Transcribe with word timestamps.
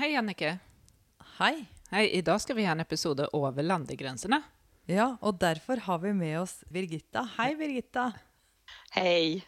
Hej 0.00 0.16
Annike! 0.16 0.58
Hej! 1.38 1.64
Hej, 1.90 2.10
idag 2.10 2.40
ska 2.40 2.54
vi 2.54 2.64
ha 2.64 2.72
en 2.72 2.80
episod 2.80 3.20
över 3.20 3.62
landegränserna. 3.62 4.42
Ja, 4.86 5.16
och 5.20 5.34
därför 5.34 5.76
har 5.76 5.98
vi 5.98 6.12
med 6.12 6.40
oss 6.40 6.64
Birgitta. 6.68 7.28
Hej 7.38 7.56
Birgitta! 7.56 8.12
Hej! 8.90 9.44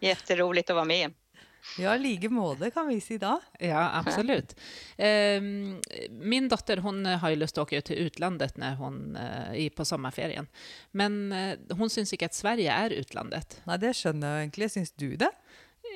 Jätteroligt 0.00 0.70
att 0.70 0.74
vara 0.74 0.84
med. 0.84 1.14
Ja, 1.78 1.96
lika 1.96 2.30
måte 2.30 2.70
kan 2.70 2.88
vi 2.88 3.00
säga 3.00 3.14
idag. 3.14 3.40
Ja, 3.58 3.90
absolut. 3.94 4.60
Ehm, 4.96 5.80
min 6.10 6.48
dotter 6.48 6.76
hon 6.76 7.06
har 7.06 7.30
ju 7.30 7.36
lust 7.36 7.58
att 7.58 7.62
åka 7.62 7.76
ut 7.76 7.84
till 7.84 7.98
utlandet 7.98 8.56
när 8.56 8.74
hon 8.74 9.16
är 9.16 9.70
på 9.70 9.84
sommarferien. 9.84 10.46
Men 10.90 11.32
eh, 11.32 11.58
hon 11.70 11.90
syns 11.90 12.12
inte 12.12 12.24
att 12.24 12.34
Sverige 12.34 12.72
är 12.72 12.90
utlandet. 12.90 13.60
Nej, 13.64 13.78
det 13.78 13.94
skönner 13.94 14.30
jag 14.30 14.38
egentligen. 14.38 14.70
Syns 14.70 14.92
du 14.92 15.16
det? 15.16 15.30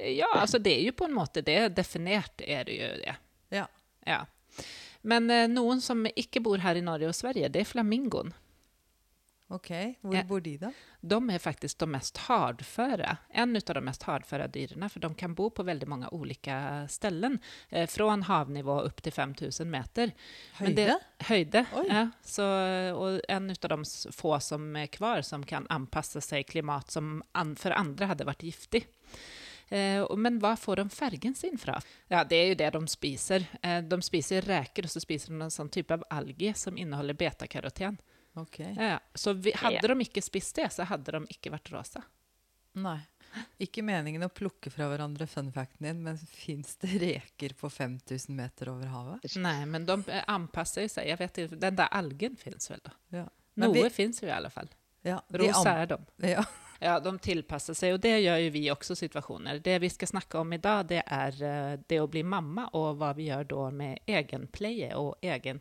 Ja, 0.04 0.34
alltså 0.34 0.58
det 0.58 0.80
är 0.80 0.82
ju 0.82 0.92
på 0.92 1.04
en 1.04 1.12
måte 1.12 1.42
det. 1.42 1.68
Definierat 1.68 2.40
är 2.40 2.64
det 2.64 2.72
ju 2.72 2.80
det. 2.80 3.16
Ja. 4.07 4.27
Men 5.00 5.30
eh, 5.30 5.48
någon 5.48 5.80
som 5.80 6.06
inte 6.16 6.41
bor 6.41 6.59
här 6.59 6.74
i 6.74 6.83
Norge 6.83 7.09
och 7.09 7.16
Sverige, 7.16 7.48
det 7.48 7.60
är 7.60 7.64
flamingon. 7.64 8.34
Okej, 9.48 9.98
var 10.01 10.24
bor 10.24 10.41
de 10.41 10.56
då? 10.56 10.73
De 11.01 11.30
är 11.30 11.38
faktiskt 11.38 11.78
de 11.78 11.91
mest 11.91 12.16
hardföra, 12.16 13.16
en 13.28 13.56
av 13.56 13.74
de 13.74 13.80
mest 13.80 14.02
hardföra 14.02 14.48
dyren, 14.48 14.91
för 14.91 15.00
de 15.00 15.14
kan 15.14 15.34
bo 15.34 15.50
på 15.50 15.62
väldigt 15.62 15.88
många 15.88 16.09
olika 16.09 16.87
ställen, 16.88 17.38
eh, 17.69 17.87
från 17.87 18.23
havnivå 18.23 18.80
upp 18.80 19.02
till 19.02 19.12
5000 19.12 19.70
meter. 19.70 20.12
Höjde? 20.52 20.84
Det, 20.84 21.25
höjde, 21.25 21.66
Oj. 21.75 21.86
ja. 21.91 22.11
Så, 22.23 22.45
och 22.95 23.20
en 23.28 23.50
av 23.50 23.69
de 23.69 23.84
få 24.12 24.41
som 24.41 24.77
är 24.77 24.86
kvar 24.86 25.23
som 25.23 25.47
kan 25.47 25.66
anpassa 25.69 26.20
sig 26.20 26.45
klimat 26.45 26.91
som 26.91 27.23
an, 27.33 27.56
för 27.56 27.70
andra 27.70 28.06
hade 28.06 28.25
varit 28.25 28.42
giftig. 28.42 28.86
Eh, 29.69 30.16
men 30.16 30.38
var 30.38 30.56
får 30.56 30.77
de 30.77 30.91
färgen 30.91 31.34
sin 31.34 31.59
från? 31.59 31.80
Ja, 32.09 32.25
det 32.25 32.37
är 32.37 32.47
ju 32.47 32.55
det 32.55 32.70
de 32.70 32.88
spiser. 32.88 33.47
Eh, 33.62 33.83
de 33.83 34.02
spiser 34.02 34.42
räkor 34.42 34.84
och 34.84 34.91
så 34.91 35.01
spiser 35.01 35.29
de 35.33 35.42
en 35.42 35.51
sån 35.51 35.69
typ 35.69 35.91
av 35.91 36.05
alger 36.11 36.55
som 36.55 36.79
innehåller 36.79 37.15
betakaroten. 37.15 37.97
Okej. 38.34 38.77
Ja, 38.78 39.00
så 39.14 39.33
vi, 39.33 39.53
hade 39.55 39.75
Ja. 39.83 39.89
de 39.89 40.00
inte 40.00 40.23
spist 40.23 40.56
det 40.56 40.70
så 40.73 40.83
hade 40.83 41.12
de 41.12 41.27
inte 41.28 41.50
varit 41.50 41.70
rosa. 41.73 42.03
Nej. 42.73 43.00
Ikke 43.58 43.83
meningen 43.83 44.23
å 44.23 44.28
plukke 44.28 44.70
fra 44.70 44.86
hverandre 44.89 45.27
fun 45.27 45.50
facten 45.53 45.86
din, 45.86 46.03
men 46.03 46.19
fins 46.19 46.77
det 46.77 46.89
reker 46.98 47.53
på 47.58 47.70
5000 47.70 48.36
meter 48.36 48.69
over 48.69 48.86
havet? 48.86 49.36
Nej, 49.36 49.67
men 49.67 49.86
de 49.86 50.05
eh, 50.08 50.23
anpassar 50.27 50.89
sig. 50.89 51.08
Jag 51.08 51.17
vet 51.17 51.39
inte, 51.39 51.56
den 51.56 51.77
där 51.77 51.86
algen 51.91 52.36
finns 52.36 52.70
väl 52.70 52.80
då? 52.84 52.91
Ja. 53.08 53.28
Vi- 53.73 53.91
finns 53.91 54.23
ju 54.23 54.27
i 54.27 54.30
alla 54.30 54.51
fall. 54.51 54.69
Ja, 55.03 55.23
Rosa 55.28 55.70
är 55.73 55.86
de. 55.86 56.05
Ja. 56.17 56.45
Ja, 56.78 57.00
de 57.00 57.19
tillpassar 57.19 57.74
sig 57.74 57.92
och 57.92 58.00
det 58.00 58.19
gör 58.19 58.36
ju 58.36 58.50
vi 58.50 58.70
också 58.70 58.92
i 58.92 58.96
situationer. 58.96 59.58
Det 59.58 59.78
vi 59.78 59.91
ska 59.91 60.06
snacka 60.06 60.41
om 60.41 60.52
idag 60.52 60.86
det 60.86 61.02
är 61.06 61.42
eh, 61.42 61.78
det 61.86 61.98
att 61.98 62.10
bli 62.10 62.22
mamma 62.22 62.66
och 62.68 62.98
vad 62.98 63.16
vi 63.16 63.22
gör 63.22 63.44
då 63.44 63.70
med 63.70 63.98
egenpleje 64.06 64.94
och 64.94 65.16
egen 65.20 65.58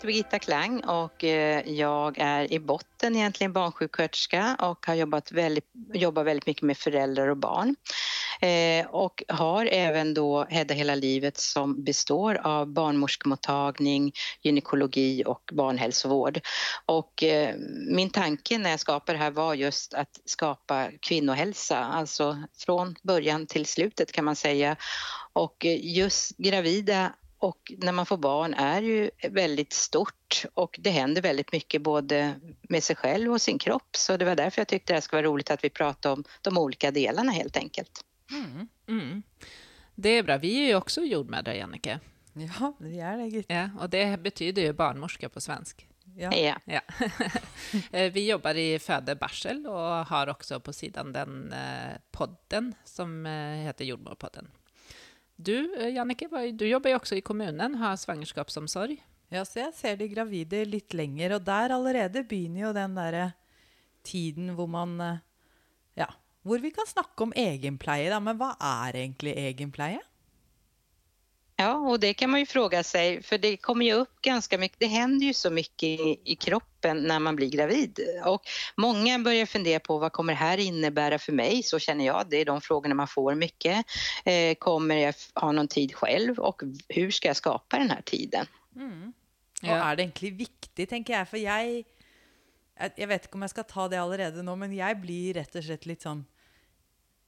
heter 0.00 0.06
Birgitta 0.06 0.38
Klang 0.38 0.80
och 0.80 1.24
eh, 1.24 1.68
jag 1.68 2.18
är 2.18 2.52
i 2.52 2.58
botten 2.58 3.16
egentligen 3.16 3.52
barnsjuksköterska 3.52 4.56
och 4.60 4.86
har 4.86 4.94
jobbat 4.94 5.32
väldigt, 5.32 5.64
jobbar 5.94 6.24
väldigt 6.24 6.46
mycket 6.46 6.62
med 6.62 6.78
föräldrar 6.78 7.28
och 7.28 7.36
barn. 7.36 7.76
Eh, 8.40 8.86
och 8.86 9.22
har 9.28 9.66
även 9.66 10.14
då 10.14 10.44
Hedda 10.44 10.74
hela 10.74 10.94
livet 10.94 11.36
som 11.38 11.84
består 11.84 12.34
av 12.34 12.66
barnmorskemottagning, 12.66 14.12
gynekologi 14.42 15.24
och 15.26 15.50
barnhälsovård. 15.52 16.40
Och 16.86 17.22
eh, 17.22 17.54
min 17.90 18.10
tanke 18.10 18.58
när 18.58 18.70
jag 18.70 18.80
skapade 18.80 19.18
det 19.18 19.24
här 19.24 19.30
var 19.30 19.54
just 19.54 19.94
att 19.94 20.20
skapa 20.24 20.88
kvinnohälsa, 21.00 21.78
alltså 21.78 22.38
från 22.58 22.96
början 23.02 23.46
till 23.46 23.66
slutet 23.66 24.12
kan 24.12 24.24
man 24.24 24.36
säga. 24.36 24.76
Och 25.32 25.64
just 25.80 26.36
gravida 26.36 27.12
och 27.40 27.72
när 27.78 27.92
man 27.92 28.06
får 28.06 28.16
barn 28.16 28.54
är 28.54 28.82
ju 28.82 29.10
väldigt 29.28 29.72
stort 29.72 30.44
och 30.54 30.76
det 30.82 30.90
händer 30.90 31.22
väldigt 31.22 31.52
mycket 31.52 31.82
både 31.82 32.34
med 32.62 32.82
sig 32.82 32.96
själv 32.96 33.32
och 33.32 33.40
sin 33.40 33.58
kropp. 33.58 33.96
Så 33.96 34.16
det 34.16 34.24
var 34.24 34.36
därför 34.36 34.60
jag 34.60 34.68
tyckte 34.68 34.94
det 34.94 35.00
skulle 35.00 35.22
vara 35.22 35.32
roligt 35.32 35.50
att 35.50 35.64
vi 35.64 35.70
pratar 35.70 36.12
om 36.12 36.24
de 36.42 36.58
olika 36.58 36.90
delarna 36.90 37.32
helt 37.32 37.56
enkelt. 37.56 38.04
Mm. 38.88 39.22
Det 39.94 40.08
är 40.08 40.22
bra. 40.22 40.36
Vi 40.36 40.62
är 40.62 40.66
ju 40.66 40.74
också 40.74 41.00
jordmödrar, 41.00 41.52
Jannike. 41.52 42.00
ja, 42.32 42.76
vi 42.78 42.96
er 42.96 43.16
det. 43.48 43.54
Ja, 43.54 43.68
och 43.80 43.90
det 43.90 44.20
betyder 44.20 44.62
ju 44.62 44.72
barnmorska 44.72 45.28
på 45.28 45.40
svensk. 45.40 45.86
Ja. 46.16 46.32
Ja. 46.36 46.56
Ja. 46.64 46.80
Eh, 47.92 48.12
vi 48.12 48.28
jobbar 48.28 48.54
i 48.54 48.78
Födebarsel 48.78 49.66
och 49.66 50.06
har 50.06 50.26
också 50.26 50.60
på 50.60 50.72
sidan 50.72 51.12
den 51.12 51.52
eh, 51.52 51.96
podden 52.10 52.74
som 52.84 53.26
eh, 53.26 53.32
heter 53.32 53.84
Jordmorpodden. 53.84 54.50
Du, 55.42 55.74
eh, 55.74 55.88
Jannike, 55.94 56.28
du 56.52 56.66
jobbar 56.68 56.90
ju 56.90 56.96
också 56.96 57.14
i 57.14 57.20
kommunen, 57.20 57.74
har 57.74 57.96
svangerskapsomsorg. 57.96 59.06
Ja, 59.28 59.44
så 59.44 59.62
jeg 59.62 59.74
ser 59.74 59.96
de 59.96 60.08
gravide 60.10 60.64
litt 60.68 60.92
lenger, 60.92 61.36
og 61.38 61.46
der 61.46 61.72
allerede 61.72 62.24
begynner 62.28 62.66
jo 62.66 62.72
den 62.76 62.96
derre 62.98 63.22
eh, 63.30 63.36
tiden 64.04 64.50
hvor 64.58 64.68
man 64.68 65.00
eh, 65.00 65.22
Ja, 65.96 66.10
hvor 66.44 66.60
vi 66.60 66.70
kan 66.74 66.88
snakke 66.88 67.24
om 67.24 67.32
egenpleie, 67.32 68.10
da. 68.12 68.18
Men 68.20 68.36
hva 68.36 68.52
er 68.60 68.98
egentlig 69.00 69.32
egenpleie? 69.40 70.02
Ja, 71.60 71.74
och 71.76 72.00
det 72.00 72.14
kan 72.14 72.30
man 72.30 72.40
ju 72.40 72.46
fråga 72.46 72.82
sig, 72.82 73.22
för 73.22 73.38
det 73.38 73.56
kommer 73.56 73.84
ju 73.86 73.92
upp 73.92 74.22
ganska 74.22 74.58
mycket, 74.58 74.78
det 74.80 74.86
händer 74.86 75.26
ju 75.26 75.34
så 75.34 75.50
mycket 75.50 75.82
i, 75.82 76.20
i 76.24 76.34
kroppen 76.36 76.96
när 77.02 77.18
man 77.18 77.36
blir 77.36 77.50
gravid. 77.50 77.98
Och 78.24 78.42
många 78.76 79.18
börjar 79.18 79.46
fundera 79.46 79.80
på 79.80 79.98
vad 79.98 80.12
kommer 80.12 80.32
det 80.32 80.38
här 80.38 80.58
innebära 80.58 81.18
för 81.18 81.32
mig? 81.32 81.62
Så 81.62 81.78
känner 81.78 82.06
jag, 82.06 82.26
det 82.30 82.36
är 82.36 82.44
de 82.44 82.60
frågorna 82.60 82.94
man 82.94 83.08
får 83.08 83.34
mycket. 83.34 83.86
Eh, 84.24 84.54
kommer 84.54 84.96
jag 84.96 85.14
ha 85.34 85.52
någon 85.52 85.68
tid 85.68 85.94
själv 85.94 86.38
och 86.38 86.62
hur 86.88 87.10
ska 87.10 87.28
jag 87.28 87.36
skapa 87.36 87.78
den 87.78 87.90
här 87.90 88.02
tiden? 88.02 88.46
Og 89.62 89.68
Ja. 89.68 89.92
er 89.92 89.96
det 89.96 90.02
egentlig 90.02 90.32
viktig, 90.38 90.88
tenker 90.88 91.12
jeg. 91.14 91.28
For 91.28 91.36
jeg 91.38 91.84
jeg- 92.80 92.92
Jeg 92.96 93.08
vet 93.08 93.24
ikke 93.26 93.34
om 93.34 93.42
jeg 93.42 93.50
skal 93.50 93.64
ta 93.64 93.88
det 93.88 93.98
allerede 93.98 94.42
nå, 94.42 94.56
men 94.56 94.72
jeg 94.72 95.00
blir 95.00 95.34
rett 95.34 95.56
og 95.56 95.62
slett 95.64 95.86
litt 95.86 96.02
sånn 96.02 96.24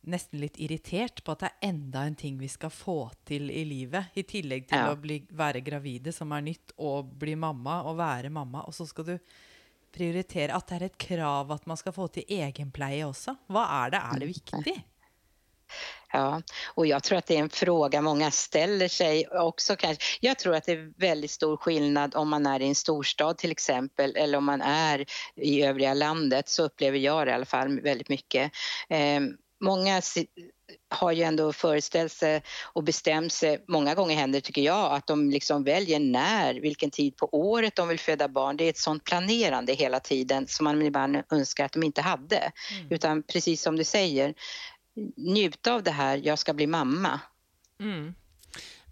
Nesten 0.03 0.41
litt 0.43 0.57
irritert 0.59 1.21
på 1.25 1.33
at 1.33 1.45
det 1.45 1.51
er 1.53 1.69
enda 1.69 2.01
en 2.09 2.17
ting 2.19 2.39
vi 2.41 2.49
skal 2.51 2.71
få 2.75 3.11
til 3.29 3.51
i 3.51 3.63
livet. 3.65 4.11
I 4.19 4.25
tillegg 4.27 4.67
til 4.69 4.79
Ja. 4.79 4.91
å 4.91 4.97
bli, 4.99 5.21
være 5.31 5.63
gravide, 5.63 6.13
som 6.13 6.33
er 6.33 6.41
nytt, 6.43 6.73
og 6.79 7.13
bli 7.19 7.37
mamma 7.39 7.83
og 7.87 7.97
være 7.97 8.31
mamma. 8.31 8.65
Og 8.67 8.75
så 8.75 8.87
skal 8.89 9.05
du 9.05 9.19
prioritere 9.93 10.55
at 10.57 10.67
det 10.67 10.81
er 10.81 10.85
et 10.87 10.99
krav 10.99 11.53
at 11.53 11.67
man 11.67 11.77
skal 11.77 11.93
få 11.93 12.09
til 12.11 12.25
egenpleie 12.29 13.05
også. 13.07 13.37
Hva 13.49 13.67
er 13.85 13.91
det? 13.91 14.01
Er 14.03 14.19
det 14.19 14.33
viktig? 14.33 14.85
Ja, 16.13 16.43
och 16.75 16.87
jag 16.87 17.03
tror 17.03 17.19
att 17.19 17.27
det 17.27 17.37
är 17.37 17.41
en 17.41 17.51
fråga 17.51 18.01
många 18.03 18.31
ställer 18.31 18.89
sig 18.89 19.27
också 19.29 19.77
kanske. 19.77 20.05
Jag 20.21 20.39
tror 20.39 20.55
att 20.55 20.65
det 20.65 20.73
är 20.73 20.93
väldigt 20.97 21.31
stor 21.31 21.57
skillnad 21.57 22.15
om 22.15 22.29
man 22.29 22.47
är 22.47 22.61
i 22.61 22.69
en 22.69 22.75
storstad 22.75 23.39
till 23.39 23.51
exempel 23.51 24.17
eller 24.17 24.39
om 24.39 24.45
man 24.45 24.63
är 24.63 25.05
i 25.37 25.63
övriga 25.63 25.95
landet 25.95 26.49
så 26.49 26.65
upplever 26.65 26.99
jag 26.99 27.27
det 27.27 27.31
i 27.31 27.34
alla 27.34 27.45
fall 27.45 27.81
väldigt 27.81 28.09
mycket. 28.09 28.53
Eh, 28.89 29.21
många 29.62 30.03
har 30.89 31.12
ju 31.12 31.23
ändå 31.23 31.53
föreställt 31.53 32.12
sig 32.12 32.43
och 32.73 32.84
bestämt 32.84 33.33
sig, 33.33 33.65
många 33.69 33.95
gånger 33.95 34.17
händer 34.17 34.41
tycker 34.41 34.62
jag, 34.62 34.93
att 34.93 35.06
de 35.06 35.31
liksom 35.31 35.65
väljer 35.65 36.00
när, 36.00 36.55
vilken 36.55 36.91
tid 36.91 37.17
på 37.17 37.28
året 37.33 37.77
de 37.77 37.89
vill 37.89 37.99
föda 37.99 38.28
barn. 38.28 38.56
Det 38.56 38.65
är 38.65 38.71
ett 38.71 38.78
sånt 38.78 39.05
planerande 39.05 39.72
hela 39.72 40.01
tiden 40.01 40.47
som 40.47 40.65
man 40.65 40.83
ibland 40.83 41.22
önskar 41.31 41.65
att 41.65 41.72
de 41.72 41.83
inte 41.83 42.03
hade. 42.03 42.53
Utan 42.91 43.22
precis 43.22 43.62
som 43.62 43.77
du 43.77 43.84
säger, 43.84 44.34
njuta 45.17 45.72
av 45.75 45.83
det 45.83 45.91
här, 45.91 46.21
jag 46.25 46.39
ska 46.39 46.54
bli 46.54 46.66
mamma. 46.66 47.21
Mm. 47.81 48.15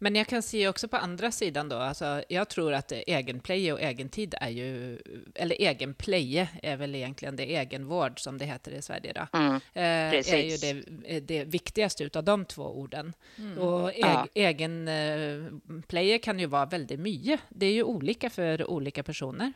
Men 0.02 0.14
jag 0.14 0.26
kan 0.26 0.42
se 0.42 0.68
också 0.68 0.88
på 0.88 0.96
andra 0.96 1.30
sidan 1.30 1.68
då, 1.68 1.76
alltså, 1.76 2.22
jag 2.28 2.48
tror 2.48 2.72
att 2.72 2.92
egenpleje 2.92 3.72
och 3.72 3.80
egentid 3.80 4.34
är 4.40 4.48
ju, 4.48 4.98
eller 5.34 5.56
egenpleje 5.60 6.48
är 6.62 6.76
väl 6.76 6.94
egentligen 6.94 7.36
det 7.36 7.56
egenvård 7.56 8.20
som 8.20 8.38
det 8.38 8.44
heter 8.44 8.72
i 8.72 8.82
Sverige 8.82 9.12
då. 9.12 9.38
Mm, 9.38 9.54
eh, 9.54 10.34
är 10.34 10.42
ju 10.42 10.56
det, 10.56 11.20
det 11.20 11.44
viktigaste 11.44 12.04
utav 12.04 12.24
de 12.24 12.44
två 12.44 12.62
orden. 12.62 13.12
Och 13.58 13.90
eg, 13.90 14.00
Ja. 14.00 14.28
egen 14.34 14.88
eh, 14.88 16.18
kan 16.22 16.38
ju 16.38 16.46
vara 16.46 16.66
väldigt 16.66 17.00
mycket. 17.00 17.40
Det 17.48 17.66
är 17.66 17.72
ju 17.72 17.82
olika 17.82 18.30
för 18.30 18.70
olika 18.70 19.02
personer. 19.02 19.52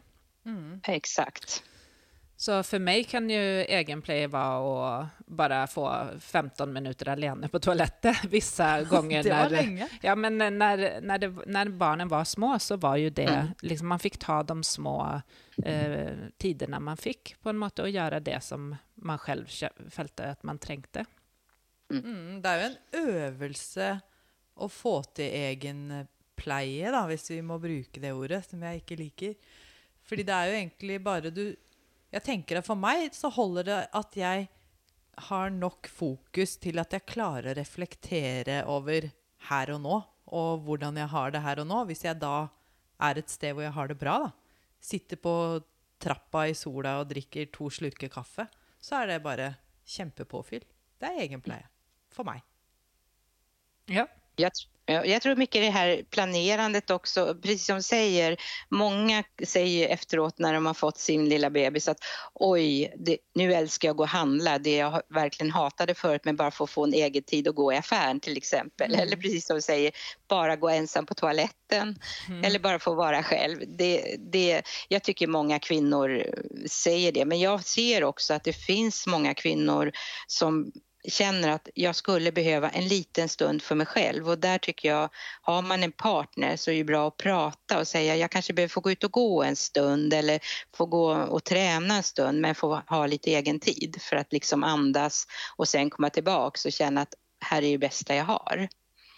Exakt. 0.88 1.62
Så 2.36 2.62
för 2.62 2.78
mig 2.78 3.04
kan 3.04 3.30
ju 3.30 3.60
egenplay 3.64 4.26
vara 4.26 4.98
att 4.98 5.08
bara 5.26 5.66
få 5.66 6.06
15 6.20 6.72
minuter 6.72 7.08
alene 7.08 7.48
på 7.48 7.58
toaletten 7.58 8.14
vissa 8.28 8.82
gånger. 8.90 9.22
Det 9.22 9.30
var 9.30 9.36
när, 9.42 9.50
länge. 9.50 9.88
Ja, 10.02 10.14
men 10.16 10.38
när, 10.38 10.50
när, 11.00 11.18
det, 11.18 11.28
när 11.46 11.68
barnen 11.68 12.08
var 12.08 12.24
små 12.24 12.58
så 12.58 12.76
var 12.76 12.96
ju 12.96 13.10
det, 13.10 13.24
Mm. 13.24 13.46
liksom, 13.62 13.88
man 13.88 13.98
fick 13.98 14.18
ta 14.18 14.42
de 14.42 14.62
små 14.64 15.20
eh, 15.64 16.08
tiderna 16.38 16.80
man 16.80 16.96
fick 16.96 17.36
på 17.42 17.48
en 17.50 17.56
måte 17.56 17.82
och 17.82 17.90
göra 17.90 18.20
det 18.20 18.40
som 18.44 18.76
man 18.94 19.18
själv 19.18 19.46
kä- 19.46 19.90
fälte 19.90 20.30
att 20.30 20.42
man 20.42 20.58
trängte. 20.58 21.04
Mm, 21.92 22.42
det 22.42 22.48
er 22.48 22.62
jo 22.62 22.68
en 22.70 23.08
øvelse 23.10 24.00
å 24.56 24.68
få 24.68 25.02
til 25.14 25.24
egenpleie, 25.34 26.90
da, 26.90 27.04
hvis 27.06 27.28
vi 27.30 27.40
må 27.42 27.58
bruke 27.62 28.00
det 28.02 28.12
ordet, 28.16 28.44
som 28.48 28.62
jeg 28.62 28.80
ikke 28.82 28.96
liker. 28.98 29.34
Fordi 30.04 30.22
det 30.26 30.34
er 30.34 30.48
jo 30.50 30.56
egentlig 30.58 30.98
bare 31.04 31.30
du 31.30 31.44
Jeg 32.14 32.22
tenker 32.22 32.60
at 32.60 32.66
for 32.66 32.78
meg 32.78 33.10
så 33.16 33.30
holder 33.32 33.66
det 33.66 33.80
at 33.98 34.16
jeg 34.18 34.46
har 35.30 35.50
nok 35.50 35.88
fokus 35.90 36.56
til 36.62 36.78
at 36.82 36.94
jeg 36.94 37.06
klarer 37.10 37.52
å 37.52 37.58
reflektere 37.58 38.60
over 38.70 39.08
her 39.48 39.72
og 39.74 39.80
nå, 39.82 39.98
og 40.34 40.64
hvordan 40.66 40.98
jeg 40.98 41.10
har 41.10 41.34
det 41.34 41.42
her 41.44 41.62
og 41.62 41.68
nå. 41.70 41.82
Hvis 41.90 42.04
jeg 42.06 42.20
da 42.22 42.48
er 43.02 43.18
et 43.18 43.30
sted 43.30 43.54
hvor 43.54 43.66
jeg 43.66 43.74
har 43.74 43.90
det 43.90 43.98
bra, 44.00 44.16
da. 44.26 44.32
Sitter 44.84 45.16
på 45.16 45.34
trappa 46.02 46.44
i 46.50 46.56
sola 46.58 46.98
og 47.00 47.08
drikker 47.10 47.48
to 47.54 47.70
slurker 47.72 48.10
kaffe, 48.12 48.46
så 48.82 49.00
er 49.00 49.14
det 49.14 49.22
bare 49.24 49.54
kjempepåfyll. 49.88 50.64
Det 51.00 51.08
er 51.08 51.22
egenpleie. 51.24 51.66
For 52.14 52.26
meg. 52.26 52.44
Ja. 53.90 54.06
Jag, 54.36 54.52
jag 54.86 55.22
tror 55.22 55.36
mycket 55.36 55.62
det 55.62 55.70
här 55.70 56.02
planerandet 56.10 56.90
också, 56.90 57.36
precis 57.42 57.66
som 57.66 57.76
du 57.76 57.82
säger, 57.82 58.36
många 58.68 59.24
säger 59.44 59.88
efteråt 59.88 60.38
när 60.38 60.54
de 60.54 60.66
har 60.66 60.74
fått 60.74 60.98
sin 60.98 61.28
lilla 61.28 61.50
bebis 61.50 61.88
att 61.88 61.98
oj, 62.34 62.94
det, 62.96 63.18
nu 63.34 63.54
älskar 63.54 63.88
jag 63.88 63.92
att 63.92 63.96
gå 63.96 64.02
och 64.02 64.08
handla, 64.08 64.58
det 64.58 64.76
jag 64.76 65.02
verkligen 65.08 65.50
hatade 65.50 65.94
förut 65.94 66.20
men 66.24 66.36
bara 66.36 66.50
få 66.50 66.66
få 66.66 66.84
en 66.84 66.94
egen 66.94 67.22
tid 67.22 67.48
att 67.48 67.54
gå 67.54 67.72
i 67.72 67.76
affären 67.76 68.20
till 68.20 68.36
exempel. 68.36 68.94
Eller 68.94 69.16
precis 69.16 69.46
som 69.46 69.56
du 69.56 69.62
säger, 69.62 69.92
bara 70.28 70.56
gå 70.56 70.68
ensam 70.68 71.06
på 71.06 71.14
toaletten. 71.14 71.98
Eller 72.44 72.58
bara 72.58 72.78
få 72.78 72.94
vara 72.94 73.22
själv. 73.22 73.58
Det, 73.66 74.16
det, 74.18 74.62
jag 74.88 75.02
tycker 75.02 75.26
många 75.26 75.58
kvinnor 75.58 76.26
säger 76.66 77.12
det, 77.12 77.24
men 77.24 77.40
jag 77.40 77.64
ser 77.64 78.04
också 78.04 78.34
att 78.34 78.44
det 78.44 78.52
finns 78.52 79.06
många 79.06 79.34
kvinnor 79.34 79.92
som 80.26 80.72
känner 81.08 81.48
att 81.48 81.68
jag 81.74 81.96
skulle 81.96 82.32
behöva 82.32 82.70
en 82.70 82.88
liten 82.88 83.28
stund 83.28 83.62
för 83.62 83.74
mig 83.74 83.86
själv 83.86 84.28
och 84.28 84.38
där 84.38 84.58
tycker 84.58 84.88
jag, 84.88 85.08
har 85.42 85.62
man 85.62 85.82
en 85.82 85.92
partner 85.92 86.56
så 86.56 86.70
är 86.70 86.76
det 86.76 86.84
bra 86.84 87.08
att 87.08 87.16
prata 87.16 87.78
och 87.78 87.88
säga 87.88 88.16
jag 88.16 88.30
kanske 88.30 88.52
behöver 88.52 88.68
få 88.68 88.80
gå 88.80 88.90
ut 88.90 89.04
och 89.04 89.12
gå 89.12 89.42
en 89.42 89.56
stund 89.56 90.14
eller 90.14 90.40
få 90.76 90.86
gå 90.86 91.12
och 91.14 91.44
träna 91.44 91.96
en 91.96 92.02
stund 92.02 92.40
men 92.40 92.54
få 92.54 92.82
ha 92.86 93.06
lite 93.06 93.30
egen 93.30 93.60
tid 93.60 93.96
för 94.00 94.16
att 94.16 94.32
liksom 94.32 94.64
andas 94.64 95.26
och 95.56 95.68
sen 95.68 95.90
komma 95.90 96.10
tillbaks 96.10 96.64
och 96.64 96.72
känna 96.72 97.00
att 97.00 97.14
här 97.40 97.62
är 97.62 97.70
det 97.70 97.78
bästa 97.78 98.14
jag 98.14 98.24
har. 98.24 98.68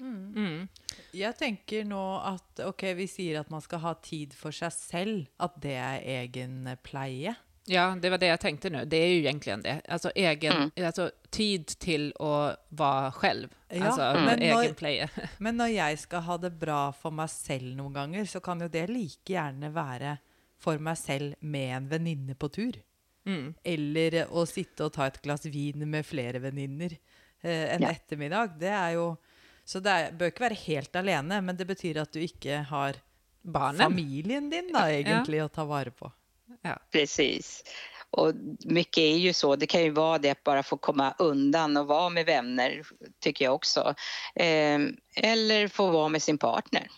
Mm. 0.01 0.69
Jeg 1.17 1.37
tenker 1.39 1.85
nå 1.89 2.03
at 2.21 2.61
ok, 2.61 2.83
vi 2.99 3.07
sier 3.09 3.41
at 3.41 3.51
man 3.51 3.63
skal 3.65 3.81
ha 3.81 3.95
tid 4.05 4.35
for 4.37 4.53
seg 4.53 4.75
selv, 4.75 5.27
at 5.41 5.57
det 5.63 5.77
er 5.81 6.05
egenpleie. 6.21 7.37
Ja, 7.69 7.97
det 8.03 8.11
var 8.11 8.19
det 8.19 8.27
jag 8.27 8.41
tänkte 8.41 8.71
nu. 8.71 8.85
Det 8.85 8.97
är 8.97 9.09
ju 9.09 9.19
egentligen 9.19 9.63
det. 9.63 9.81
Alltså, 9.89 10.11
egen, 10.15 10.71
alltså 10.85 11.11
tid 11.31 11.67
till 11.67 12.13
att 12.21 12.67
vara 12.69 13.13
själv. 13.13 13.49
Ja, 13.69 13.85
alltså 13.85 14.21
men 14.21 14.43
egen 14.43 14.75
play. 14.75 15.09
Men 15.39 15.57
når 15.57 15.67
jeg 15.75 15.99
skal 15.99 16.21
ha 16.23 16.37
det 16.39 16.51
bra 16.61 16.93
for 16.95 17.11
meg 17.11 17.31
selv 17.31 17.73
noen 17.77 17.93
ganger, 17.97 18.25
så 18.31 18.41
kan 18.41 18.61
jo 18.63 18.69
det 18.71 18.85
like 18.91 19.33
gjerne 19.33 19.73
være 19.75 20.17
for 20.63 20.79
meg 20.79 20.97
selv 20.99 21.35
med 21.41 21.73
en 21.77 21.89
venninne 21.91 22.35
på 22.39 22.49
tur. 22.55 22.79
Mm. 23.27 23.55
Eller 23.67 24.21
å 24.31 24.45
sitte 24.47 24.87
og 24.87 24.93
ta 24.95 25.09
et 25.11 25.19
glass 25.25 25.49
vin 25.51 25.83
med 25.91 26.07
flere 26.07 26.39
venninner 26.39 26.95
eh, 27.43 27.75
en 27.75 27.83
Ja. 27.83 27.91
ettermiddag. 27.91 28.55
Det 28.61 28.71
er 28.71 28.93
jo 28.95 29.17
Så 29.67 29.81
det 29.83 29.91
er, 29.91 30.13
bør 30.15 30.31
ikke 30.31 30.45
være 30.47 30.61
helt 30.63 30.95
alene, 30.97 31.41
men 31.43 31.57
det 31.59 31.67
betyr 31.67 31.99
at 32.05 32.13
du 32.15 32.21
ikke 32.23 32.61
har 32.71 32.95
Barnen. 33.43 33.81
familien 33.83 34.47
din 34.51 34.71
da, 34.73 34.85
egentlig 35.01 35.43
å 35.43 35.49
ta 35.51 35.65
vare 35.67 35.91
på. 35.91 36.13
Ja. 36.67 36.79
Precis. 36.93 37.65
Och 38.11 38.33
mycket 38.65 38.99
är 38.99 39.17
ju 39.17 39.33
så, 39.33 39.57
det 39.57 39.67
kan 39.67 39.83
ju 39.83 39.91
vara 39.91 40.19
det 40.19 40.31
att 40.31 40.45
bara 40.45 40.63
få 40.63 40.77
komma 40.77 41.15
undan 41.19 41.77
och 41.77 41.87
vara 41.87 42.09
med 42.09 42.27
vänner, 42.27 42.83
tycker 43.21 43.45
jag 43.45 43.55
också. 43.55 43.95
Eh, 44.35 44.79
eller 45.17 45.69
få 45.69 45.91
vara 45.91 46.09
med 46.09 46.23
sin 46.23 46.39
partner. 46.39 46.89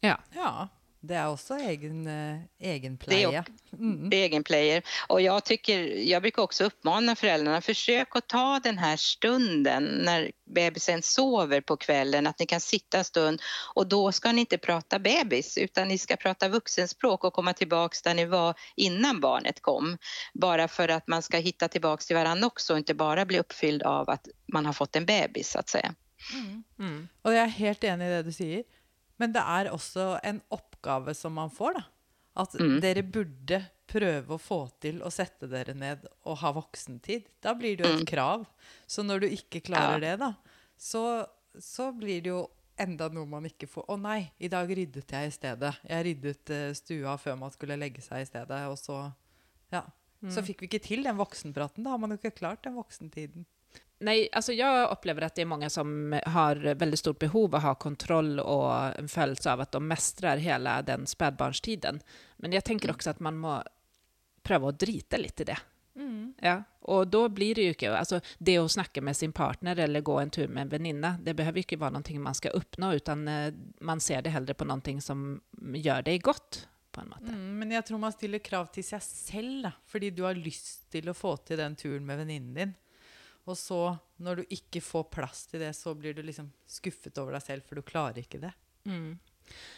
Ja. 0.00 0.18
Ja, 0.34 0.68
det 1.06 1.14
er 1.16 1.26
også 1.26 1.54
egen, 1.58 2.06
eh, 2.06 2.38
Det 2.58 2.66
är 2.66 2.72
egenpleie. 2.74 3.26
och- 3.26 4.12
egen 4.12 4.44
player. 4.44 4.82
Och 5.08 5.20
jag, 5.20 5.44
tycker, 5.44 5.78
jag 6.12 6.22
brukar 6.22 6.42
också 6.42 6.64
uppmana 6.64 7.16
föräldrarna, 7.16 7.60
försök 7.60 8.16
att 8.16 8.28
ta 8.28 8.60
den 8.64 8.78
här 8.78 8.96
stunden 8.96 9.84
när 9.84 10.32
bebisen 10.44 11.02
sover 11.02 11.60
på 11.60 11.76
kvällen, 11.76 12.26
att 12.26 12.38
ni 12.38 12.46
kan 12.46 12.60
sitta 12.60 12.98
en 12.98 13.04
stund 13.04 13.42
och 13.74 13.86
då 13.86 14.12
ska 14.12 14.32
ni 14.32 14.40
inte 14.40 14.58
prata 14.58 14.98
bebis 14.98 15.58
utan 15.58 15.88
ni 15.88 15.98
ska 15.98 16.16
prata 16.16 16.48
vuxenspråk 16.48 17.24
och 17.24 17.32
komma 17.32 17.52
tillbaks 17.52 18.02
där 18.02 18.14
ni 18.14 18.24
var 18.24 18.54
innan 18.76 19.20
barnet 19.20 19.60
kom. 19.62 19.98
Bara 20.34 20.68
för 20.68 20.88
att 20.88 21.06
man 21.08 21.22
ska 21.22 21.36
hitta 21.38 21.68
tillbaks 21.68 22.06
till 22.06 22.16
varandra 22.16 22.46
också 22.46 22.72
och 22.72 22.78
inte 22.78 22.94
bara 22.94 23.24
bli 23.24 23.38
uppfylld 23.38 23.82
av 23.82 24.10
att 24.10 24.28
man 24.52 24.66
har 24.66 24.72
fått 24.72 24.96
en 24.96 25.06
bebis 25.06 25.50
så 25.50 25.58
att 25.58 25.68
säga. 25.68 25.94
Mm. 26.78 27.08
Og 27.24 27.32
jeg 27.34 27.42
er 27.44 27.52
helt 27.58 27.84
enig 27.84 28.06
i 28.06 28.10
det 28.10 28.22
du 28.26 28.32
sier. 28.32 28.62
Men 29.20 29.32
det 29.32 29.42
er 29.42 29.70
også 29.72 30.16
en 30.26 30.42
oppgave 30.52 31.14
som 31.16 31.36
man 31.38 31.52
får, 31.52 31.78
da. 31.78 31.84
At 32.36 32.52
dere 32.82 33.00
burde 33.00 33.62
prøve 33.88 34.34
å 34.36 34.40
få 34.42 34.58
til 34.82 34.98
å 35.00 35.08
sette 35.14 35.48
dere 35.48 35.72
ned 35.78 36.02
og 36.26 36.36
ha 36.42 36.50
voksentid. 36.52 37.30
Da 37.40 37.54
blir 37.56 37.78
det 37.78 37.86
jo 37.86 37.94
et 37.96 38.08
krav. 38.10 38.44
Så 38.84 39.04
når 39.06 39.24
du 39.24 39.28
ikke 39.30 39.62
klarer 39.64 40.02
det, 40.02 40.14
da, 40.20 40.34
så, 40.76 41.24
så 41.56 41.88
blir 41.96 42.20
det 42.26 42.34
jo 42.34 42.42
enda 42.76 43.08
noe 43.08 43.24
man 43.30 43.46
ikke 43.48 43.68
får. 43.70 43.86
Å 43.88 43.96
nei, 43.96 44.18
i 44.36 44.50
dag 44.52 44.68
ryddet 44.68 45.14
jeg 45.16 45.30
i 45.30 45.32
stedet. 45.32 45.72
Jeg 45.88 46.06
ryddet 46.10 46.52
eh, 46.52 46.72
stua 46.76 47.16
før 47.20 47.38
man 47.40 47.54
skulle 47.54 47.78
legge 47.80 48.04
seg 48.04 48.26
i 48.26 48.28
stedet, 48.28 48.64
og 48.68 48.76
så 48.80 49.06
Ja. 49.72 49.86
Så 50.32 50.40
fikk 50.42 50.62
vi 50.62 50.66
ikke 50.70 50.80
til 50.82 51.04
den 51.04 51.18
voksenpraten. 51.18 51.84
Da 51.84 51.92
har 51.92 52.00
man 52.00 52.10
jo 52.10 52.16
ikke 52.16 52.32
klart 52.38 52.62
den 52.64 52.74
voksentiden. 52.74 53.44
Nej, 53.98 54.28
alltså 54.32 54.52
jag 54.52 54.90
upplever 54.90 55.22
att 55.22 55.34
det 55.34 55.42
är 55.42 55.46
många 55.46 55.70
som 55.70 56.20
har 56.26 56.74
väldigt 56.74 57.00
stort 57.00 57.18
behov 57.18 57.54
av 57.54 57.54
att 57.54 57.62
ha 57.62 57.74
kontroll 57.74 58.40
och 58.40 58.98
en 58.98 59.08
följelse 59.08 59.52
av 59.52 59.60
att 59.60 59.72
de 59.72 59.88
mästrar 59.88 60.36
hela 60.36 60.82
den 60.82 61.06
spädbarnstiden. 61.06 62.00
Men 62.36 62.52
jag 62.52 62.64
tänker 62.64 62.90
också 62.90 63.10
att 63.10 63.20
man 63.20 63.36
må 63.36 63.62
pröva 64.42 64.68
att 64.68 64.80
drita 64.80 65.16
lite 65.16 65.42
i 65.42 65.46
det. 65.46 65.58
Ja, 66.40 66.62
och 66.80 67.08
då 67.08 67.28
blir 67.28 67.54
det 67.54 67.62
ju 67.62 67.68
inte, 67.68 67.98
alltså 67.98 68.20
det 68.38 68.58
att 68.58 68.70
snacka 68.70 69.02
med 69.02 69.16
sin 69.16 69.32
partner 69.32 69.76
eller 69.76 70.00
gå 70.00 70.18
en 70.18 70.30
tur 70.30 70.48
med 70.48 70.62
en 70.62 70.68
väninna, 70.68 71.18
det 71.22 71.34
behöver 71.34 71.58
ju 71.58 71.62
inte 71.62 71.76
vara 71.76 71.90
någonting 71.90 72.22
man 72.22 72.34
ska 72.34 72.48
uppnå, 72.48 72.92
utan 72.92 73.28
eh, 73.28 73.54
man 73.80 74.00
ser 74.00 74.22
det 74.22 74.30
hellre 74.30 74.54
på 74.54 74.64
någonting 74.64 75.02
som 75.02 75.40
gör 75.74 76.02
dig 76.02 76.18
gott 76.18 76.68
på 76.90 77.00
en 77.00 77.08
måte. 77.08 77.32
Mm, 77.32 77.58
men 77.58 77.70
jeg 77.70 77.86
tror 77.86 77.98
man 77.98 78.12
stiller 78.12 78.38
krav 78.38 78.66
til 78.72 78.84
seg 78.84 79.02
selv, 79.02 79.62
da. 79.62 79.72
Fordi 79.86 80.10
du 80.10 80.22
har 80.22 80.34
lyst 80.34 80.90
til 80.92 81.08
å 81.08 81.14
få 81.14 81.36
til 81.36 81.60
den 81.60 81.76
turen 81.76 82.06
med 82.06 82.20
venninnen 82.22 82.54
din. 82.54 82.74
Og 83.46 83.56
så, 83.58 83.96
når 84.16 84.36
du 84.36 84.44
ikke 84.50 84.80
får 84.82 85.04
plass 85.14 85.46
til 85.46 85.60
det, 85.62 85.72
så 85.76 85.94
blir 85.94 86.14
du 86.14 86.22
liksom 86.26 86.48
skuffet 86.66 87.18
over 87.22 87.36
deg 87.36 87.42
selv, 87.46 87.62
for 87.68 87.78
du 87.78 87.82
klarer 87.86 88.18
ikke 88.22 88.40
det. 88.42 88.52
Mm. 88.84 89.18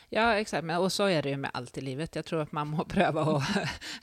Ja, 0.08 0.34
exakt. 0.38 0.64
Men, 0.64 0.76
och 0.80 0.92
så 0.92 1.04
är 1.04 1.22
det 1.22 1.28
ju 1.28 1.36
med 1.36 1.50
allt 1.54 1.78
i 1.78 1.80
livet. 1.80 2.16
Jag 2.16 2.24
tror 2.24 2.40
att 2.42 2.52
man 2.52 2.68
må 2.68 2.84
pröva 2.88 3.22
att 3.22 3.44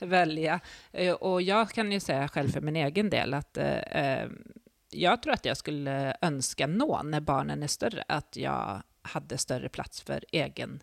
välja. 0.00 0.60
Eh, 0.92 1.12
Och 1.14 1.42
jag 1.42 1.70
kan 1.70 1.92
ju 1.92 2.00
säga 2.00 2.28
själv 2.28 2.48
för 2.48 2.60
min 2.60 2.76
egen 2.76 3.10
del 3.10 3.34
att 3.34 3.56
eh, 3.56 3.78
eh, 3.78 4.28
jag 4.90 5.22
tror 5.22 5.32
att 5.32 5.44
jag 5.44 5.56
skulle 5.56 6.16
önska 6.20 6.66
nå, 6.66 7.02
när 7.02 7.20
barnen 7.20 7.62
är 7.62 7.66
större, 7.66 8.04
att 8.08 8.36
jag 8.36 8.82
hade 9.02 9.38
större 9.38 9.68
plats 9.68 10.00
för 10.00 10.24
egen 10.32 10.82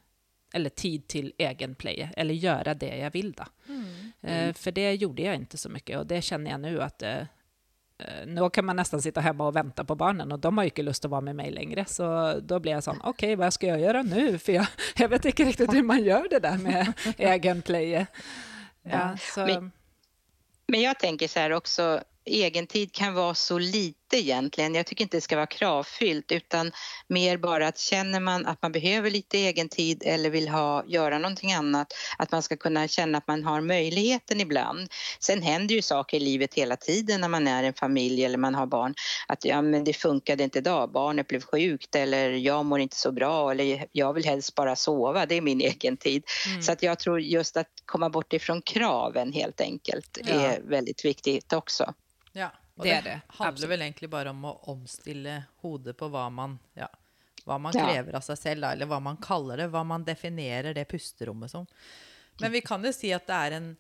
eller 0.54 0.70
tid 0.70 1.08
till 1.08 1.34
egen 1.38 1.76
play, 1.76 2.10
eller 2.18 2.34
göra 2.34 2.74
det 2.74 2.98
jag 2.98 3.12
vill 3.12 3.32
då. 3.32 3.44
Eh, 4.22 4.54
för 4.54 4.72
det 4.72 4.94
gjorde 4.94 5.22
jag 5.22 5.36
inte 5.36 5.58
så 5.58 5.70
mycket 5.70 6.00
och 6.00 6.08
det 6.08 6.22
känner 6.22 6.52
jag 6.52 6.60
nu 6.60 6.82
att 6.82 7.02
eh, 7.02 7.22
nu 8.26 8.50
kan 8.50 8.66
man 8.66 8.76
nästan 8.76 9.02
sitta 9.02 9.22
hemma 9.22 9.48
och 9.48 9.56
vänta 9.56 9.84
på 9.84 9.96
barnen 9.96 10.32
och 10.32 10.40
de 10.40 10.58
har 10.58 10.64
ju 10.64 10.70
inte 10.70 10.82
lust 10.84 11.06
att 11.06 11.12
vara 11.12 11.22
med 11.22 11.36
mig 11.36 11.52
längre. 11.52 11.86
Så 11.86 12.34
då 12.44 12.60
blir 12.60 12.72
jag 12.72 12.84
sån, 12.84 13.02
okej 13.04 13.36
vad 13.36 13.54
ska 13.54 13.68
jag 13.68 13.80
göra 13.80 14.02
nu? 14.02 14.38
För 14.44 14.52
jag, 14.52 14.66
jag 14.96 15.10
vet 15.10 15.26
inte 15.26 15.44
riktigt 15.44 15.74
hur 15.74 15.84
man 15.84 16.04
gör 16.04 16.28
det 16.30 16.40
där 16.40 16.58
med 16.58 16.94
egen 17.18 17.62
play. 17.62 18.06
Ja, 18.84 19.18
Men- 19.46 19.72
Men 20.68 20.82
jag 20.82 21.00
tänker 21.00 21.28
så 21.28 21.40
här 21.40 21.52
också, 21.52 22.04
egentid 22.26 22.94
kan 22.94 23.14
vara 23.14 23.34
så 23.36 23.58
lite 23.58 23.98
egentligen. 24.18 24.76
Jag 24.76 24.86
tycker 24.86 25.04
inte 25.04 25.18
det 25.18 25.22
ska 25.22 25.36
vara 25.36 25.46
kravfyllt 25.46 26.32
utan 26.32 26.72
mer 27.08 27.38
bara 27.38 27.68
att 27.68 27.78
känner 27.78 28.20
man 28.20 28.46
att 28.46 28.62
man 28.62 28.72
behöver 28.72 29.12
lite 29.12 29.38
egentid 29.38 30.04
eller 30.06 30.30
vill 30.30 30.50
ha, 30.50 30.84
göra 30.88 31.18
någonting 31.18 31.54
annat, 31.54 31.94
att 32.18 32.32
man 32.32 32.44
ska 32.44 32.58
kunna 32.58 32.88
känna 32.88 33.18
att 33.18 33.28
man 33.28 33.44
har 33.44 33.62
möjligheten 33.62 34.42
ibland. 34.42 34.90
Sen 35.20 35.42
händer 35.42 35.76
ju 35.76 35.82
saker 35.82 36.18
i 36.18 36.20
livet 36.20 36.54
hela 36.54 36.76
tiden 36.76 37.22
när 37.22 37.30
man 37.30 37.48
är 37.48 37.64
en 37.64 37.74
familj 37.74 38.26
eller 38.26 38.38
man 38.38 38.56
har 38.56 38.66
barn. 38.66 38.94
Att 39.28 39.46
ja, 39.46 39.62
men 39.62 39.84
det 39.84 39.94
funkade 39.94 40.44
inte 40.44 40.60
idag, 40.60 40.92
barnet 40.92 41.28
blev 41.28 41.42
sjukt 41.42 41.96
eller 41.96 42.30
jag 42.32 42.66
mår 42.66 42.80
inte 42.80 42.96
så 42.96 43.12
bra 43.12 43.52
eller 43.52 43.88
jag 43.92 44.14
vill 44.14 44.26
helst 44.26 44.56
bara 44.56 44.76
sova, 44.76 45.26
det 45.26 45.36
är 45.36 45.42
min 45.42 45.62
egen 45.62 45.98
tid. 45.98 46.24
Så 46.62 46.72
att 46.72 46.84
jag 46.84 47.00
tror 47.00 47.22
just 47.22 47.58
att 47.58 47.68
komma 47.86 48.10
bort 48.10 48.34
ifrån 48.34 48.62
kraven 48.62 49.34
helt 49.34 49.62
enkelt 49.62 50.18
Ja. 50.24 50.34
är 50.34 50.62
väldigt 50.62 51.06
viktigt 51.06 51.54
också. 51.54 51.94
Ja, 52.32 52.52
og 52.78 52.84
Det 52.86 52.90
det, 52.90 52.98
er 52.98 53.04
det, 53.04 53.36
handler 53.38 53.70
vel 53.70 53.86
egentlig 53.86 54.10
bare 54.10 54.34
om 54.34 54.46
å 54.50 54.56
omstille 54.74 55.44
hodet 55.62 55.94
på 55.98 56.10
hva 56.10 56.26
man, 56.34 56.58
ja, 56.78 56.88
hva 57.46 57.60
man 57.62 57.76
krever 57.76 58.18
av 58.18 58.26
seg 58.26 58.40
selv, 58.40 58.66
eller 58.72 58.90
hva 58.90 59.00
man 59.04 59.20
kaller 59.22 59.62
det, 59.62 59.70
hva 59.74 59.84
man 59.86 60.06
definerer 60.08 60.74
det 60.74 60.88
pusterommet 60.90 61.54
som. 61.54 61.68
Men 62.42 62.52
vi 62.52 62.64
kan 62.66 62.86
jo 62.86 62.94
si 62.96 63.12
at 63.14 63.28
det 63.30 63.38
er 63.38 63.58
en 63.60 63.74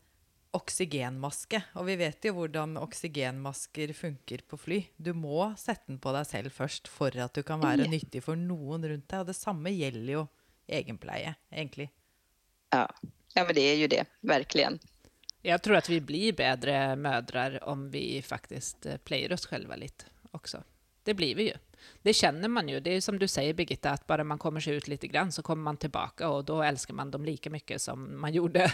oksygenmaske. 0.53 1.61
Og 1.79 1.87
vi 1.89 1.97
vet 1.97 2.27
jo 2.27 2.35
hvordan 2.37 2.77
oksygenmasker 2.81 3.93
funker 3.97 4.43
på 4.47 4.59
fly. 4.61 4.79
Du 4.97 5.13
må 5.17 5.49
sette 5.57 5.89
den 5.89 5.99
på 6.01 6.13
deg 6.13 6.27
selv 6.29 6.53
først 6.53 6.89
for 6.91 7.15
at 7.17 7.33
du 7.33 7.41
kan 7.47 7.63
være 7.63 7.89
nyttig 7.89 8.23
for 8.25 8.39
noen 8.39 8.85
rundt 8.85 9.07
deg. 9.09 9.23
Og 9.23 9.31
det 9.31 9.37
samme 9.37 9.73
gjelder 9.73 10.19
jo 10.19 10.27
egenpleie, 10.69 11.33
egentlig. 11.51 11.89
Ja. 12.73 12.85
ja, 13.33 13.45
men 13.45 13.55
det 13.55 13.61
är 13.61 13.75
ju 13.75 13.87
det, 13.87 14.05
verkligen. 14.21 14.79
Jag 15.45 15.63
tror 15.63 15.75
att 15.75 15.89
vi 15.89 16.01
blir 16.01 16.33
bättre 16.33 16.95
mödrar 16.95 17.63
om 17.63 17.89
vi 17.89 18.21
faktiskt 18.21 18.85
eh, 18.85 18.97
playar 18.97 19.33
oss 19.33 19.45
själva 19.45 19.75
lite 19.75 20.05
också. 20.31 20.63
Det 21.03 21.13
blir 21.13 21.35
vi 21.35 21.43
ju. 21.43 21.53
Det 22.01 22.13
känner 22.13 22.47
man 22.47 22.69
ju. 22.69 22.79
Det 22.79 22.95
är 22.95 23.01
som 23.01 23.19
du 23.19 23.27
säger 23.27 23.53
Birgitta, 23.53 23.89
att 23.89 24.07
bara 24.07 24.23
man 24.23 24.37
kommer 24.37 24.59
sig 24.59 24.75
ut 24.75 24.87
lite 24.87 25.07
grann 25.07 25.31
så 25.31 25.41
kommer 25.41 25.63
man 25.63 25.77
tillbaka 25.77 26.29
och 26.29 26.45
då 26.45 26.63
älskar 26.63 26.93
man 26.93 27.11
dem 27.11 27.25
lika 27.25 27.49
mycket 27.49 27.81
som 27.81 28.21
man 28.21 28.33
gjorde 28.33 28.71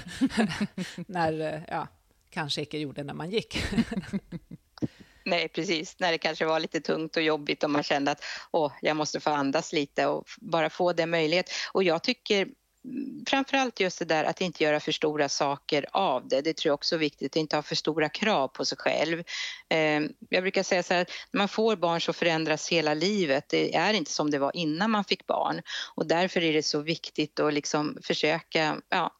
när, 1.08 1.54
eh, 1.54 1.62
ja, 1.68 1.88
kanske 2.30 2.62
inte 2.62 2.78
gjorde 2.78 3.04
när 3.04 3.14
man 3.14 3.30
gick. 3.30 3.64
Nej, 5.26 5.48
precis. 5.48 6.00
När 6.00 6.12
det 6.12 6.18
kanske 6.18 6.46
var 6.46 6.60
lite 6.60 6.82
tungt 6.82 7.18
och 7.18 7.24
jobbigt 7.24 7.64
och 7.64 7.70
man 7.70 7.84
kände 7.84 8.12
att 8.12 8.24
åh, 8.52 8.72
jag 8.82 8.98
måste 8.98 9.20
få 9.20 9.30
andas 9.30 9.74
lite 9.74 10.06
och 10.06 10.28
bara 10.38 10.70
få 10.70 10.94
den 10.94 11.10
möjlighet. 11.10 11.52
Och 11.74 11.84
jag 11.84 12.04
tycker 12.04 12.48
framförallt 13.28 13.80
just 13.80 14.00
det 14.00 14.06
där 14.06 14.24
att 14.24 14.42
inte 14.42 14.64
göra 14.64 14.80
för 14.80 14.92
stora 14.92 15.30
saker 15.30 15.86
av 15.92 16.28
det. 16.28 16.42
Det 16.42 16.58
tror 16.58 16.70
jag 16.70 16.74
också 16.74 16.96
är 16.96 17.00
viktigt, 17.00 17.32
att 17.32 17.36
inte 17.36 17.56
ha 17.56 17.64
för 17.64 17.76
stora 17.76 18.10
krav 18.10 18.48
på 18.48 18.66
sig 18.66 18.78
själv. 18.78 19.24
Ehm, 19.70 20.10
jag 20.30 20.44
brukar 20.44 20.64
säga 20.64 20.84
så 20.84 20.94
här, 20.94 21.06
när 21.32 21.38
man 21.38 21.48
får 21.48 21.76
barn 21.76 22.02
så 22.02 22.14
förändras 22.14 22.70
hela 22.70 22.94
livet. 22.94 23.50
Det 23.50 23.76
är 23.76 23.94
inte 23.94 24.12
som 24.12 24.32
det 24.32 24.40
var 24.40 24.56
innan 24.56 24.92
man 24.92 25.04
fick 25.04 25.28
barn 25.28 25.62
och 25.96 26.08
därför 26.08 26.44
är 26.44 26.54
det 26.54 26.64
så 26.64 26.80
viktigt 26.80 27.40
att 27.40 27.54
liksom 27.54 27.98
försöka 28.04 28.82
ja, 28.90 29.12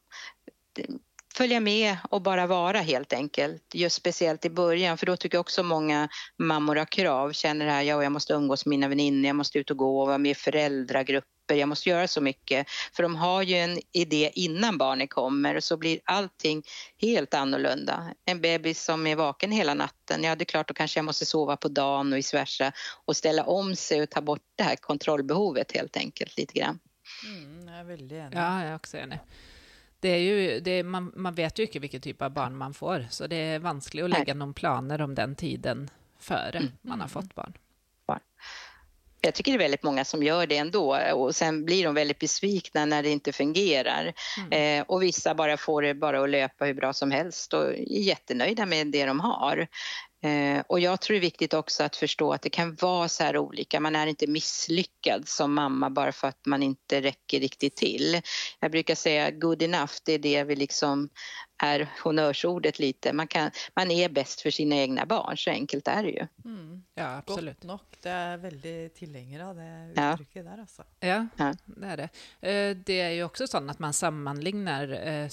följa 1.40 1.60
med 1.60 1.96
och 2.10 2.22
bara 2.22 2.46
vara 2.46 2.78
helt 2.78 3.12
enkelt. 3.12 3.62
Just 3.74 3.96
speciellt 3.96 4.44
i 4.44 4.50
början 4.50 4.98
för 4.98 5.06
då 5.06 5.16
tycker 5.16 5.36
jag 5.36 5.40
också 5.40 5.62
många 5.62 6.08
mammor 6.38 6.76
har 6.76 6.84
krav, 6.84 7.32
känner 7.32 7.66
det 7.66 7.72
här, 7.72 7.82
ja, 7.82 8.02
jag 8.02 8.12
måste 8.12 8.32
umgås 8.32 8.66
med 8.66 8.70
mina 8.70 8.88
väninnor, 8.88 9.26
jag 9.26 9.36
måste 9.36 9.58
ut 9.58 9.70
och 9.70 9.76
gå 9.76 10.00
och 10.00 10.06
vara 10.06 10.18
med 10.18 10.30
i 10.30 10.34
föräldragrupper, 10.34 11.54
jag 11.54 11.68
måste 11.68 11.88
göra 11.88 12.08
så 12.08 12.20
mycket. 12.20 12.66
För 12.92 13.02
de 13.02 13.16
har 13.16 13.42
ju 13.42 13.54
en 13.54 13.78
idé 13.92 14.30
innan 14.34 14.78
barnet 14.78 15.10
kommer 15.10 15.56
och 15.56 15.64
så 15.64 15.76
blir 15.76 16.00
allting 16.04 16.62
helt 17.00 17.34
annorlunda. 17.34 18.14
En 18.24 18.40
bebis 18.40 18.84
som 18.84 19.06
är 19.06 19.16
vaken 19.16 19.52
hela 19.52 19.74
natten, 19.74 20.24
ja 20.24 20.36
det 20.36 20.42
är 20.42 20.44
klart 20.44 20.68
då 20.68 20.74
kanske 20.74 20.98
jag 20.98 21.04
måste 21.04 21.26
sova 21.26 21.56
på 21.56 21.68
dagen 21.68 22.12
och 22.12 22.18
vice 22.18 22.36
versa 22.36 22.72
och 23.04 23.16
ställa 23.16 23.44
om 23.44 23.76
sig 23.76 24.02
och 24.02 24.10
ta 24.10 24.20
bort 24.20 24.42
det 24.56 24.62
här 24.62 24.76
kontrollbehovet 24.76 25.72
helt 25.72 25.96
enkelt 25.96 26.36
lite 26.36 26.58
grann. 26.58 26.78
Mm, 27.26 27.68
jag 27.68 27.78
är 27.78 27.84
väldigt 27.84 28.18
enig. 28.18 28.38
Ja, 28.38 28.60
jag 28.60 28.70
är 28.70 28.74
också 28.74 28.96
enig. 28.96 29.18
Det 30.00 30.08
är 30.08 30.18
ju, 30.18 30.60
det, 30.60 30.82
man, 30.82 31.12
man 31.16 31.34
vet 31.34 31.58
ju 31.58 31.62
inte 31.62 31.78
vilken 31.78 32.00
typ 32.00 32.22
av 32.22 32.30
barn 32.30 32.56
man 32.56 32.74
får, 32.74 33.06
så 33.10 33.26
det 33.26 33.36
är 33.36 33.58
vanskligt 33.58 34.04
att 34.04 34.10
lägga 34.10 34.34
någon 34.34 34.54
planer 34.54 35.00
om 35.00 35.14
den 35.14 35.36
tiden 35.36 35.90
före 36.18 36.58
Mm. 36.58 36.72
man 36.82 37.00
har 37.00 37.08
fått 37.08 37.34
barn. 37.34 37.52
Jag 39.22 39.34
tycker 39.34 39.52
det 39.52 39.56
är 39.56 39.58
väldigt 39.58 39.82
många 39.82 40.04
som 40.04 40.22
gör 40.22 40.46
det 40.46 40.56
ändå 40.56 40.98
och 41.14 41.36
sen 41.36 41.64
blir 41.64 41.84
de 41.84 41.94
väldigt 41.94 42.18
besvikna 42.18 42.84
när 42.84 43.02
det 43.02 43.08
inte 43.08 43.32
fungerar. 43.32 44.12
Eh, 44.50 44.84
och 44.88 45.02
vissa 45.02 45.34
bara 45.34 45.56
får 45.56 45.82
det 45.82 45.94
bara 45.94 46.22
att 46.22 46.30
löpa 46.30 46.64
hur 46.64 46.74
bra 46.74 46.92
som 46.92 47.10
helst 47.10 47.54
och 47.54 47.64
är 47.64 48.02
jättenöjda 48.02 48.66
med 48.66 48.86
det 48.86 49.06
de 49.06 49.20
har. 49.20 49.66
Eh, 50.22 50.62
och 50.66 50.80
jag 50.80 51.00
tror 51.00 51.14
det 51.14 51.18
är 51.18 51.20
viktigt 51.20 51.54
också 51.54 51.82
att 51.82 51.96
förstå 51.96 52.32
att 52.32 52.42
det 52.42 52.50
kan 52.50 52.74
vara 52.74 53.08
så 53.08 53.24
här 53.24 53.36
olika. 53.38 53.80
Man 53.80 53.96
är 53.96 54.06
inte 54.06 54.26
misslyckad 54.26 55.28
som 55.28 55.54
mamma 55.54 55.90
bara 55.90 56.12
för 56.12 56.28
att 56.28 56.46
man 56.46 56.62
inte 56.62 57.00
räcker 57.00 57.40
riktigt 57.40 57.76
till. 57.76 58.20
Jag 58.60 58.70
brukar 58.70 58.94
säga 58.94 59.30
good 59.30 59.62
enough, 59.62 59.92
det 60.04 60.12
är 60.12 60.18
det 60.18 60.44
vi 60.44 60.56
liksom 60.56 61.08
är 61.62 61.88
honnörsordet 62.04 62.78
lite. 62.78 63.12
Man, 63.12 63.26
kan, 63.28 63.50
man 63.76 63.90
är 63.90 64.08
bäst 64.08 64.40
för 64.40 64.50
sina 64.50 64.76
egna 64.76 65.06
barn, 65.06 65.36
så 65.36 65.50
enkelt 65.50 65.88
är 65.88 66.02
det 66.02 66.10
ju. 66.10 66.26
Mm. 66.44 66.82
Ja, 66.94 67.16
absolut. 67.16 67.54
Godt 67.60 67.64
nok. 67.64 67.82
Det 68.02 68.08
er 68.10 68.36
veldig 68.36 68.94
tilhenger 68.94 69.44
av 69.44 69.56
det 69.56 69.92
Ja. 69.96 70.12
uttrykket 70.12 70.44
der, 70.44 70.58
altså. 70.60 70.82
Ja, 71.00 71.26
Ja. 71.36 71.54
det 71.66 71.86
är 71.86 71.96
det. 71.96 72.08
Eh, 72.48 72.76
Det 72.76 73.00
är 73.00 73.10
ju 73.10 73.24
också 73.24 73.46
så 73.46 73.58
att 73.58 73.78
man 73.78 73.92
sammanlignar 73.92 75.08
eh, 75.08 75.28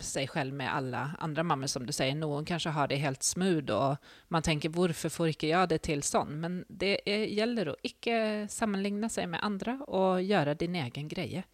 sig 0.00 0.28
själv 0.28 0.54
med 0.54 0.74
alla 0.74 1.10
andra 1.18 1.42
mammor 1.42 1.66
som 1.66 1.86
du 1.86 1.92
säger. 1.92 2.14
Någon 2.14 2.44
kanske 2.44 2.68
har 2.68 2.88
det 2.88 2.96
helt 2.96 3.22
smooth 3.22 3.72
och 3.72 3.96
man 4.28 4.42
tänker 4.42 4.68
varför 4.68 5.08
får 5.08 5.28
inte 5.28 5.46
jag 5.46 5.68
det 5.68 5.78
till 5.78 6.02
sån? 6.02 6.40
Men 6.40 6.64
det 6.68 7.00
är, 7.10 7.24
gäller 7.26 7.66
att 7.66 7.76
inte 7.82 8.46
sammanligna 8.50 9.08
sig 9.08 9.26
med 9.26 9.44
andra 9.44 9.72
och 9.86 10.22
göra 10.22 10.54
din 10.54 10.74
egen 10.74 11.08
grej. 11.08 11.44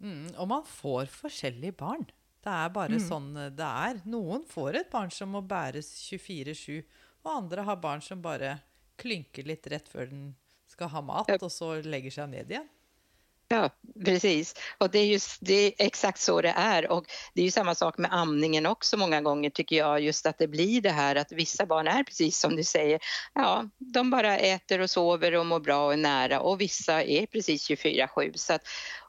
Mm, 0.00 0.34
og 0.38 0.48
man 0.48 0.64
får 0.64 1.06
forskjellige 1.06 1.72
barn. 1.72 2.04
Det 2.44 2.50
er 2.52 2.68
bare 2.72 2.96
Mm. 2.96 3.08
sånn 3.08 3.34
det 3.56 3.66
er. 3.66 4.00
Noen 4.06 4.44
får 4.48 4.76
et 4.76 4.90
barn 4.90 5.10
som 5.10 5.28
må 5.32 5.42
bæres 5.46 5.90
24-7, 6.08 6.82
og 7.24 7.36
andre 7.36 7.62
har 7.62 7.76
barn 7.76 8.00
som 8.00 8.22
bare 8.22 8.60
klynker 8.96 9.44
litt 9.46 9.66
rett 9.66 9.88
før 9.88 10.08
den 10.08 10.36
skal 10.66 10.88
ha 10.88 11.00
mat, 11.00 11.42
og 11.42 11.50
så 11.50 11.82
legger 11.84 12.10
seg 12.10 12.28
ned 12.30 12.50
igjen. 12.50 12.68
Ja, 13.52 13.68
precis. 14.04 14.54
Och 14.78 14.90
det 14.90 14.98
är, 14.98 15.06
just, 15.06 15.38
det 15.40 15.54
är 15.54 15.72
exakt 15.86 16.20
så 16.20 16.40
det 16.40 16.54
är. 16.56 16.90
Och 16.90 17.04
det 17.34 17.40
är 17.40 17.44
ju 17.44 17.50
samma 17.50 17.74
sak 17.74 17.98
med 17.98 18.12
amningen 18.12 18.66
också 18.66 18.96
många 18.96 19.20
gånger 19.20 19.50
tycker 19.50 19.76
jag. 19.76 20.00
Just 20.00 20.26
att 20.26 20.38
det 20.38 20.48
blir 20.48 20.80
det 20.80 20.90
här 20.90 21.16
att 21.16 21.32
vissa 21.32 21.66
barn 21.66 21.88
är 21.88 22.04
precis 22.04 22.38
som 22.38 22.56
du 22.56 22.64
säger. 22.64 23.00
Ja, 23.34 23.68
de 23.78 24.10
bara 24.10 24.38
äter 24.38 24.80
och 24.80 24.90
sover 24.90 25.34
och 25.34 25.46
mår 25.46 25.60
bra 25.60 25.86
och 25.86 25.92
är 25.92 25.96
nära. 25.96 26.40
Och 26.40 26.60
vissa 26.60 27.02
är 27.02 27.26
precis 27.26 27.68
24-7. 27.70 28.32
Så 28.36 28.52
att, 28.52 28.62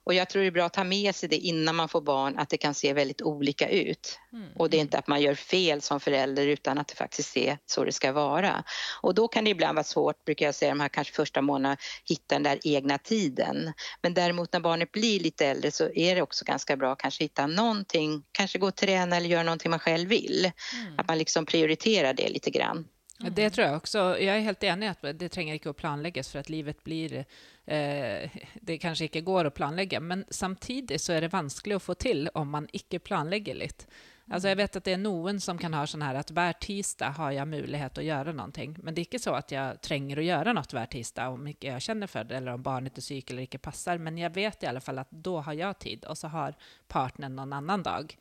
och 0.03 0.13
jag 0.13 0.29
tror 0.29 0.41
det 0.41 0.47
är 0.47 0.51
bra 0.51 0.65
att 0.65 0.73
ta 0.73 0.83
med 0.83 1.15
sig 1.15 1.29
det 1.29 1.35
innan 1.37 1.75
man 1.75 1.89
får 1.89 2.01
barn 2.01 2.37
att 2.37 2.49
det 2.49 2.57
kan 2.57 2.73
se 2.73 2.93
väldigt 2.93 3.21
olika 3.21 3.69
ut. 3.69 4.19
Och 4.55 4.69
det 4.69 4.77
är 4.77 4.81
inte 4.81 4.97
att 4.97 5.07
man 5.07 5.21
gör 5.21 5.35
fel 5.35 5.81
som 5.81 5.99
förälder 5.99 6.47
utan 6.47 6.77
att 6.77 6.87
det 6.87 6.95
faktiskt 6.95 7.37
är 7.37 7.57
så 7.65 7.83
det 7.83 7.91
ska 7.91 8.11
vara. 8.11 8.63
Och 9.01 9.15
då 9.15 9.27
kan 9.27 9.43
det 9.43 9.49
ibland 9.49 9.75
vara 9.75 9.83
svårt, 9.83 10.25
brukar 10.25 10.45
jag 10.45 10.55
säga, 10.55 10.71
de 10.71 10.79
här 10.79 10.89
kanske 10.89 11.13
första 11.13 11.41
månaderna, 11.41 11.77
hitta 12.09 12.35
den 12.35 12.43
där 12.43 12.59
egna 12.63 12.97
tiden. 12.97 13.73
Men 14.01 14.13
däremot 14.13 14.53
när 14.53 14.59
barnet 14.59 14.91
blir 14.91 15.19
lite 15.19 15.45
äldre 15.45 15.71
så 15.71 15.91
är 15.91 16.15
det 16.15 16.21
också 16.21 16.45
ganska 16.45 16.77
bra 16.77 16.91
att 16.91 16.99
kanske 16.99 17.23
hitta 17.23 17.47
någonting, 17.47 18.23
kanske 18.31 18.59
gå 18.59 18.67
och 18.67 18.75
träna 18.75 19.17
eller 19.17 19.29
göra 19.29 19.43
någonting 19.43 19.71
man 19.71 19.79
själv 19.79 20.09
vill. 20.09 20.51
Att 20.97 21.07
man 21.07 21.17
liksom 21.17 21.45
prioriterar 21.45 22.13
det 22.13 22.29
lite 22.29 22.49
grann. 22.49 22.87
Det 23.29 23.49
tror 23.49 23.67
jag 23.67 23.77
också. 23.77 23.97
Jag 23.97 24.37
är 24.37 24.39
helt 24.39 24.63
enig 24.63 24.87
att 24.87 25.01
det 25.01 25.29
tränger 25.29 25.53
inte 25.53 25.69
att 25.69 25.77
planläggas 25.77 26.29
för 26.29 26.39
att 26.39 26.49
livet 26.49 26.83
blir... 26.83 27.25
Eh, 27.65 28.29
det 28.61 28.77
kanske 28.81 29.03
inte 29.03 29.21
går 29.21 29.45
att 29.45 29.53
planlägga, 29.53 29.99
men 29.99 30.25
samtidigt 30.29 31.01
så 31.01 31.13
är 31.13 31.21
det 31.21 31.27
vanskligt 31.27 31.75
att 31.75 31.83
få 31.83 31.93
till 31.93 32.29
om 32.33 32.49
man 32.49 32.67
inte 32.71 32.99
planlägger 32.99 33.55
lite. 33.55 33.85
Alltså 34.31 34.49
jag 34.49 34.55
vet 34.55 34.75
att 34.75 34.83
det 34.83 34.93
är 34.93 34.97
någon 34.97 35.39
som 35.39 35.57
kan 35.57 35.73
ha 35.73 35.87
sån 35.87 36.01
här 36.01 36.15
att 36.15 36.31
var 36.31 36.53
tisdag 36.53 37.09
har 37.09 37.31
jag 37.31 37.47
möjlighet 37.47 37.97
att 37.97 38.03
göra 38.03 38.31
någonting, 38.31 38.77
men 38.79 38.95
det 38.95 39.01
är 39.01 39.03
inte 39.03 39.19
så 39.19 39.33
att 39.33 39.51
jag 39.51 39.81
tränger 39.81 40.17
att 40.17 40.23
göra 40.23 40.53
något 40.53 40.73
var 40.73 40.85
tisdag 40.85 41.29
om 41.29 41.47
inte 41.47 41.67
jag 41.67 41.81
känner 41.81 42.07
för 42.07 42.23
det 42.23 42.37
eller 42.37 42.53
om 42.53 42.61
barnet 42.61 42.97
är 42.97 43.01
psyk 43.01 43.31
eller 43.31 43.41
inte 43.41 43.57
passar, 43.57 43.97
men 43.97 44.17
jag 44.17 44.29
vet 44.29 44.63
i 44.63 44.65
alla 44.65 44.79
fall 44.79 44.99
att 44.99 45.11
då 45.11 45.39
har 45.39 45.53
jag 45.53 45.79
tid 45.79 46.05
och 46.05 46.17
så 46.17 46.27
har 46.27 46.55
partnern 46.87 47.35
någon 47.35 47.53
annan 47.53 47.83
dag. 47.83 48.17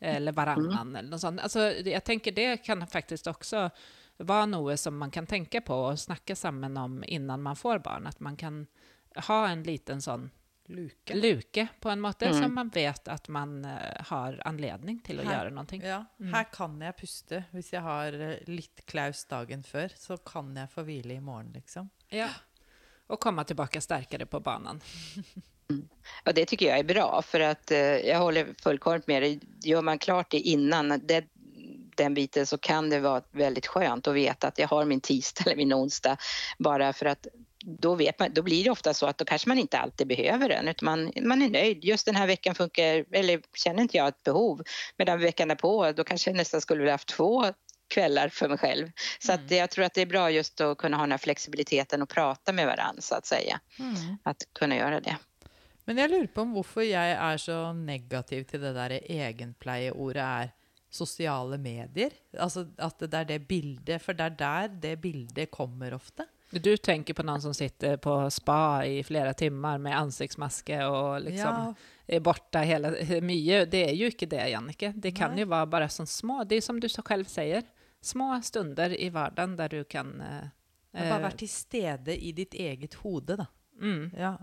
Eller 0.00 0.32
varannan 0.32 0.96
eller 0.96 1.10
något 1.10 1.20
sånt. 1.20 1.40
Alltså 1.40 1.60
jag 1.72 2.04
tänker 2.04 2.32
det 2.32 2.56
kan 2.56 2.86
faktiskt 2.86 3.26
också 3.26 3.70
vara 4.16 4.46
något 4.46 4.80
som 4.80 4.98
man 4.98 5.10
kan 5.10 5.26
tänka 5.26 5.60
på 5.60 5.74
och 5.74 6.00
snacka 6.00 6.36
samman 6.36 6.76
om 6.76 7.04
innan 7.06 7.42
man 7.42 7.56
får 7.56 7.78
barn. 7.78 8.06
Att 8.06 8.20
man 8.20 8.36
kan 8.36 8.66
ha 9.26 9.48
en 9.48 9.62
liten 9.62 10.02
sån 10.02 10.30
Luke. 10.66 11.14
luke 11.14 11.66
på 11.80 11.90
en 11.90 12.00
måte, 12.00 12.26
Mm. 12.26 12.42
som 12.42 12.54
man 12.54 12.68
vet 12.68 13.08
att 13.08 13.28
man 13.28 13.64
eh, 13.64 13.70
har 14.06 14.42
anledning 14.44 15.00
till 15.00 15.20
att 15.20 15.26
Här- 15.26 15.32
göra 15.38 15.48
någonting. 15.50 15.82
Ja, 15.82 16.04
her 16.18 16.44
kan 16.52 16.80
jeg 16.80 16.96
puste. 16.96 17.44
Hvis 17.50 17.72
jeg 17.72 17.80
har 17.82 18.12
eh, 18.12 18.36
litt 18.46 18.86
klaus 18.86 19.24
dagen 19.24 19.62
før, 19.62 19.88
så 19.96 20.16
kan 20.16 20.56
jeg 20.56 20.70
få 20.70 20.82
hvile 20.82 21.14
i 21.14 21.20
morgen, 21.20 21.52
liksom. 21.54 21.88
Ja. 22.08 22.28
Och 23.06 23.20
komma 23.20 23.44
tillbaka 23.44 23.80
starkare 23.80 24.26
på 24.26 24.40
banan. 24.40 24.80
Ja, 26.24 26.32
det 26.32 26.44
tycker 26.46 26.66
jag 26.66 26.78
är 26.78 26.84
bra 26.84 27.22
för 27.22 27.40
att 27.40 27.70
eh, 27.70 27.78
jag 27.78 28.18
håller 28.18 28.54
fullkomligt 28.62 29.06
med 29.06 29.22
dig. 29.22 29.40
Gör 29.62 29.82
man 29.82 29.98
klart 29.98 30.30
det 30.30 30.38
innan 30.38 30.88
det, 30.88 31.24
den 31.96 32.14
biten 32.14 32.46
så 32.46 32.58
kan 32.58 32.90
det 32.90 33.00
vara 33.00 33.22
väldigt 33.30 33.66
skönt 33.66 34.06
att 34.06 34.14
veta 34.14 34.48
att 34.48 34.58
jag 34.58 34.68
har 34.68 34.84
min 34.84 35.00
tisdag 35.00 35.46
eller 35.46 35.56
min 35.56 35.74
onsdag 35.74 36.16
bara 36.58 36.92
för 36.92 37.06
att 37.06 37.26
då, 37.64 37.94
vet 37.94 38.18
man, 38.18 38.34
då 38.34 38.42
blir 38.42 38.64
det 38.64 38.70
ofta 38.70 38.94
så 38.94 39.06
att 39.06 39.18
då 39.18 39.24
kanske 39.24 39.48
man 39.48 39.58
inte 39.58 39.78
alltid 39.78 40.06
behöver 40.06 40.48
den 40.48 40.68
utan 40.68 40.86
man, 40.86 41.12
man 41.28 41.42
är 41.42 41.50
nöjd. 41.50 41.84
Just 41.84 42.06
den 42.06 42.16
här 42.16 42.26
veckan 42.26 42.54
funkar, 42.54 43.04
eller 43.10 43.40
känner 43.54 43.82
inte 43.82 43.96
jag 43.96 44.08
ett 44.08 44.22
behov. 44.22 44.62
Medan 44.98 45.20
veckan 45.20 45.48
därpå, 45.48 45.92
då 45.92 46.04
kanske 46.04 46.30
jag 46.30 46.36
nästan 46.36 46.60
skulle 46.60 46.80
vilja 46.80 46.94
haft 46.94 47.08
två 47.08 47.44
kvällar 47.88 48.28
för 48.28 48.48
mig 48.48 48.58
själv. 48.58 48.90
Så 49.18 49.32
att 49.32 49.50
jag 49.50 49.70
tror 49.70 49.84
att 49.84 49.94
det 49.94 50.02
är 50.02 50.06
bra 50.06 50.30
just 50.30 50.60
att 50.60 50.78
kunna 50.78 50.96
ha 50.96 51.02
den 51.02 51.10
här 51.10 51.18
flexibiliteten 51.18 52.02
och 52.02 52.08
prata 52.08 52.52
med 52.52 52.66
varandra 52.66 53.02
så 53.02 53.14
att 53.14 53.26
säga. 53.26 53.60
Att 54.22 54.42
kunna 54.52 54.76
göra 54.76 55.00
det. 55.00 55.16
Men 55.84 55.98
jeg 55.98 56.10
lurer 56.12 56.26
på 56.30 56.44
om 56.44 56.52
hvorfor 56.54 56.84
jeg 56.86 57.14
er 57.18 57.38
så 57.42 57.72
negativ 57.74 58.44
til 58.50 58.62
det 58.62 58.74
der 58.76 58.92
egenpleieordet 59.02 60.22
er 60.22 60.52
sosiale 60.92 61.56
medier. 61.58 62.12
Altså 62.38 62.66
at 62.78 62.98
det 63.00 63.14
er 63.16 63.24
det 63.30 63.38
bildet, 63.48 64.02
for 64.04 64.12
det 64.16 64.26
er 64.28 64.36
der 64.38 64.68
det 64.82 64.94
bildet 65.00 65.50
kommer 65.50 65.94
ofte. 65.96 66.26
Du 66.52 66.76
tänker 66.76 67.14
på 67.14 67.22
någon 67.22 67.40
som 67.42 67.54
sitter 67.54 67.96
på 67.96 68.30
spa 68.30 68.84
i 68.84 69.02
flera 69.02 69.32
timmar 69.34 69.78
med 69.78 69.96
ansiktsmasker 69.98 70.88
och 70.90 71.20
liksom 71.20 71.48
Ja. 71.48 71.74
är 72.06 72.20
borta 72.20 72.58
hela... 72.58 72.90
Mycket, 73.20 73.70
det 73.70 73.88
är 73.90 73.94
ju 73.94 74.06
inte 74.06 74.26
det, 74.26 74.48
Jannike. 74.48 74.92
Det 74.96 75.10
kan 75.12 75.30
Nej. 75.30 75.38
ju 75.38 75.44
vara 75.44 75.66
bara 75.66 75.88
som 75.88 76.06
små, 76.06 76.44
det 76.44 76.54
är 76.56 76.60
som 76.60 76.80
du 76.80 76.88
själv 76.88 77.24
säger, 77.24 77.62
små 78.00 78.40
stunder 78.42 79.00
i 79.00 79.08
vardagen 79.10 79.56
där 79.56 79.68
du 79.68 79.84
kan... 79.84 80.20
eh, 80.20 80.46
Jeg 80.92 81.00
har 81.02 81.08
bare 81.10 81.20
eh, 81.22 81.28
vært 81.28 81.38
til 81.40 81.48
stede 81.48 82.16
i 82.16 82.32
ditt 82.32 82.54
eget 82.54 82.94
hode, 82.94 83.36
da. 83.36 83.46
mm, 83.80 84.10
Ja. 84.18 84.36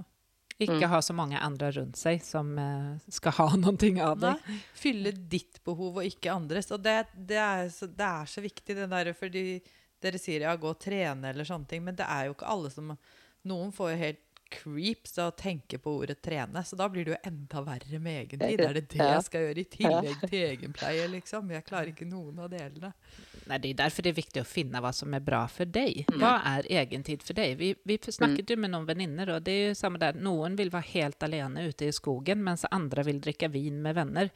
Icke 0.59 0.75
Mm. 0.75 0.89
ha 0.91 1.01
så 1.01 1.13
många 1.15 1.39
andra 1.39 1.71
runt 1.71 1.95
sig 1.95 2.19
som 2.19 2.57
eh, 2.59 2.97
ska 3.07 3.29
ha 3.29 3.55
någonting 3.55 4.01
av 4.03 4.19
dig. 4.19 4.35
Nei, 4.47 4.57
fylle 4.73 5.11
ditt 5.11 5.63
behov 5.63 5.97
og 6.01 6.03
ikke 6.05 6.31
andres. 6.33 6.71
Og 6.75 6.83
det, 6.83 7.05
det, 7.15 7.37
er, 7.39 7.69
så, 7.69 7.87
det 7.87 8.05
er 8.05 8.25
så 8.25 8.43
viktig, 8.43 8.75
den 8.75 8.91
derre 8.91 9.13
fordi 9.15 9.61
dere 10.03 10.19
sier 10.19 10.45
ja, 10.47 10.55
gå 10.55 10.69
og 10.69 10.79
trene 10.79 11.31
eller 11.31 11.47
ting, 11.67 11.83
men 11.83 11.95
det 11.95 12.05
er 12.07 12.27
jo 12.27 12.35
ikke 12.35 12.47
alle 12.51 12.71
som 12.71 12.93
Noen 13.47 13.71
får 13.71 13.93
jo 13.93 13.97
helt 14.01 14.19
creeps 14.49 15.17
av 15.17 15.31
å 15.31 15.35
tenke 15.37 15.77
på 15.81 15.93
ordet 16.01 16.21
trene, 16.21 16.63
så 16.65 16.77
da 16.79 16.89
blir 16.89 17.05
det 17.05 17.15
jo 17.15 17.17
enda 17.31 17.61
verre 17.65 17.99
med 17.99 18.21
egentid. 18.23 18.61
Er 18.65 18.73
det 18.79 18.85
det 18.91 19.01
jeg 19.01 19.25
skal 19.27 19.45
gjøre 19.47 19.63
i 19.63 19.67
tillegg 19.75 20.23
til 20.25 20.39
egenpleie, 20.49 21.07
liksom? 21.15 21.51
Jeg 21.55 21.65
klarer 21.67 21.93
ikke 21.93 22.07
noen 22.09 22.39
av 22.43 22.49
delene. 22.53 22.93
Nej, 23.49 23.59
det 23.59 23.69
är 23.69 23.73
därför 23.73 24.03
det 24.03 24.09
är 24.09 24.13
viktigt 24.13 24.41
att 24.41 24.47
finna 24.47 24.81
vad 24.81 24.95
som 24.95 25.13
är 25.13 25.19
bra 25.19 25.47
för 25.47 25.65
dig. 25.65 26.05
Vad 26.07 26.39
är 26.45 26.71
egentid 26.71 27.23
för 27.23 27.33
dig? 27.33 27.55
Vi, 27.55 27.75
vi 27.83 27.99
snackade 28.01 28.53
ju 28.53 28.55
med 28.55 28.69
någon 28.69 28.85
väninnor 28.85 29.29
och 29.29 29.41
det 29.41 29.51
är 29.51 29.67
ju 29.67 29.75
samma 29.75 29.97
där. 29.97 30.13
Någon 30.13 30.55
vill 30.55 30.69
vara 30.69 30.81
helt 30.81 31.23
alene 31.23 31.65
ute 31.65 31.85
i 31.85 31.91
skogen 31.91 32.43
medan 32.43 32.57
andra 32.71 33.03
vill 33.03 33.21
dricka 33.21 33.47
vin 33.47 33.81
med 33.81 33.95
vänner. 33.95 34.29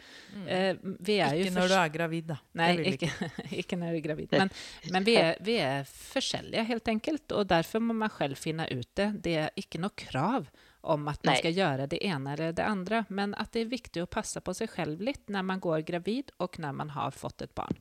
Eh, 0.48 0.76
vi 1.00 1.20
är 1.20 1.36
ju 1.36 1.44
Ikke 1.44 1.54
når 1.54 1.68
du 1.68 1.74
er 1.74 1.90
gravid, 1.90 2.24
da. 2.24 2.38
Icke, 2.74 2.90
ikke. 2.90 3.32
icke 3.52 3.76
när 3.76 3.92
du 3.92 3.98
är 3.98 4.02
gravid. 4.02 4.28
Men, 4.32 4.50
men 4.92 5.04
vi, 5.04 5.16
är, 5.16 5.38
vi 5.40 5.58
är 5.58 5.84
försäljliga 5.84 6.64
helt 6.64 6.88
enkelt 6.88 7.32
och 7.32 7.48
därför 7.48 7.80
må 7.80 7.94
man 7.94 8.10
själv 8.10 8.36
finna 8.36 8.68
ut 8.68 8.96
det. 8.96 9.14
Det 9.20 9.36
är 9.36 9.50
icke 9.56 9.78
något 9.78 9.96
krav 10.10 10.48
om 10.82 11.08
att 11.08 11.24
man 11.24 11.32
Nej. 11.32 11.40
ska 11.40 11.50
göra 11.50 11.88
det 11.88 12.06
ena 12.06 12.34
eller 12.34 12.54
det 12.54 12.64
andra, 12.64 13.06
men 13.10 13.36
att 13.36 13.52
det 13.52 13.60
är 13.60 13.66
viktigt 13.66 14.04
att 14.04 14.10
passa 14.10 14.42
på 14.42 14.54
sig 14.54 14.68
själv 14.68 15.02
lite 15.02 15.32
när 15.32 15.44
man 15.44 15.60
går 15.60 15.80
gravid 15.80 16.32
och 16.38 16.60
när 16.60 16.72
man 16.72 16.90
har 16.90 17.12
fått 17.12 17.42
ett 17.42 17.56
barn. 17.56 17.76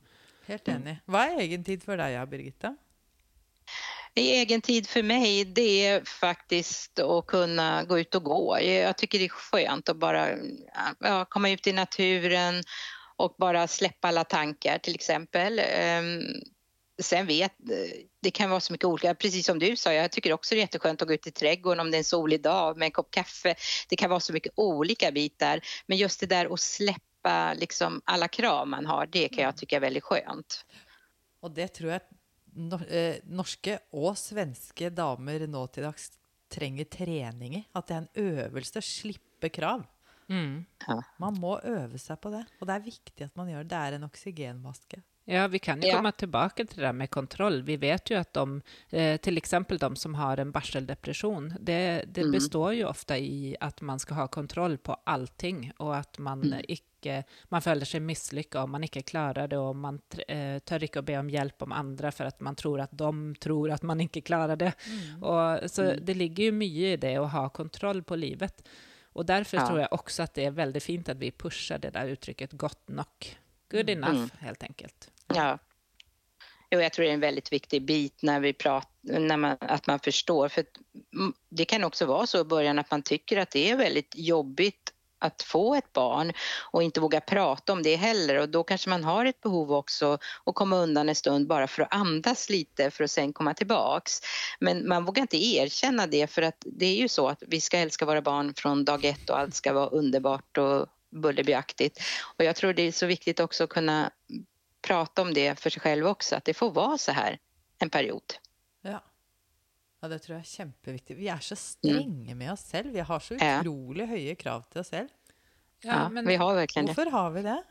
Helt 0.45 0.67
enig. 0.67 0.97
Hva 1.07 1.27
er 1.31 1.39
egentid 1.39 1.83
for 1.83 1.97
deg, 1.97 2.15
ja, 2.17 2.25
Birgitta? 2.27 2.75
I 4.15 4.31
egen 4.31 4.61
tid 4.61 4.87
för 4.87 5.03
mig, 5.03 5.45
det 5.45 5.85
är 5.85 6.03
faktiskt 6.05 6.99
att 6.99 7.25
kunna 7.27 7.83
gå 7.83 7.99
ut 7.99 8.15
och 8.15 8.23
gå. 8.23 8.59
Jag 8.61 8.97
tycker 8.97 9.19
det 9.19 9.25
är 9.25 9.29
skönt 9.29 9.89
att 9.89 9.97
bara 9.97 10.29
ja, 10.99 11.25
komma 11.25 11.49
ut 11.49 11.67
i 11.67 11.73
naturen 11.73 12.63
och 13.15 13.35
bara 13.37 13.67
släppa 13.67 14.07
alla 14.07 14.23
tankar 14.23 14.77
till 14.77 14.95
exempel. 14.95 15.61
Sen 17.01 17.27
vet, 17.27 17.53
det 18.21 18.31
kan 18.31 18.49
vara 18.49 18.59
så 18.59 18.73
mycket 18.73 18.85
olika, 18.85 19.15
precis 19.15 19.45
som 19.45 19.59
du 19.59 19.75
sa, 19.75 19.93
jag 19.93 20.11
tycker 20.11 20.33
också 20.33 20.55
det 20.55 20.59
är 20.59 20.61
jätteskönt 20.61 21.01
att 21.01 21.07
gå 21.07 21.13
ut 21.13 21.27
i 21.27 21.31
trädgården 21.31 21.79
om 21.79 21.91
det 21.91 21.97
är 21.97 21.99
en 21.99 22.03
solig 22.03 22.41
dag 22.41 22.77
med 22.77 22.85
en 22.85 22.91
kopp 22.91 23.11
kaffe. 23.11 23.55
Det 23.89 23.95
kan 23.95 24.09
vara 24.09 24.19
så 24.19 24.33
mycket 24.33 24.53
olika 24.55 25.11
bitar, 25.11 25.61
men 25.87 25.97
just 25.97 26.19
det 26.19 26.25
där 26.25 26.53
att 26.53 26.59
släppa 26.59 27.53
liksom 27.53 28.01
alla 28.05 28.27
krav 28.27 28.67
man 28.67 28.85
har, 28.85 29.05
det 29.05 29.29
kan 29.29 29.43
jag 29.43 29.57
tycka 29.57 29.75
är 29.75 29.79
väldigt 29.79 30.03
skönt. 30.03 30.65
Og 31.43 31.51
det 31.51 31.73
tror 31.75 31.91
jeg 31.91 32.01
no 32.55 32.79
eh, 32.87 33.19
norske 33.27 33.79
og 33.91 34.13
svenske 34.19 34.91
damer 34.93 35.47
nå 35.49 35.65
til 35.73 35.87
dags 35.87 36.11
trenger 36.53 36.87
trening 36.87 37.57
i. 37.59 37.63
At 37.75 37.89
det 37.89 37.95
er 37.95 38.03
en 38.03 38.29
øvelse. 38.29 38.83
Slippe 38.85 39.49
krav. 39.49 39.83
Mm. 40.29 40.63
Man 41.19 41.39
må 41.41 41.57
øve 41.67 41.99
seg 41.99 42.19
på 42.21 42.31
det. 42.33 42.45
Og 42.59 42.69
det 42.69 42.75
er 42.75 42.85
viktig 42.85 43.25
at 43.25 43.35
man 43.39 43.49
gjør 43.51 43.65
det. 43.65 43.71
Det 43.73 43.81
er 43.81 43.97
en 43.97 44.07
oksygenmaske. 44.07 45.01
Ja, 45.25 45.47
vi 45.47 45.59
kan 45.59 45.81
ju 45.81 45.87
Ja. 45.87 45.95
komma 45.95 46.11
tillbaka 46.11 46.65
till 46.65 46.77
det 46.77 46.83
där 46.85 46.93
med 46.93 47.09
kontroll. 47.09 47.63
Vi 47.63 47.77
vet 47.77 48.09
ju 48.11 48.15
att 48.15 48.33
de, 48.33 48.61
eh, 48.89 49.17
till 49.17 49.37
exempel 49.37 49.77
de 49.77 49.95
som 49.95 50.15
har 50.15 50.37
en 50.37 50.51
barseldepression, 50.51 51.53
det, 51.59 52.03
det 52.07 52.21
Mm. 52.21 52.31
består 52.31 52.73
ju 52.73 52.85
ofta 52.85 53.17
i 53.17 53.55
att 53.59 53.81
man 53.81 53.99
ska 53.99 54.13
ha 54.13 54.27
kontroll 54.27 54.77
på 54.77 54.93
allting 55.03 55.71
och 55.77 55.95
att 55.95 56.17
man 56.19 56.43
Mm. 56.43 56.61
icke, 56.67 57.23
man 57.49 57.61
följer 57.61 57.85
sig 57.85 57.99
misslyckad 57.99 58.63
om 58.63 58.71
man 58.71 58.83
icke 58.83 59.01
klarar 59.01 59.47
det 59.47 59.57
och 59.57 59.75
man 59.75 59.99
eh, 60.27 60.59
tör 60.59 60.83
icke 60.83 60.99
att 60.99 61.05
be 61.05 61.17
om 61.17 61.29
hjälp 61.29 61.61
om 61.61 61.71
andra 61.71 62.11
för 62.11 62.25
att 62.25 62.39
man 62.39 62.55
tror 62.55 62.79
att 62.79 62.91
de 62.91 63.35
tror 63.39 63.71
att 63.71 63.81
man 63.81 64.01
icke 64.01 64.21
klarar 64.21 64.55
det. 64.55 64.73
Och, 65.21 65.71
så 65.71 65.81
Mm. 65.83 65.99
det 66.05 66.13
ligger 66.13 66.43
ju 66.43 66.51
mycket 66.51 66.77
i 66.77 66.97
det 66.97 67.15
att 67.17 67.31
ha 67.31 67.49
kontroll 67.49 68.03
på 68.03 68.15
livet. 68.15 68.67
Och 69.03 69.25
därför 69.25 69.57
Ja. 69.57 69.67
tror 69.67 69.79
jag 69.79 69.93
också 69.93 70.23
att 70.23 70.33
det 70.33 70.45
är 70.45 70.51
väldigt 70.51 70.83
fint 70.83 71.09
att 71.09 71.17
vi 71.17 71.31
pushar 71.31 71.77
det 71.77 71.89
där 71.89 72.07
uttrycket 72.07 72.51
gott 72.51 72.87
nog. 72.87 73.05
Good 73.71 73.89
Mm. 73.89 74.03
enough, 74.03 74.31
helt 74.39 74.63
enkelt. 74.63 75.11
Ja. 75.35 75.59
Jo, 76.71 76.81
jag 76.81 76.93
tror 76.93 77.03
det 77.03 77.11
är 77.11 77.13
en 77.13 77.19
väldigt 77.19 77.53
viktig 77.53 77.85
bit 77.85 78.21
när 78.21 78.39
vi 78.39 78.53
pratar, 78.53 79.19
när 79.19 79.37
man, 79.37 79.57
att 79.59 79.87
man 79.87 79.99
förstår. 79.99 80.49
För 80.49 80.65
det 81.49 81.65
kan 81.65 81.83
också 81.83 82.05
vara 82.05 82.27
så 82.27 82.39
i 82.39 82.43
början 82.43 82.79
att 82.79 82.91
man 82.91 83.01
tycker 83.01 83.37
att 83.37 83.51
det 83.51 83.69
är 83.71 83.75
väldigt 83.75 84.13
jobbigt 84.15 84.93
att 85.19 85.41
få 85.41 85.75
ett 85.75 85.93
barn 85.93 86.33
och 86.71 86.83
inte 86.83 86.99
våga 86.99 87.21
prata 87.21 87.73
om 87.73 87.83
det 87.83 87.95
heller 87.95 88.39
och 88.39 88.49
då 88.49 88.63
kanske 88.63 88.89
man 88.89 89.03
har 89.03 89.25
ett 89.25 89.41
behov 89.41 89.73
också 89.73 90.17
att 90.45 90.55
komma 90.55 90.75
undan 90.77 91.09
en 91.09 91.15
stund 91.15 91.47
bara 91.47 91.67
för 91.67 91.83
att 91.83 91.93
andas 91.93 92.49
lite 92.49 92.91
för 92.91 93.03
att 93.03 93.11
sen 93.11 93.33
komma 93.33 93.53
tillbaks. 93.53 94.19
Men 94.59 94.87
man 94.87 95.05
vågar 95.05 95.21
inte 95.21 95.45
erkänna 95.45 96.07
det 96.07 96.27
för 96.27 96.41
att 96.41 96.65
det 96.65 96.85
är 96.85 96.95
ju 96.95 97.07
så 97.07 97.27
att 97.27 97.43
vi 97.47 97.61
ska 97.61 97.77
älska 97.77 98.05
våra 98.05 98.21
barn 98.21 98.53
från 98.53 98.85
dag 98.85 99.05
ett 99.05 99.29
och 99.29 99.39
allt 99.39 99.55
ska 99.55 99.73
vara 99.73 99.87
underbart 99.87 100.57
och 100.57 100.87
bullerbyaktigt. 101.11 102.01
Och 102.37 102.43
jag 102.43 102.55
tror 102.55 102.73
det 102.73 102.81
är 102.81 102.91
så 102.91 103.05
viktigt 103.05 103.39
också 103.39 103.63
att 103.63 103.69
kunna 103.69 104.11
prata 104.83 105.21
om 105.21 105.33
det 105.33 105.59
för 105.59 105.69
sig 105.69 105.81
själv 105.81 106.07
också, 106.07 106.35
att 106.35 106.45
det 106.45 106.53
får 106.53 106.71
vara 106.71 106.97
så 106.97 107.11
här 107.11 107.39
en 107.79 107.89
period. 107.89 108.33
Ja. 108.81 108.99
ja, 110.01 110.07
det 110.07 110.19
tror 110.19 110.35
jeg 110.37 110.43
er 110.43 110.49
kjempeviktig. 110.51 111.15
Vi 111.17 111.27
er 111.31 111.39
så 111.43 111.55
strenge 111.55 112.35
med 112.35 112.51
oss 112.53 112.61
selv. 112.69 112.91
Vi 112.93 112.99
har 112.99 113.19
så 113.19 113.35
Ja. 113.39 113.59
utrolig 113.61 114.07
høye 114.07 114.35
krav 114.35 114.63
til 114.71 114.81
oss 114.81 114.87
selv. 114.91 115.09
Ja, 115.83 116.09
vi 116.25 116.35
har 116.35 116.55
verkligen 116.55 116.85
det. 116.85 116.93
Hvorfor 116.93 117.11
har 117.11 117.31
vi 117.31 117.41
det? 117.41 117.63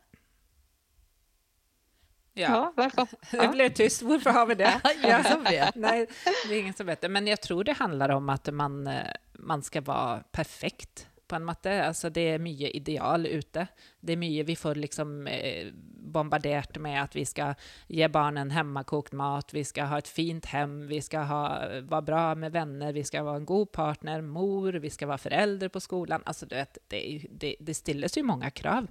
Ja. 2.35 2.49
Ja, 2.51 2.73
varför? 2.77 3.07
Det 3.31 3.37
Ja. 3.37 3.53
blev 3.53 3.69
tyst. 3.75 4.03
Varför 4.03 4.31
har 4.31 4.47
vi 4.47 4.55
det? 4.55 4.81
Ingen 5.05 5.25
som 5.25 5.45
vet. 5.45 5.75
Nej, 5.75 6.07
det 6.49 6.55
är 6.55 6.61
ingen 6.61 6.75
som 6.75 6.87
vet 6.87 7.01
det. 7.01 7.09
Men 7.09 7.27
jag 7.27 7.41
tror 7.41 7.65
det 7.65 7.73
handlar 7.73 8.09
om 8.09 8.29
att 8.29 8.55
man, 8.55 8.87
eh, 8.87 9.07
man 9.33 9.63
ska 9.63 9.81
vara 9.81 10.23
perfekt 10.33 11.09
på 11.33 11.37
en 11.37 11.45
matte. 11.45 11.85
Alltså 11.85 12.11
det 12.11 12.21
är 12.21 12.39
mycket 12.39 12.75
ideal 12.75 13.27
ute. 13.27 13.67
Det 14.01 14.13
är 14.13 14.17
mycket 14.17 14.47
vi 14.47 14.57
får 14.57 14.75
liksom 14.75 15.27
eh, 15.27 15.69
bombarderat 16.13 16.79
med 16.79 17.03
att 17.03 17.17
vi 17.17 17.25
ska 17.25 17.55
ge 17.89 18.09
barnen 18.09 18.51
hemmakokt 18.51 19.13
mat, 19.13 19.55
vi 19.55 19.65
ska 19.65 19.85
ha 19.85 19.99
ett 19.99 20.09
fint 20.09 20.45
hem, 20.47 20.87
vi 20.87 21.01
ska 21.03 21.19
ha, 21.21 21.63
vara 21.83 22.03
bra 22.03 22.35
med 22.35 22.53
vänner, 22.53 22.93
vi 22.93 23.05
ska 23.05 23.23
vara 23.23 23.37
en 23.37 23.45
god 23.45 23.73
partner, 23.73 24.21
mor, 24.21 24.73
vi 24.73 24.91
ska 24.91 25.07
vara 25.07 25.19
förälder 25.19 25.69
på 25.69 25.81
skolan. 25.81 26.23
Alltså 26.27 26.47
du 26.47 26.55
vet, 26.55 26.79
det, 26.89 27.27
det, 27.31 27.57
det 27.61 27.75
stillas 27.75 28.19
ju 28.19 28.23
många 28.23 28.51
krav 28.51 28.87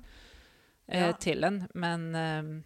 eh, 0.88 1.06
Ja. 1.08 1.14
till 1.14 1.44
en, 1.44 1.64
men 1.74 2.16
ehm, 2.16 2.64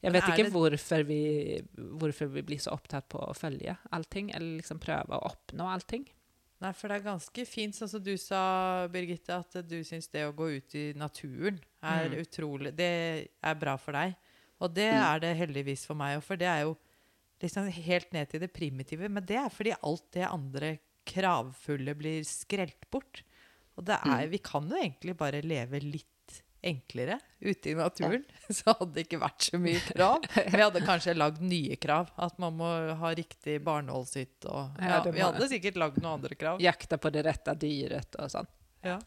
jag 0.00 0.10
vet 0.10 0.28
inte 0.28 0.42
det- 0.42 0.50
varför 0.50 1.02
vi, 1.02 1.62
varför 1.72 2.26
vi 2.26 2.42
blir 2.42 2.58
så 2.58 2.70
opptatt 2.70 3.08
på 3.08 3.18
att 3.18 3.38
följa 3.38 3.76
allting, 3.90 4.30
eller 4.30 4.56
liksom 4.56 4.78
pröva 4.78 5.16
att 5.16 5.32
uppnå 5.32 5.68
allting. 5.68 6.12
Nei, 6.62 6.72
for 6.72 6.88
det 6.88 6.96
er 6.96 7.04
ganske 7.04 7.42
fint, 7.46 7.76
sånn 7.76 7.90
som 7.90 8.02
du 8.02 8.14
sa, 8.16 8.86
Birgitte, 8.88 9.36
at 9.36 9.58
du 9.68 9.76
syns 9.84 10.08
det 10.08 10.22
å 10.24 10.32
gå 10.36 10.48
ut 10.56 10.74
i 10.74 10.92
naturen 10.96 11.58
er 11.82 12.08
Mm. 12.08 12.20
utrolig 12.24 12.74
Det 12.74 13.28
er 13.44 13.54
bra 13.54 13.76
for 13.76 13.92
deg. 13.92 14.16
Og 14.60 14.72
det 14.72 14.90
Mm. 14.92 15.02
er 15.04 15.20
det 15.20 15.36
heldigvis 15.36 15.84
for 15.84 15.94
meg 15.94 16.16
òg, 16.18 16.22
for 16.24 16.36
det 16.36 16.46
er 16.48 16.62
jo 16.62 16.76
liksom 17.42 17.68
helt 17.70 18.12
ned 18.12 18.30
til 18.30 18.40
det 18.40 18.52
primitive. 18.54 19.10
Men 19.10 19.22
det 19.26 19.36
er 19.36 19.50
fordi 19.50 19.74
alt 19.82 20.10
det 20.12 20.24
andre 20.30 20.78
kravfulle 21.04 21.94
blir 21.94 22.22
skrelt 22.24 22.90
bort. 22.90 23.22
Og 23.76 23.84
det 23.84 23.98
er, 24.06 24.26
vi 24.26 24.38
kan 24.38 24.66
jo 24.66 24.76
egentlig 24.76 25.14
bare 25.16 25.42
leve 25.42 25.78
litt 25.82 26.06
enklere 26.66 27.18
ute 27.40 27.70
i 27.70 27.74
naturen. 27.78 28.24
Så 28.58 28.74
hadde 28.74 28.92
det 28.94 29.06
ikke 29.06 29.20
vært 29.22 29.46
så 29.48 29.58
mye 29.62 29.80
krav. 29.86 30.26
Vi 30.34 30.60
hadde 30.60 30.82
kanskje 30.86 31.14
lagd 31.16 31.42
nye 31.42 31.78
krav. 31.80 32.12
At 32.16 32.38
man 32.42 32.56
må 32.58 32.68
ha 33.00 33.10
riktig 33.16 33.58
barneholdshytt 33.66 34.46
og 34.50 34.78
Ja, 34.82 34.98
ja, 34.98 35.00
Vi 35.10 35.24
hadde 35.24 35.48
sikkert 35.50 35.80
lagd 35.82 35.98
noen 36.02 36.20
andre 36.20 36.38
krav. 36.38 36.62
Jakta 36.62 36.98
på 36.98 37.10
det 37.14 37.24
rätta 37.26 37.54
dyret 37.54 38.14
och 38.14 38.30
sånt. 38.30 38.50
Ja. 38.86 39.00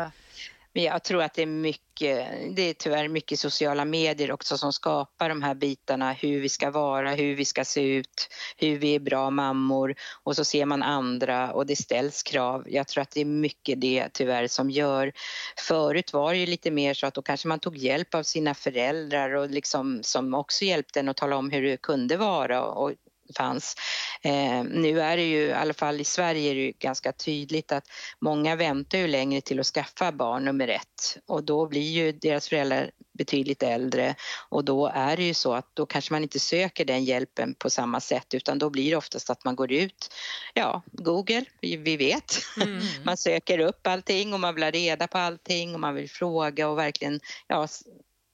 Men 0.80 0.86
jag 0.86 1.04
tror 1.04 1.24
att 1.24 1.34
det 1.34 1.42
är 1.42 1.46
mycket, 1.46 2.28
det 2.56 2.62
är 2.62 2.74
tyvärr 2.74 3.08
mycket 3.08 3.39
sociala 3.39 3.86
medier 3.86 4.32
också 4.32 4.58
som 4.58 4.74
skapar 4.74 5.30
de 5.30 5.42
här 5.42 5.56
bitarna, 5.56 6.13
hur 6.13 6.42
vi 6.42 6.50
ska 6.50 6.72
vara, 6.72 7.12
hur 7.12 7.36
vi 7.36 7.46
ska 7.46 7.65
se 7.65 7.82
ut, 7.82 8.30
hur 8.58 8.78
vi 8.78 8.96
är 8.96 9.00
bra 9.00 9.30
mammor 9.30 9.96
och 10.24 10.36
så 10.36 10.46
ser 10.46 10.65
man 10.65 10.84
andra 10.84 11.54
och 11.54 11.65
det 11.65 11.76
ställs 11.76 12.24
krav. 12.24 12.63
Jag 12.68 12.88
tror 12.88 13.02
att 13.02 13.12
det 13.12 13.22
är 13.22 13.26
mycket 13.26 13.82
det 13.82 14.10
tyvärr 14.13 14.48
som 14.48 14.70
gör. 14.70 15.12
Förut 15.58 16.13
var 16.13 16.32
det 16.34 16.39
ju 16.39 16.46
lite 16.46 16.72
mer 16.72 16.94
så 16.94 17.08
att 17.08 17.13
då 17.13 17.22
kanske 17.22 17.48
man 17.48 17.60
tog 17.60 17.78
hjälp 17.78 18.15
av 18.15 18.24
sina 18.24 18.54
föräldrar 18.54 19.36
och 19.36 19.50
liksom 19.50 20.00
som 20.04 20.34
också 20.34 20.65
hjälpte 20.65 21.00
en 21.00 21.10
att 21.10 21.18
tala 21.18 21.36
om 21.36 21.52
hur 21.52 21.62
det 21.63 21.78
kunde 21.78 22.18
vara 22.18 22.63
och 22.63 22.94
fanns. 23.38 23.76
Eh, 24.22 24.63
nu 24.63 25.02
är 25.02 25.18
det 25.18 25.24
ju, 25.24 25.42
i 25.42 25.54
alla 25.54 25.74
fall 25.74 26.02
i 26.02 26.04
Sverige, 26.04 26.52
är 26.52 26.56
det 26.56 26.62
ju 26.62 26.74
ganska 26.80 27.12
tydligt 27.12 27.72
att 27.72 27.84
många 28.22 28.56
väntar 28.56 28.98
ju 28.98 29.08
längre 29.08 29.42
till 29.42 29.60
att 29.60 29.65
skaffa 29.65 30.12
barn 30.12 30.46
nummer 30.46 30.68
ett 30.68 31.18
och 31.28 31.44
då 31.44 31.68
blir 31.68 31.92
ju 31.92 32.12
deras 32.12 32.50
föräldrar 32.50 32.92
betydligt 33.13 33.63
äldre 33.63 34.15
och 34.50 34.65
då 34.65 34.88
är 34.88 35.18
det 35.18 35.24
ju 35.24 35.34
så 35.34 35.54
att 35.54 35.70
då 35.74 35.86
kanske 35.86 36.13
man 36.13 36.24
inte 36.24 36.39
söker 36.39 36.86
den 36.86 37.04
hjälpen 37.04 37.56
på 37.56 37.70
samma 37.70 38.00
sätt 38.00 38.34
utan 38.34 38.60
då 38.60 38.70
blir 38.70 38.92
det 38.92 38.98
oftast 38.98 39.30
att 39.30 39.46
man 39.46 39.56
går 39.56 39.72
ut, 39.72 40.13
ja, 40.54 40.82
Google, 40.92 41.46
vi, 41.62 41.78
vi 41.78 41.98
vet, 41.98 42.38
mm. 42.62 42.82
man 43.04 43.18
söker 43.18 43.60
upp 43.60 43.88
allting 43.88 44.34
och 44.34 44.39
man 44.39 44.56
vill 44.56 44.63
ha 44.63 44.72
reda 44.72 45.08
på 45.08 45.18
allting 45.18 45.74
och 45.74 45.80
man 45.80 45.96
vill 45.96 46.10
fråga 46.10 46.70
och 46.70 46.78
verkligen, 46.78 47.20
ja, 47.48 47.68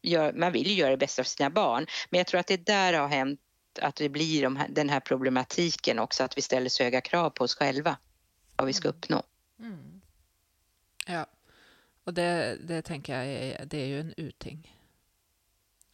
gör, 0.05 0.33
man 0.33 0.51
vill 0.51 0.67
ju 0.67 0.73
göra 0.73 0.91
det 0.91 0.97
bästa 0.97 1.23
för 1.23 1.29
sina 1.29 1.49
barn. 1.49 1.85
Men 2.09 2.17
jag 2.17 2.27
tror 2.27 2.39
att 2.39 2.47
det 2.47 2.65
där 2.65 2.93
har 2.93 3.07
hänt 3.07 3.39
att 3.79 3.95
det 3.95 4.09
blir 4.09 4.43
de 4.43 4.55
här, 4.55 4.67
den 4.69 4.89
här 4.89 4.99
problematiken 4.99 5.99
också, 5.99 6.23
att 6.23 6.37
vi 6.37 6.41
ställer 6.41 6.69
så 6.69 6.83
höga 6.83 7.01
krav 7.01 7.29
på 7.29 7.43
oss 7.43 7.55
själva, 7.55 7.97
vad 8.55 8.67
vi 8.67 8.73
ska 8.73 8.87
mm. 8.87 8.97
uppnå. 8.97 9.23
Mm. 9.59 10.01
Ja, 11.07 11.25
och 12.03 12.13
det, 12.13 12.57
det 12.63 12.81
tänker 12.81 13.15
jag 13.15 13.25
är, 13.25 13.65
det 13.65 13.77
är 13.77 13.85
ju 13.85 13.99
en 13.99 14.13
uting. 14.17 14.75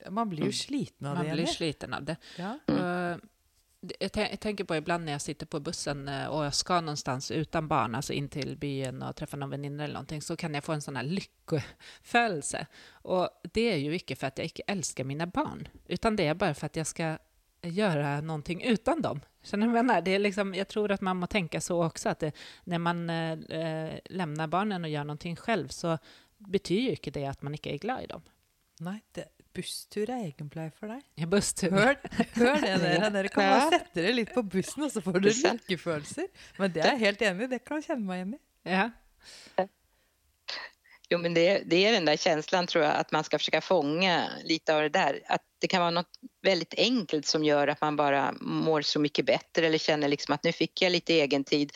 Man 0.09 0.29
blir 0.29 0.39
ju 0.39 0.43
mm. 0.43 0.53
sliten 0.53 1.07
av 1.07 1.15
Man 1.15 1.23
det. 1.23 1.29
Man 1.29 1.37
blir 1.37 1.45
sliten 1.45 1.93
av 1.93 2.03
det. 2.03 2.15
Ja. 2.37 2.59
Mm. 2.67 3.21
Jag, 3.99 4.39
tänker 4.39 4.63
på 4.63 4.75
ibland 4.75 5.05
när 5.05 5.11
jag 5.11 5.21
sitter 5.21 5.45
på 5.45 5.59
bussen 5.59 6.07
eh, 6.07 6.25
och 6.25 6.45
jag 6.45 6.53
ska 6.53 6.81
någonstans 6.81 7.31
utan 7.31 7.67
barn, 7.67 7.95
alltså 7.95 8.13
in 8.13 8.29
till 8.29 8.57
byn 8.57 9.01
och 9.01 9.15
träffa 9.15 9.37
någon 9.37 9.49
väninna 9.49 9.83
eller 9.83 9.93
någonting, 9.93 10.21
så 10.21 10.35
kan 10.35 10.53
jag 10.53 10.63
få 10.63 10.71
en 10.71 10.81
sån 10.81 10.95
här 10.95 11.03
lyckofödelse. 11.03 12.67
Och 12.91 13.29
det 13.53 13.61
är 13.61 13.77
ju 13.77 13.95
icke 13.95 14.15
för 14.15 14.27
att 14.27 14.37
jag 14.37 14.45
icke 14.45 14.63
älskar 14.67 15.03
mina 15.03 15.27
barn, 15.27 15.67
utan 15.87 16.15
det 16.15 16.27
är 16.27 16.33
bara 16.33 16.53
för 16.53 16.65
att 16.65 16.75
jag 16.75 16.87
ska 16.87 17.17
göra 17.61 18.21
någonting 18.21 18.63
utan 18.63 19.01
dem. 19.01 19.21
Känner 19.43 19.67
du 19.67 19.71
vad 19.71 19.79
jag 19.79 19.85
menar? 19.85 20.01
Det 20.01 20.15
är 20.15 20.19
liksom, 20.19 20.55
jag 20.55 20.67
tror 20.67 20.91
att 20.91 21.01
man 21.01 21.17
må 21.17 21.27
tänka 21.27 21.61
så 21.61 21.85
också, 21.85 22.09
att 22.09 22.19
det, 22.19 22.31
när 22.63 22.77
man 22.77 23.09
eh, 23.09 23.99
lämnar 24.05 24.47
barnen 24.47 24.83
och 24.83 24.89
gör 24.89 25.03
någonting 25.03 25.35
själv 25.35 25.67
så 25.67 25.97
betyder 26.37 26.81
ju 26.81 26.89
inte 26.89 27.11
det 27.11 27.25
att 27.25 27.41
man 27.41 27.53
inte 27.53 27.69
är 27.69 27.77
glad 27.77 28.03
i 28.03 28.07
dem. 28.07 28.21
Nej, 28.79 29.03
det, 29.11 29.25
busstur 29.53 30.09
er 30.09 30.23
egenpleie 30.25 30.71
for 30.71 30.91
deg. 30.91 31.03
Ja, 31.19 31.27
busstur. 31.27 31.73
Hør, 31.75 31.97
hør 32.37 32.63
det, 32.63 32.71
dere. 32.81 33.09
Dere 33.13 33.31
kan 33.33 33.45
bare 33.45 33.67
sette 33.75 33.99
dere 33.99 34.15
litt 34.15 34.33
på 34.33 34.43
bussen, 34.43 34.85
og 34.87 34.93
så 34.93 35.03
får 35.03 35.19
dere 35.19 35.53
lykkefølelser. 35.57 36.31
Men 36.57 36.73
det 36.73 36.85
jeg 36.87 37.01
helt 37.03 37.21
enig. 37.27 37.49
Det 37.51 37.61
kan 37.65 37.81
jeg 37.81 37.91
kjenne 37.91 38.07
meg 38.07 38.21
igjen 38.21 38.33
i. 38.37 38.41
Ja. 38.71 39.67
Jo, 41.11 41.17
men 41.19 41.33
det, 41.33 41.63
det, 41.65 41.85
är 41.85 41.91
den 41.91 42.05
där 42.05 42.17
känslan 42.17 42.67
tror 42.67 42.83
jag 42.83 42.95
att 42.95 43.11
man 43.11 43.23
ska 43.23 43.37
försöka 43.37 43.61
fånga 43.61 44.29
lite 44.43 44.75
av 44.75 44.81
det 44.81 44.89
där. 44.89 45.19
Att 45.27 45.43
det 45.61 45.67
kan 45.67 45.79
vara 45.79 45.91
något 45.91 46.09
väldigt 46.41 46.73
enkelt 46.77 47.25
som 47.25 47.43
gör 47.43 47.67
att 47.67 47.81
man 47.81 47.95
bara 47.95 48.33
mår 48.41 48.81
så 48.81 48.99
mycket 48.99 49.25
bättre 49.25 49.67
eller 49.67 49.77
känner 49.77 50.07
liksom 50.07 50.35
att 50.35 50.43
nu 50.43 50.51
fick 50.51 50.81
jag 50.81 50.91
lite 50.91 51.13
egen 51.13 51.43
tid. 51.43 51.71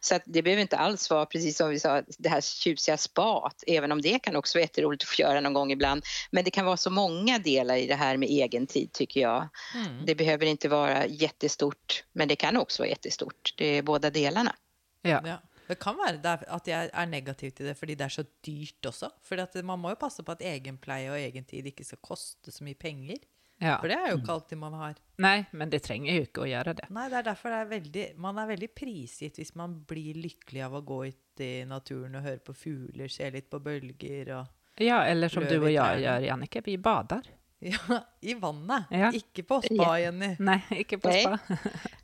Så 0.00 0.14
att 0.14 0.22
det 0.26 0.42
behöver 0.42 0.62
inte 0.62 0.76
alls 0.76 1.10
vara 1.10 1.26
precis 1.26 1.56
som 1.56 1.70
vi 1.70 1.80
sa, 1.80 2.02
det 2.18 2.28
här 2.28 2.40
tjusiga 2.40 2.96
spat, 2.96 3.64
även 3.66 3.92
om 3.92 4.02
det 4.02 4.18
kan 4.18 4.36
också 4.36 4.58
vara 4.58 4.62
jätteroligt 4.62 5.02
att 5.02 5.08
få 5.08 5.22
göra 5.22 5.40
någon 5.40 5.52
gång 5.52 5.72
ibland. 5.72 6.02
Men 6.30 6.44
det 6.44 6.50
kan 6.50 6.66
vara 6.66 6.76
så 6.76 6.90
många 6.90 7.38
delar 7.38 7.76
i 7.76 7.86
det 7.86 7.94
här 7.94 8.16
med 8.16 8.28
egen 8.28 8.66
tid 8.66 8.92
tycker 8.92 9.20
jag. 9.20 9.48
Mm. 9.74 10.06
Det 10.06 10.14
behöver 10.14 10.46
inte 10.46 10.68
vara 10.68 11.06
jättestort, 11.06 12.04
men 12.12 12.28
det 12.28 12.36
kan 12.36 12.56
också 12.56 12.82
vara 12.82 12.90
jättestort. 12.90 13.54
Det 13.56 13.66
är 13.66 13.82
båda 13.82 14.10
delarna. 14.10 14.54
Ja. 15.02 15.40
Det 15.70 15.78
kan 15.78 15.98
være 15.98 16.36
at 16.50 16.68
jeg 16.68 16.90
er 16.90 17.10
negativ 17.10 17.52
til 17.54 17.68
det 17.70 17.76
fordi 17.78 17.94
det 17.98 18.08
er 18.08 18.14
så 18.20 18.24
dyrt 18.46 18.90
også. 18.90 19.10
For 19.22 19.62
man 19.66 19.78
må 19.82 19.94
jo 19.94 20.00
passe 20.00 20.24
på 20.26 20.34
at 20.34 20.42
egenpleie 20.42 21.12
og 21.12 21.18
egentid 21.20 21.68
ikke 21.70 21.86
skal 21.86 22.02
koste 22.02 22.52
så 22.54 22.66
mye 22.66 22.78
penger. 22.78 23.22
Ja. 23.60 23.76
For 23.76 23.92
det 23.92 23.96
er 23.98 24.06
jo 24.08 24.20
ikke 24.22 24.34
alltid 24.34 24.56
man 24.56 24.76
har. 24.80 25.00
Nei, 25.20 25.36
men 25.52 25.70
det 25.72 25.82
trenger 25.84 26.16
jo 26.16 26.26
ikke 26.26 26.46
å 26.46 26.48
gjøre 26.48 26.74
det. 26.78 26.86
Nei, 26.96 27.08
det 27.12 27.18
er 27.18 27.26
derfor 27.26 27.52
det 27.52 27.58
er 27.60 27.68
veldig, 27.74 28.04
man 28.24 28.40
er 28.40 28.48
veldig 28.48 28.70
prisgitt 28.72 29.40
hvis 29.40 29.52
man 29.60 29.74
blir 29.88 30.16
lykkelig 30.16 30.62
av 30.64 30.78
å 30.78 30.84
gå 30.86 31.02
ut 31.10 31.44
i 31.44 31.50
naturen 31.68 32.16
og 32.16 32.24
høre 32.24 32.40
på 32.44 32.56
fugler, 32.56 33.12
se 33.12 33.28
litt 33.32 33.50
på 33.52 33.60
bølger 33.64 34.32
og 34.38 34.56
Ja, 34.80 35.02
eller 35.04 35.28
som 35.28 35.44
du 35.44 35.58
og 35.58 35.68
jeg 35.68 36.00
gjør, 36.06 36.24
Jannike, 36.24 36.62
vi 36.64 36.78
bader. 36.80 37.26
Ja, 37.62 38.06
i 38.20 38.34
vannet. 38.34 38.84
Ja. 38.90 39.12
Inte 39.12 39.42
på 39.42 39.62
spa, 39.62 40.00
Jenny. 40.00 40.36
Nej, 40.38 40.66
inte 40.70 40.98
på 40.98 41.12
spa. 41.12 41.38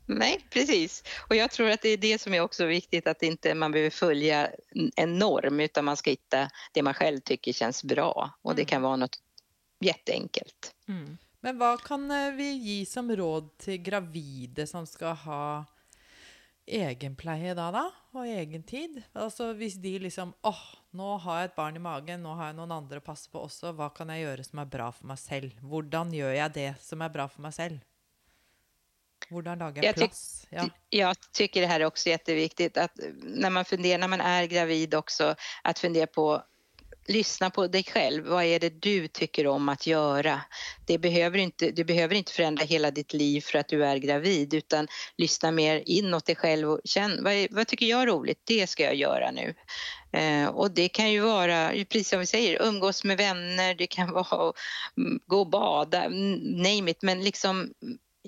Nej, 0.05 0.45
precis. 0.49 1.03
Och 1.29 1.35
jag 1.35 1.51
tror 1.51 1.69
att 1.69 1.81
det 1.81 1.89
är 1.89 1.97
det 1.97 2.21
som 2.21 2.33
är 2.33 2.41
också 2.41 2.65
viktigt, 2.65 3.07
att 3.07 3.23
inte 3.23 3.55
man 3.55 3.71
behöver 3.71 3.89
följa 3.89 4.49
en 4.95 5.19
norm, 5.19 5.59
utan 5.59 5.85
man 5.85 5.97
ska 5.97 6.09
hitta 6.09 6.49
det 6.73 6.81
man 6.81 6.93
själv 6.93 7.19
tycker 7.19 7.53
känns 7.53 7.83
bra. 7.83 8.31
Och 8.41 8.55
det 8.55 8.61
mm. 8.61 8.67
kan 8.67 8.81
vara 8.81 8.95
något 8.95 9.19
jätteenkelt. 9.79 10.75
Mm. 10.87 11.17
Men 11.39 11.57
vad 11.57 11.83
kan 11.83 12.11
eh, 12.11 12.31
vi 12.31 12.51
ge 12.51 12.85
som 12.85 13.15
råd 13.15 13.57
till 13.57 13.77
gravida 13.77 14.67
som 14.67 14.87
ska 14.87 15.07
ha 15.07 15.65
egenpleie 16.67 17.55
da, 17.57 17.69
da? 17.71 17.85
Og 18.17 18.27
egentid? 18.27 18.99
Altså 19.15 19.51
hvis 19.57 19.77
de 19.81 19.97
liksom 20.03 20.33
åh, 20.47 20.63
nå 20.97 21.17
har 21.23 21.41
jeg 21.41 21.51
et 21.51 21.57
barn 21.57 21.79
i 21.79 21.83
magen, 21.83 22.23
nå 22.25 22.35
har 22.37 22.51
jeg 22.51 22.57
noen 22.59 22.75
andre 22.75 23.01
å 23.01 23.05
passe 23.05 23.31
på 23.31 23.45
også, 23.47 23.73
hva 23.77 23.89
kan 23.95 24.11
jeg 24.13 24.25
gjøre 24.25 24.47
som 24.47 24.63
er 24.63 24.71
bra 24.77 24.89
for 24.95 25.09
meg 25.09 25.21
selv? 25.21 25.61
Hvordan 25.63 26.11
gjør 26.15 26.33
jeg 26.35 26.55
det 26.57 26.71
som 26.81 27.01
är 27.01 27.13
bra 27.13 27.27
för 27.27 27.41
mig 27.41 27.51
själv? 27.51 27.79
Hvordan 29.29 29.59
lagar 29.59 29.83
jag, 29.83 29.95
plats? 29.95 30.47
Ja. 30.49 30.69
Jag 30.89 31.15
tycker 31.31 31.61
det 31.61 31.67
här 31.67 31.79
är 31.79 31.85
också 31.85 32.09
jätteviktigt 32.09 32.77
att 32.77 32.91
när 33.23 33.49
man 33.49 33.65
funderar, 33.65 33.97
när 33.97 34.07
man 34.07 34.21
är 34.21 34.45
gravid 34.45 34.95
också, 34.95 35.35
att 35.63 35.79
fundera 35.79 36.07
på 36.07 36.43
lyssna 37.07 37.49
på 37.49 37.67
dig 37.67 37.83
själv. 37.83 38.25
Vad 38.25 38.43
är 38.43 38.59
det 38.59 38.81
du 38.81 39.07
tycker 39.07 39.47
om 39.47 39.69
att 39.69 39.87
göra? 39.87 40.41
Det 40.85 40.97
behöver 40.97 41.37
inte, 41.37 41.71
du 41.71 41.83
behöver 41.83 42.15
inte 42.15 42.31
förändra 42.31 42.65
hela 42.65 42.91
ditt 42.91 43.13
liv 43.13 43.41
för 43.41 43.59
att 43.59 43.67
du 43.67 43.85
är 43.85 43.97
gravid 43.97 44.53
utan 44.53 44.87
lyssna 45.17 45.51
mer 45.51 45.83
inåt 45.85 46.25
dig 46.25 46.35
själv 46.35 46.69
och 46.69 46.81
känn 46.83 47.23
vad, 47.23 47.33
är, 47.33 47.47
vad 47.51 47.67
tycker 47.67 47.85
jag 47.85 48.01
är 48.01 48.07
roligt? 48.07 48.41
Det 48.43 48.67
ska 48.67 48.83
jag 48.83 48.95
göra 48.95 49.31
nu. 49.31 49.55
Eh, 50.11 50.47
och 50.47 50.71
det 50.71 50.89
kan 50.89 51.11
ju 51.11 51.19
vara, 51.19 51.69
precis 51.69 52.09
som 52.09 52.19
vi 52.19 52.25
säger, 52.25 52.61
umgås 52.61 53.03
med 53.03 53.17
vänner, 53.17 53.75
det 53.75 53.87
kan 53.87 54.11
vara 54.13 54.49
att 54.49 54.55
gå 55.27 55.39
och 55.39 55.49
bada, 55.49 56.09
name 56.09 56.91
it, 56.91 57.01
men 57.01 57.23
liksom 57.23 57.73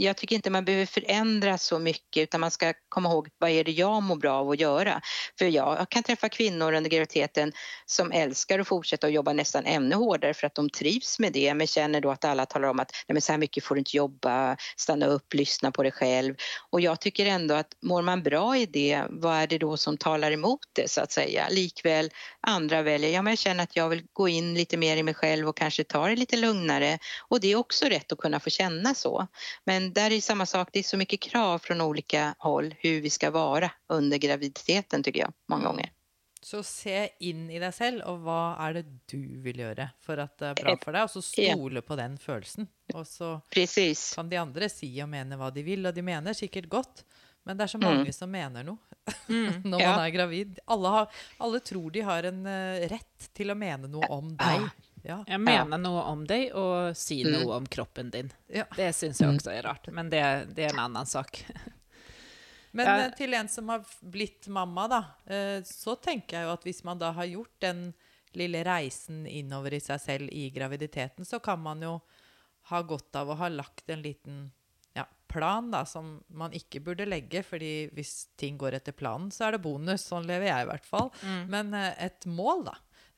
jag 0.02 0.18
tycker 0.18 0.36
inte 0.36 0.50
man 0.50 0.66
behöver 0.66 0.86
förändra 0.86 1.58
så 1.58 1.80
mycket 1.80 2.24
utan 2.24 2.42
man 2.42 2.52
ska 2.52 2.74
komma 2.90 3.10
ihåg 3.10 3.30
vad 3.38 3.50
är 3.50 3.64
det 3.64 3.72
jag 3.72 4.04
mår 4.04 4.16
bra 4.16 4.34
av 4.34 4.50
att 4.50 4.60
göra. 4.60 5.02
För 5.38 5.46
jag 5.46 5.90
kan 5.90 6.04
träffa 6.04 6.30
kvinnor 6.30 6.74
under 6.74 6.90
graviditeten 6.90 7.52
som 7.86 8.12
älskar 8.12 8.60
att 8.60 8.68
fortsätta 8.68 9.08
att 9.08 9.14
jobba 9.14 9.34
nästan 9.34 9.66
ännu 9.66 9.96
hårdare 9.96 10.34
för 10.34 10.48
att 10.48 10.56
de 10.56 10.70
trivs 10.70 11.20
med 11.20 11.34
det 11.34 11.54
men 11.54 11.68
känner 11.68 12.02
då 12.02 12.12
att 12.12 12.26
alla 12.26 12.46
talar 12.46 12.70
om 12.70 12.80
att 12.80 12.92
Nej, 13.08 13.14
men 13.14 13.22
så 13.22 13.32
här 13.32 13.40
mycket 13.40 13.64
får 13.64 13.76
du 13.76 13.80
inte 13.80 13.98
jobba, 13.98 14.58
stanna 14.78 15.06
upp, 15.06 15.34
lyssna 15.34 15.72
på 15.72 15.84
dig 15.84 15.92
själv. 15.92 16.36
Och 16.70 16.82
jag 16.82 17.02
tycker 17.02 17.26
ändå 17.26 17.56
att 17.56 17.68
mår 17.82 18.02
man 18.02 18.24
bra 18.24 18.58
i 18.58 18.66
det, 18.66 19.04
vad 19.10 19.36
är 19.36 19.48
det 19.48 19.58
då 19.58 19.78
som 19.78 19.98
talar 19.98 20.32
emot 20.32 20.60
det 20.74 20.90
så 20.90 21.02
att 21.02 21.12
säga? 21.12 21.48
Likväl 21.50 22.10
andra 22.42 22.82
väljer, 22.82 23.10
ja 23.10 23.22
men 23.22 23.32
jag 23.32 23.40
känner 23.40 23.64
att 23.64 23.76
jag 23.76 23.90
vill 23.90 24.04
gå 24.14 24.28
in 24.28 24.54
lite 24.54 24.78
mer 24.78 24.98
i 24.98 25.04
mig 25.04 25.14
själv 25.14 25.50
och 25.50 25.58
kanske 25.58 25.84
ta 25.84 26.08
det 26.08 26.16
lite 26.16 26.38
lugnare 26.38 27.00
och 27.30 27.40
det 27.40 27.52
är 27.52 27.56
också 27.56 27.86
rätt 27.86 28.12
att 28.12 28.18
kunna 28.18 28.40
få 28.40 28.50
känna 28.50 28.94
så. 28.94 29.28
Men 29.66 29.89
där 29.94 30.12
är 30.12 30.22
samma 30.22 30.46
sak, 30.46 30.70
det 30.74 30.80
är 30.80 30.84
så 30.84 30.98
mycket 30.98 31.20
krav 31.20 31.60
från 31.60 31.82
olika 31.82 32.36
håll 32.40 32.76
hur 32.78 33.02
vi 33.02 33.10
ska 33.10 33.32
vara 33.32 33.72
under 33.88 34.18
graviditeten 34.18 35.04
tycker 35.04 35.20
jag, 35.20 35.34
många 35.48 35.66
gånger. 35.66 35.92
Så 36.42 36.64
se 36.64 37.10
in 37.20 37.50
i 37.50 37.60
dig 37.60 37.72
själv 37.72 38.02
och 38.02 38.20
vad 38.20 38.60
är 38.60 38.74
det 38.74 38.86
du 39.06 39.42
vill 39.42 39.60
göra 39.60 39.90
för 40.00 40.18
att 40.18 40.38
det 40.38 40.46
är 40.46 40.56
bra 40.56 40.78
för 40.78 40.94
dig 40.94 41.04
och 41.04 41.12
så 41.12 41.22
stole 41.22 41.82
på 41.82 41.96
den 41.96 42.18
känslan. 42.18 42.68
Och 42.94 43.08
så 43.08 43.42
Precis. 43.50 44.14
kan 44.16 44.30
de 44.30 44.38
andra 44.38 44.70
säga 44.70 45.04
och 45.04 45.10
mena 45.10 45.38
vad 45.38 45.54
de 45.54 45.64
vill 45.64 45.86
och 45.86 45.94
de 45.94 46.02
menar 46.02 46.34
säkert 46.34 46.70
gott. 46.70 47.06
Men 47.44 47.58
det 47.58 47.64
är 47.64 47.68
så 47.68 47.78
många 47.78 47.96
mm. 47.96 48.14
som 48.14 48.32
menar 48.32 48.64
något 48.64 48.80
mm. 49.30 49.62
när 49.64 49.70
man 49.70 49.82
ja. 49.82 50.06
är 50.06 50.10
gravid. 50.10 50.60
Alla, 50.66 50.90
har, 50.90 51.12
alla 51.38 51.60
tror 51.60 51.92
de 51.92 52.02
har 52.02 52.24
en 52.24 52.46
uh, 52.46 52.90
rätt 52.90 53.34
till 53.34 53.50
att 53.50 53.58
mena 53.58 53.88
något 53.88 54.10
om 54.10 54.38
dig. 54.38 54.60
Ja. 55.04 55.24
Jag 55.28 55.42
menar 55.42 55.72
ja. 55.72 55.78
något 55.78 56.06
om 56.06 56.28
dig 56.28 56.54
och 56.54 56.98
si 56.98 57.22
mm. 57.22 57.42
något 57.42 57.56
om 57.56 57.66
kroppen 57.66 58.10
din. 58.10 58.34
Ja. 58.48 58.64
Det 58.76 58.94
syns 58.94 59.22
jag 59.22 59.28
mm. 59.28 59.36
också 59.36 59.52
är 59.52 59.62
rart, 59.62 59.88
men 59.88 60.10
det, 60.10 60.48
det 60.54 60.64
är 60.64 60.74
en 60.74 60.80
annan 60.80 61.06
sak. 61.06 61.46
Men 62.72 62.86
ja. 62.86 63.06
Eh, 63.06 63.14
till 63.14 63.34
en 63.34 63.48
som 63.48 63.70
har 63.70 63.86
blivit 64.00 64.48
mamma, 64.48 64.88
då, 64.88 65.34
eh, 65.34 65.64
så 65.64 65.96
tänker 65.96 66.42
jag 66.42 66.52
att 66.52 66.66
om 66.66 66.74
man 66.84 67.00
då 67.00 67.06
har 67.06 67.26
gjort 67.26 67.56
den 67.60 67.94
lilla 68.32 68.64
resan 68.64 69.28
inover 69.28 69.74
i 69.74 69.80
sig 69.80 70.00
själv 70.00 70.30
i 70.30 70.50
graviditeten 70.50 71.26
så 71.26 71.40
kan 71.40 71.62
man 71.62 71.82
ju 71.82 72.00
ha 72.64 72.82
gott 72.82 73.16
av 73.16 73.32
att 73.32 73.38
ha 73.38 73.50
lagt 73.50 73.90
en 73.90 74.02
liten 74.02 74.52
plan 75.30 75.72
då, 75.72 75.86
som 75.86 76.24
man 76.28 76.54
inte 76.54 76.80
borde 76.80 77.06
lägga, 77.06 77.44
för 77.44 77.60
om 77.60 77.90
ting 78.36 78.58
går 78.58 78.72
efter 78.72 78.92
planen 78.92 79.32
så 79.32 79.44
är 79.44 79.52
det 79.52 79.58
bonus, 79.58 80.02
så 80.02 80.20
lever 80.20 80.48
jag 80.48 80.60
i 80.60 80.62
alla 80.62 80.78
fall. 80.78 81.10
Mm. 81.24 81.50
Men 81.50 81.74
eh, 81.74 82.06
ett 82.06 82.26
mål 82.26 82.66
då, 82.66 82.76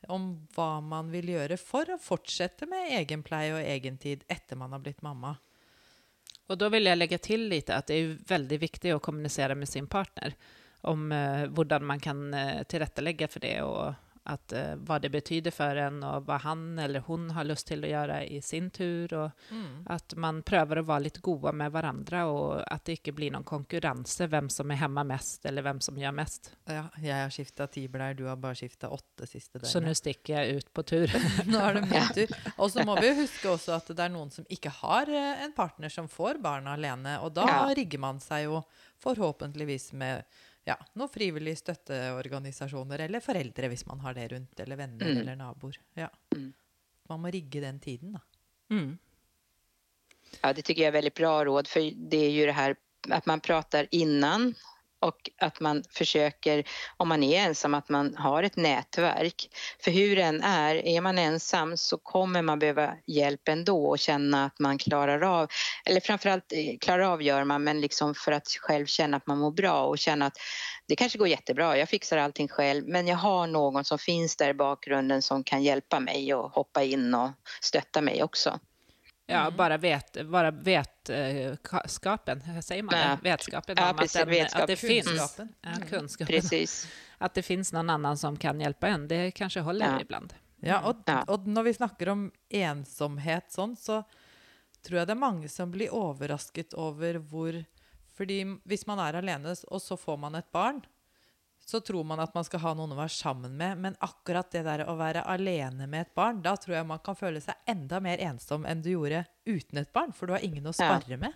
om 0.08 0.48
vad 0.54 0.82
man 0.82 1.10
vill 1.10 1.28
göra 1.28 1.56
för 1.56 1.90
att 1.90 2.02
fortsätta 2.02 2.66
med 2.66 2.86
egenpleie 2.90 3.54
och 3.54 3.60
egentid 3.60 4.24
efter 4.28 4.56
man 4.56 4.72
har 4.72 4.78
blivit 4.78 5.02
mamma. 5.02 5.36
Och 6.46 6.58
då 6.58 6.68
vill 6.68 6.86
jag 6.86 6.98
lägga 6.98 7.18
till 7.18 7.48
lite 7.48 7.74
att 7.74 7.86
det 7.86 7.94
är 7.94 8.18
väldigt 8.26 8.60
viktigt 8.60 8.94
att 8.94 9.02
kommunicera 9.02 9.54
med 9.54 9.68
sin 9.68 9.86
partner 9.86 10.34
om 10.80 11.12
eh, 11.12 11.46
hur 11.46 11.80
man 11.80 12.00
kan 12.00 12.34
eh, 12.34 12.62
tillrättalägga 12.62 13.28
för 13.28 13.40
det 13.40 13.62
och 13.62 13.94
att, 14.24 14.52
eh, 14.52 14.74
vad 14.76 15.02
det 15.02 15.08
betyder 15.08 15.50
för 15.50 15.76
en 15.76 16.02
och 16.02 16.26
vad 16.26 16.40
han 16.40 16.78
eller 16.78 17.00
hon 17.00 17.30
har 17.30 17.44
lust 17.44 17.66
till 17.66 17.84
att 17.84 17.90
göra 17.90 18.24
i 18.24 18.42
sin 18.42 18.70
tur. 18.70 19.14
Och 19.14 19.30
Mm. 19.50 19.86
att 19.88 20.14
man 20.16 20.42
prövar 20.42 20.76
att 20.76 20.86
vara 20.86 20.98
lite 20.98 21.20
goa 21.20 21.52
med 21.52 21.72
varandra 21.72 22.26
och 22.26 22.72
att 22.72 22.84
det 22.84 22.92
inte 22.92 23.12
blir 23.12 23.30
någon 23.30 23.44
konkurrens, 23.44 24.20
vem 24.20 24.48
som 24.50 24.70
är 24.70 24.74
hemma 24.74 25.04
mest 25.04 25.44
eller 25.44 25.62
vem 25.62 25.80
som 25.80 25.98
gör 25.98 26.12
mest. 26.12 26.52
Ja, 26.64 26.84
jeg 27.02 27.22
har 27.22 27.30
skifta 27.30 27.66
ti 27.66 27.88
bleier, 27.88 28.14
du 28.14 28.24
har 28.24 28.36
bare 28.36 28.54
skifta 28.54 28.88
åtte 28.88 29.26
siste 29.26 29.60
Så 29.66 29.80
nu 29.80 29.94
sticker 29.94 30.34
jag 30.38 30.46
ut 30.48 30.72
på 30.72 30.82
tur. 30.82 31.10
Nå 31.46 31.58
er 31.58 31.74
det 31.74 31.80
min 31.80 32.08
tur. 32.14 32.36
Og 32.56 32.70
så 32.70 32.84
må 32.84 33.00
vi 33.00 33.08
jo 33.08 33.14
huske 33.14 33.48
også 33.48 33.72
at 33.76 33.86
det 33.86 33.98
er 34.04 34.08
noen 34.08 34.30
som 34.30 34.44
ikke 34.48 34.70
har 34.70 35.08
eh, 35.10 35.42
en 35.44 35.52
partner 35.52 35.88
som 35.88 36.08
får 36.08 36.38
barna 36.42 36.72
alene, 36.72 37.18
og 37.20 37.32
da 37.34 37.46
Ja. 37.48 37.74
rigger 37.74 37.98
man 37.98 38.20
seg 38.20 38.44
jo 38.44 38.62
forhåpentligvis 39.02 39.92
med 39.92 40.22
ja, 40.64 40.76
noen 40.94 41.08
frivillige 41.10 41.56
støtteorganisasjoner, 41.56 42.98
eller 43.06 43.20
foreldre 43.20 43.68
hvis 43.72 43.86
man 43.86 44.00
har 44.00 44.14
det 44.14 44.28
rundt, 44.32 44.60
eller 44.60 44.76
venner 44.76 45.06
Mm. 45.06 45.18
eller 45.18 45.36
naboer. 45.36 45.78
Ja. 45.94 46.08
Mm. 46.36 46.52
Man 47.08 47.20
må 47.20 47.28
rigge 47.34 47.60
den 47.60 47.80
tiden, 47.80 48.12
da. 48.12 48.20
Mm. 48.70 48.98
Ja, 50.40 50.52
det 50.52 50.62
tycker 50.62 50.82
jag 50.82 50.88
är 50.88 50.92
väldigt 50.92 51.14
bra 51.14 51.44
råd, 51.44 51.68
för 51.68 51.92
det 51.96 52.16
är 52.16 52.30
ju 52.30 52.46
det 52.46 52.52
här 52.52 52.76
att 53.10 53.26
man 53.26 53.40
pratar 53.40 53.86
innan 53.90 54.54
och 55.02 55.30
att 55.40 55.60
man 55.60 55.84
försöker, 55.90 56.64
om 56.96 57.08
man 57.08 57.22
är 57.22 57.46
ensam, 57.46 57.74
att 57.74 57.88
man 57.88 58.16
har 58.16 58.42
ett 58.42 58.56
nätverk. 58.56 59.48
För 59.84 59.90
hur 59.90 60.16
den 60.16 60.42
är, 60.42 60.74
är 60.74 61.00
man 61.00 61.18
ensam 61.18 61.76
så 61.76 61.98
kommer 61.98 62.42
man 62.42 62.58
behöva 62.58 62.94
hjälp 63.06 63.48
ändå 63.48 63.86
och 63.86 63.98
känna 63.98 64.44
att 64.44 64.58
man 64.58 64.78
klarar 64.78 65.20
av, 65.20 65.48
eller 65.84 66.00
framförallt 66.00 66.52
eh, 66.52 66.78
klarar 66.80 67.02
av 67.02 67.22
gör 67.22 67.44
man, 67.44 67.64
men 67.64 67.80
liksom 67.80 68.14
för 68.14 68.32
att 68.32 68.48
själv 68.60 68.86
känna 68.86 69.16
att 69.16 69.26
man 69.26 69.38
mår 69.38 69.50
bra 69.50 69.84
och 69.84 69.98
känna 69.98 70.26
att 70.26 70.36
det 70.88 70.96
kanske 70.96 71.18
går 71.18 71.28
jättebra, 71.28 71.78
jag 71.78 71.88
fixar 71.88 72.18
allting 72.18 72.48
själv, 72.48 72.88
men 72.88 73.06
jag 73.06 73.16
har 73.16 73.46
någon 73.46 73.84
som 73.84 73.98
finns 73.98 74.36
där 74.36 74.48
i 74.48 74.54
bakgrunden 74.54 75.22
som 75.22 75.44
kan 75.44 75.62
hjälpa 75.62 76.00
mig 76.00 76.34
och 76.34 76.50
hoppa 76.50 76.82
in 76.82 77.14
och 77.14 77.30
stötta 77.60 78.00
mig 78.00 78.22
också. 78.22 78.60
Ja, 79.26 79.50
bara 79.50 79.76
vet, 79.78 80.26
bara 80.26 80.50
vetskapen, 80.50 82.42
säger 82.62 82.82
man 82.82 82.98
Ja. 82.98 83.08
det? 83.08 83.18
Vetskapen 83.30 83.74
Ja, 83.78 83.90
om 83.90 83.96
precis, 83.96 84.16
att, 84.16 84.20
den, 84.26 84.30
vetskap. 84.30 84.60
att 84.62 84.66
det 84.66 84.76
finns. 84.76 85.06
Kunskapen. 85.06 85.48
Ja, 85.60 85.70
Mm. 85.76 85.88
kunskapen. 85.88 86.26
Precis. 86.26 86.88
Att 87.18 87.34
det 87.34 87.42
finns 87.42 87.72
någon 87.72 87.90
annan 87.90 88.18
som 88.18 88.36
kan 88.36 88.60
hjälpa 88.60 88.88
en, 88.88 89.08
det 89.08 89.30
kanske 89.30 89.60
håller 89.60 89.86
Ja. 89.86 90.00
ibland. 90.00 90.34
Ja, 90.60 90.94
Ja. 91.06 91.24
og 91.28 91.46
når 91.48 91.62
vi 91.62 91.74
snakker 91.74 92.08
om 92.08 92.32
ensomhet 92.50 93.50
sånn, 93.52 93.76
så 93.76 94.04
tror 94.86 94.98
jeg 94.98 95.06
det 95.06 95.12
er 95.12 95.20
mange 95.20 95.48
som 95.48 95.70
blir 95.70 95.94
overrasket 95.94 96.74
over 96.74 97.14
hvor 97.18 97.64
Fordi 98.14 98.44
hvis 98.64 98.86
man 98.86 98.98
er 98.98 99.14
alene, 99.14 99.56
og 99.68 99.80
så 99.80 99.96
får 99.96 100.16
man 100.18 100.34
et 100.34 100.52
barn, 100.52 100.82
så 101.66 101.80
tror 101.80 102.04
man 102.04 102.20
at 102.20 102.34
man 102.34 102.44
skal 102.44 102.60
ha 102.60 102.72
noen 102.74 102.92
å 102.92 102.98
være 102.98 103.14
sammen 103.14 103.54
med. 103.56 103.78
Men 103.78 103.96
akkurat 104.00 104.50
det 104.50 104.64
der 104.66 104.82
å 104.90 104.96
være 104.98 105.22
alene 105.30 105.86
med 105.86 106.00
et 106.08 106.14
barn, 106.14 106.42
da 106.42 106.56
tror 106.56 106.76
jeg 106.76 106.86
man 106.86 106.98
kan 107.04 107.16
føle 107.16 107.40
seg 107.40 107.54
enda 107.70 108.00
mer 108.02 108.18
ensom 108.20 108.66
enn 108.66 108.82
du 108.82 108.90
gjorde 108.92 109.24
uten 109.46 109.78
et 109.78 109.92
barn, 109.92 110.12
for 110.12 110.26
du 110.26 110.32
har 110.34 110.44
ingen 110.44 110.64
Ja. 110.66 110.72
spare 110.72 111.16
med. 111.16 111.32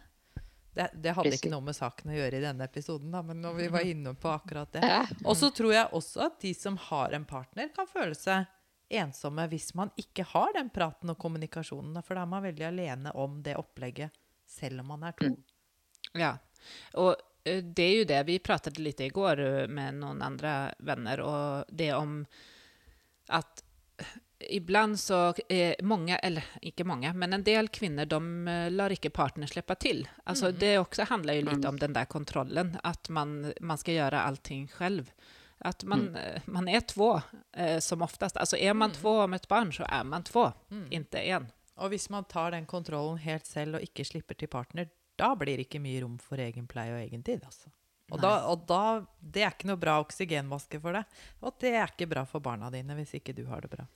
Det, 0.77 0.91
det 0.93 1.15
hadde 1.17 1.31
Precis. 1.31 1.41
ikke 1.41 1.51
noe 1.55 1.65
med 1.65 1.77
saken 1.77 2.11
å 2.13 2.17
gjøre 2.19 2.37
i 2.37 2.41
denne 2.45 2.65
episoden, 2.69 3.11
da, 3.11 3.23
men 3.25 3.41
når 3.41 3.55
vi 3.57 3.69
var 3.73 3.81
inne 3.89 4.13
på 4.15 4.29
akkurat 4.29 4.73
det. 4.73 4.83
Og 5.25 5.37
så 5.37 5.49
tror 5.55 5.73
jeg 5.73 5.89
også 5.97 6.27
at 6.27 6.41
de 6.43 6.53
som 6.55 6.77
har 6.77 7.15
en 7.17 7.25
partner, 7.25 7.71
kan 7.73 7.87
føle 7.89 8.15
seg 8.15 8.45
ensomme 8.93 9.47
hvis 9.49 9.71
man 9.75 9.89
ikke 9.97 10.27
har 10.35 10.53
den 10.53 10.69
praten 10.71 11.11
og 11.11 11.17
kommunikasjonen. 11.19 11.95
da, 11.97 12.03
For 12.03 12.15
da 12.15 12.23
er 12.27 12.27
man 12.35 12.45
veldig 12.45 12.67
alene 12.69 13.15
om 13.17 13.41
det 13.43 13.57
opplegget, 13.57 14.13
selv 14.47 14.81
om 14.85 14.87
man 14.93 15.03
er 15.09 15.13
to. 15.17 15.33
Ja, 16.13 16.37
och 16.95 17.17
det 17.63 17.83
är 17.83 17.95
ju 17.95 18.05
det, 18.05 18.23
vi 18.23 18.39
pratade 18.39 18.83
lite 18.83 19.05
igår 19.05 19.41
eh, 19.41 19.69
med 19.69 19.95
någon 19.95 20.23
andra 20.23 20.75
vänner 20.79 21.21
och 21.21 21.65
det 21.69 21.93
om 21.93 22.27
att 23.27 23.65
ibland 24.39 25.01
så 25.01 25.35
är 25.49 25.83
många, 25.83 26.19
eller 26.19 26.45
inte 26.63 26.85
många, 26.85 27.13
men 27.13 27.33
en 27.33 27.45
del 27.45 27.69
kvinnor 27.69 28.05
de 28.05 28.49
eh, 28.49 28.71
lär 28.71 28.91
inte 28.91 29.11
partner 29.11 29.47
släppa 29.47 29.75
till. 29.75 30.09
Alltså 30.25 30.53
det 30.53 30.79
också 30.79 31.03
handlar 31.03 31.35
ju 31.35 31.43
lite 31.43 31.69
om 31.69 31.79
den 31.79 31.93
där 31.93 32.05
kontrollen, 32.05 32.77
att 32.83 33.09
man, 33.09 33.53
man 33.61 33.79
ska 33.79 33.93
göra 33.93 34.23
allting 34.23 34.69
själv. 34.69 35.11
Att 35.59 35.85
man, 35.85 36.17
eh, 36.17 36.43
man 36.45 36.69
är 36.69 36.81
två 36.81 37.21
eh, 37.53 37.79
som 37.79 38.03
oftast. 38.03 38.37
Alltså 38.37 38.57
är 38.57 38.75
man 38.75 38.93
två 38.93 39.21
om 39.21 39.35
ett 39.35 39.49
barn 39.49 39.73
så 39.73 39.85
är 39.89 40.05
man 40.05 40.25
två, 40.25 40.53
inte 40.91 41.19
en. 41.19 41.47
Og 41.77 41.89
hvis 41.93 42.09
man 42.11 42.25
tar 42.25 42.51
den 42.51 42.67
kontrollen 42.67 43.19
helt 43.21 43.47
selv 43.47 43.77
og 43.77 43.85
ikke 43.85 44.05
slipper 44.05 44.39
til 44.41 44.49
partner, 44.49 44.89
da 45.17 45.33
blir 45.37 45.57
det 45.57 45.67
ikke 45.67 45.83
mye 45.83 46.03
rom 46.05 46.17
for 46.23 46.41
egenpleie 46.43 46.95
og 46.95 47.03
egentid. 47.03 47.45
Altså. 47.45 47.73
Og, 48.13 48.21
da, 48.23 48.33
og 48.47 48.67
da, 48.69 48.83
det 49.19 49.43
er 49.43 49.55
ikke 49.55 49.71
noe 49.73 49.81
bra 49.83 49.99
oksygenmaske 50.03 50.81
for 50.83 50.99
deg. 50.99 51.21
Og 51.43 51.57
det 51.63 51.73
er 51.75 51.91
ikke 51.91 52.11
bra 52.11 52.27
for 52.29 52.45
barna 52.45 52.71
dine 52.71 52.95
hvis 52.99 53.17
ikke 53.19 53.35
du 53.37 53.47
har 53.51 53.65
det 53.65 53.73
bra. 53.73 53.87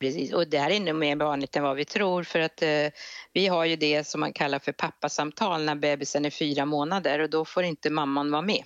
Precis, 0.00 0.32
och 0.32 0.48
det 0.48 0.58
här 0.58 0.70
är 0.70 0.76
ännu 0.76 0.92
mer 0.92 1.16
vanligt 1.16 1.56
än 1.56 1.62
vad 1.62 1.76
vi 1.76 1.84
tror 1.84 2.22
för 2.22 2.40
att 2.40 2.62
eh, 2.62 2.88
vi 3.32 3.46
har 3.46 3.64
ju 3.64 3.76
det 3.76 4.06
som 4.06 4.20
man 4.20 4.32
kallar 4.32 4.58
för 4.58 4.72
pappasamtal 4.72 5.64
när 5.64 5.74
bebisen 5.74 6.24
är 6.24 6.30
fyra 6.30 6.66
månader 6.66 7.18
och 7.18 7.30
då 7.30 7.44
får 7.44 7.62
inte 7.62 7.90
mamman 7.90 8.30
vara 8.30 8.42
med 8.42 8.64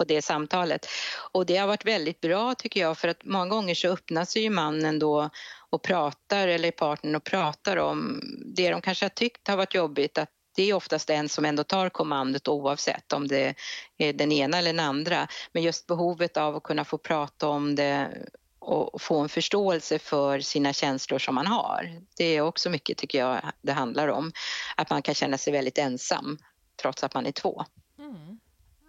på 0.00 0.04
det 0.04 0.22
samtalet. 0.22 0.86
Och 1.32 1.46
det 1.46 1.56
har 1.56 1.66
varit 1.66 1.84
väldigt 1.84 2.20
bra 2.20 2.54
tycker 2.54 2.80
jag 2.80 2.98
för 2.98 3.08
att 3.08 3.24
många 3.24 3.46
gånger 3.46 3.74
så 3.74 3.88
öppnar 3.88 4.24
sig 4.24 4.42
ju 4.42 4.50
mannen 4.50 4.98
då 4.98 5.30
och 5.70 5.82
pratar 5.82 6.48
eller 6.48 6.70
partnern 6.70 7.14
och 7.14 7.24
pratar 7.24 7.76
om 7.76 8.20
det 8.56 8.70
de 8.70 8.80
kanske 8.80 9.04
har 9.04 9.10
tyckt 9.10 9.48
har 9.48 9.56
varit 9.56 9.74
jobbigt 9.74 10.18
att 10.18 10.28
det 10.56 10.70
är 10.70 10.74
oftast 10.74 11.08
den 11.08 11.28
som 11.28 11.44
ändå 11.44 11.64
tar 11.64 11.88
kommandot 11.88 12.48
oavsett 12.48 13.12
om 13.12 13.28
det 13.28 13.54
är 13.98 14.12
den 14.12 14.32
ena 14.32 14.58
eller 14.58 14.72
den 14.72 14.80
andra. 14.80 15.28
Men 15.52 15.62
just 15.62 15.86
behovet 15.86 16.36
av 16.36 16.56
att 16.56 16.62
kunna 16.62 16.84
få 16.84 16.98
prata 16.98 17.48
om 17.48 17.74
det 17.74 18.08
och 18.58 19.02
få 19.02 19.18
en 19.18 19.28
förståelse 19.28 19.98
för 19.98 20.40
sina 20.40 20.72
känslor 20.72 21.18
som 21.18 21.34
man 21.34 21.46
har. 21.46 22.00
Det 22.16 22.24
är 22.24 22.40
också 22.40 22.70
mycket, 22.70 22.98
tycker 22.98 23.18
jag, 23.18 23.40
det 23.62 23.72
handlar 23.72 24.08
om. 24.08 24.32
Att 24.76 24.90
man 24.90 25.02
kan 25.02 25.14
känna 25.14 25.38
sig 25.38 25.52
väldigt 25.52 25.78
ensam 25.78 26.38
trots 26.82 27.04
att 27.04 27.14
man 27.14 27.26
är 27.26 27.32
två. 27.32 27.64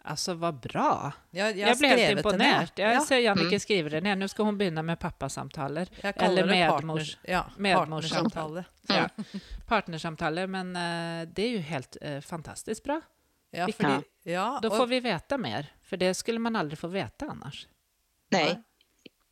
Alltså 0.04 0.34
vad 0.34 0.60
bra! 0.60 1.12
Jeg, 1.32 1.58
Jag, 1.58 1.78
blev 1.78 1.90
helt 1.92 2.02
det 2.02 2.12
imponerad. 2.30 2.72
Jag 2.76 2.94
Ja. 2.96 3.02
ser 3.02 3.18
Jannike 3.18 3.48
Mm. 3.48 3.60
skriver 3.60 4.02
det. 4.02 4.16
Nu 4.16 4.28
ska 4.28 4.44
hon 4.44 4.58
börja 4.58 4.82
med 4.82 5.00
pappasamtaler. 5.00 5.88
Eller 6.02 6.44
det 6.44 6.52
medmors, 6.52 7.18
ja, 7.24 7.46
medmorssamtal. 7.58 8.64
partnersamtale. 8.88 9.10
Ja, 9.18 9.24
partnersamtaler, 9.68 10.48
men 10.48 10.76
eh, 10.76 11.28
det 11.34 11.42
är 11.44 11.50
ju 11.50 11.58
helt 11.58 11.98
eh, 12.02 12.20
fantastiskt 12.22 12.84
bra. 12.84 13.02
Ja, 13.52 13.68
fordi, 13.78 14.02
ja, 14.24 14.60
Då 14.62 14.70
og- 14.70 14.78
får 14.78 14.88
vi 14.88 15.00
veta 15.00 15.38
mer, 15.38 15.74
för 15.84 15.98
det 15.98 16.14
skulle 16.14 16.40
man 16.40 16.56
aldrig 16.56 16.80
få 16.80 16.88
veta 16.88 17.26
annars. 17.26 17.68
Nej, 18.30 18.46
Nej. 18.46 18.64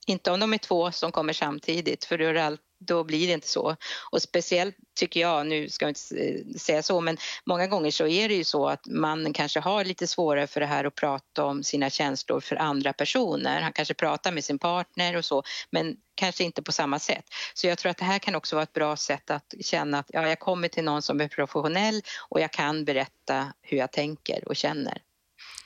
inte 0.08 0.32
om 0.32 0.40
de 0.40 0.54
är 0.54 0.58
två 0.58 0.92
som 0.92 1.12
kommer 1.12 1.34
samtidigt 1.34 2.06
för 2.06 2.18
då, 2.18 2.26
är 2.26 2.34
det 2.34 2.46
all, 2.46 2.58
då 2.80 3.04
blir 3.04 3.28
det 3.28 3.34
inte 3.34 3.48
så. 3.48 3.76
Och 4.12 4.22
speciellt 4.22 4.76
tycker 4.96 5.20
jag, 5.20 5.48
nu 5.48 5.70
ska 5.70 5.86
jag 5.86 5.90
inte 5.90 6.18
eh, 6.18 6.58
säga 6.58 6.84
så, 6.84 7.02
men 7.02 7.18
många 7.46 7.68
gånger 7.68 7.92
så 7.92 8.08
är 8.08 8.30
det 8.30 8.36
ju 8.36 8.44
så 8.44 8.70
att 8.70 8.88
mannen 8.88 9.34
kanske 9.34 9.60
har 9.60 9.86
lite 9.86 10.08
svårare 10.08 10.48
för 10.48 10.60
det 10.60 10.66
här 10.66 10.86
att 10.86 10.96
prata 10.96 11.46
om 11.46 11.64
sina 11.64 11.90
känslor 11.90 12.40
för 12.40 12.56
andra 12.56 12.94
personer. 12.94 13.62
Han 13.62 13.74
kanske 13.74 13.94
pratar 13.94 14.32
med 14.32 14.44
sin 14.44 14.60
partner 14.60 15.16
och 15.16 15.26
så, 15.26 15.44
men 15.70 15.98
kanske 16.16 16.44
inte 16.44 16.62
på 16.62 16.72
samma 16.72 17.00
sätt. 17.00 17.26
Så 17.54 17.68
jag 17.68 17.78
tror 17.78 17.90
att 17.90 17.98
det 17.98 18.06
här 18.06 18.20
kan 18.20 18.36
också 18.36 18.56
vara 18.56 18.64
ett 18.64 18.74
bra 18.74 18.96
sätt 18.96 19.32
att 19.32 19.54
känna 19.62 20.00
att 20.00 20.10
ja, 20.14 20.28
jag 20.28 20.40
kommer 20.40 20.68
till 20.68 20.84
någon 20.84 21.02
som 21.02 21.22
är 21.22 21.28
professionell 21.28 22.02
och 22.30 22.40
jag 22.40 22.52
kan 22.52 22.86
berätta 22.86 23.54
hur 23.62 23.78
jag 23.78 23.92
tänker 23.92 24.48
och 24.48 24.56
känner. 24.56 25.02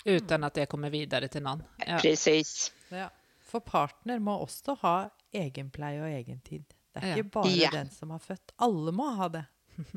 Utan 0.06 0.44
att 0.44 0.54
det 0.54 0.66
kommer 0.66 0.90
vidare 0.90 1.28
till 1.28 1.44
någon. 1.44 1.64
Ja. 1.88 2.00
Precis. 2.02 2.72
Ja, 2.90 3.10
for 3.54 3.60
partner 3.60 4.20
må 4.20 4.38
også 4.42 4.74
ha 4.82 4.96
egenpleie 5.34 6.02
og 6.02 6.10
egentid. 6.10 6.64
Det 6.94 7.04
er 7.04 7.08
Ja. 7.08 7.16
ikke 7.18 7.32
bare 7.32 7.50
Ja. 7.58 7.70
den 7.72 7.90
som 7.90 8.10
har 8.12 8.20
født. 8.20 8.52
Alle 8.58 8.92
må 8.92 9.10
ha 9.16 9.30
det. 9.30 9.46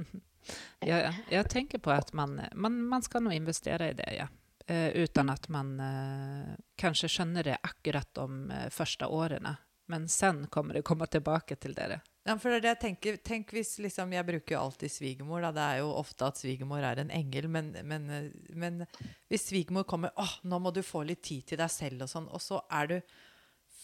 Jag, 0.78 1.14
jag 1.30 1.50
tänker 1.50 1.78
på 1.78 1.90
att 1.90 2.12
man, 2.12 2.40
man, 2.54 2.82
man 2.82 3.02
ska 3.02 3.20
nog 3.20 3.32
investera 3.32 3.88
i 3.90 3.92
det, 3.94 4.14
ja. 4.18 4.28
Eh, 4.74 4.88
utan 4.88 5.30
att 5.30 5.48
man 5.48 5.80
eh, 5.80 6.54
kanske 6.76 7.08
känner 7.08 7.44
det 7.44 7.58
akkurat 7.62 8.14
de 8.14 8.50
eh, 8.50 8.68
första 8.70 9.08
åren. 9.08 9.46
Men 9.86 10.08
sen 10.08 10.46
kommer 10.46 10.74
det 10.74 10.82
komma 10.82 11.06
tillbaka 11.06 11.56
till 11.56 11.74
det. 11.74 12.00
Ja, 12.24 12.38
for 12.38 12.48
det 12.50 12.56
er 12.56 12.60
det 12.60 12.68
jeg 12.68 12.80
tenker. 12.80 13.16
Tenk 13.16 13.52
hvis 13.54 13.78
liksom 13.78 14.12
Jeg 14.12 14.26
bruker 14.26 14.54
jo 14.56 14.60
alltid 14.60 14.90
svigermor. 14.90 15.40
Da. 15.42 15.52
Det 15.52 15.60
er 15.62 15.76
jo 15.78 15.92
ofte 15.94 16.26
at 16.26 16.36
svigermor 16.38 16.82
er 16.82 16.98
en 16.98 17.10
engel. 17.10 17.46
Men, 17.48 17.76
men, 17.84 18.10
eh, 18.10 18.30
men 18.50 18.86
hvis 19.28 19.46
svigermor 19.50 19.84
kommer 19.86 20.10
åh, 20.16 20.32
nå 20.42 20.58
må 20.58 20.70
du 20.74 20.82
få 20.82 21.02
litt 21.06 21.22
tid 21.22 21.46
til 21.46 21.58
deg 21.58 21.70
selv, 21.70 22.02
og 22.02 22.08
sånn, 22.10 22.26
og 22.28 22.42
så 22.42 22.60
er 22.70 22.86
du 22.86 23.00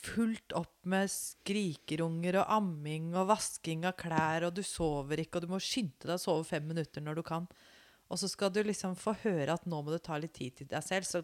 fullt 0.02 0.52
opp 0.58 0.84
med 0.84 1.10
skrikerunger 1.10 2.40
og 2.42 2.48
amming 2.56 3.12
og 3.16 3.28
vasking 3.30 3.84
av 3.86 3.94
klær, 4.00 4.46
og 4.48 4.54
du 4.56 4.62
sover 4.66 5.22
ikke, 5.22 5.38
og 5.38 5.46
du 5.46 5.52
må 5.52 5.60
skynde 5.62 6.06
deg 6.08 6.16
å 6.16 6.22
sove 6.22 6.44
fem 6.48 6.66
minutter 6.66 7.04
når 7.04 7.20
du 7.20 7.22
kan. 7.26 7.46
Og 8.10 8.18
så 8.20 8.28
skal 8.28 8.50
du 8.52 8.62
liksom 8.66 8.96
få 8.98 9.14
høre 9.22 9.54
at 9.54 9.64
nå 9.66 9.78
må 9.82 9.94
du 9.94 9.98
ta 10.02 10.18
litt 10.20 10.34
tid 10.36 10.56
til 10.58 10.66
deg 10.68 10.82
selv. 10.84 11.06
Så 11.08 11.22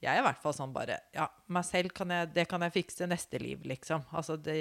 jeg 0.00 0.14
er 0.16 0.22
i 0.22 0.24
hvert 0.24 0.40
fall 0.42 0.54
sånn 0.56 0.72
bare 0.72 0.96
Ja, 1.14 1.26
meg 1.52 1.64
selv 1.68 1.92
kan 1.94 2.10
jeg, 2.10 2.30
det 2.34 2.46
kan 2.48 2.62
jeg 2.64 2.72
fikse 2.78 3.06
neste 3.06 3.38
liv, 3.38 3.62
liksom. 3.68 4.02
Altså, 4.10 4.36
det 4.40 4.56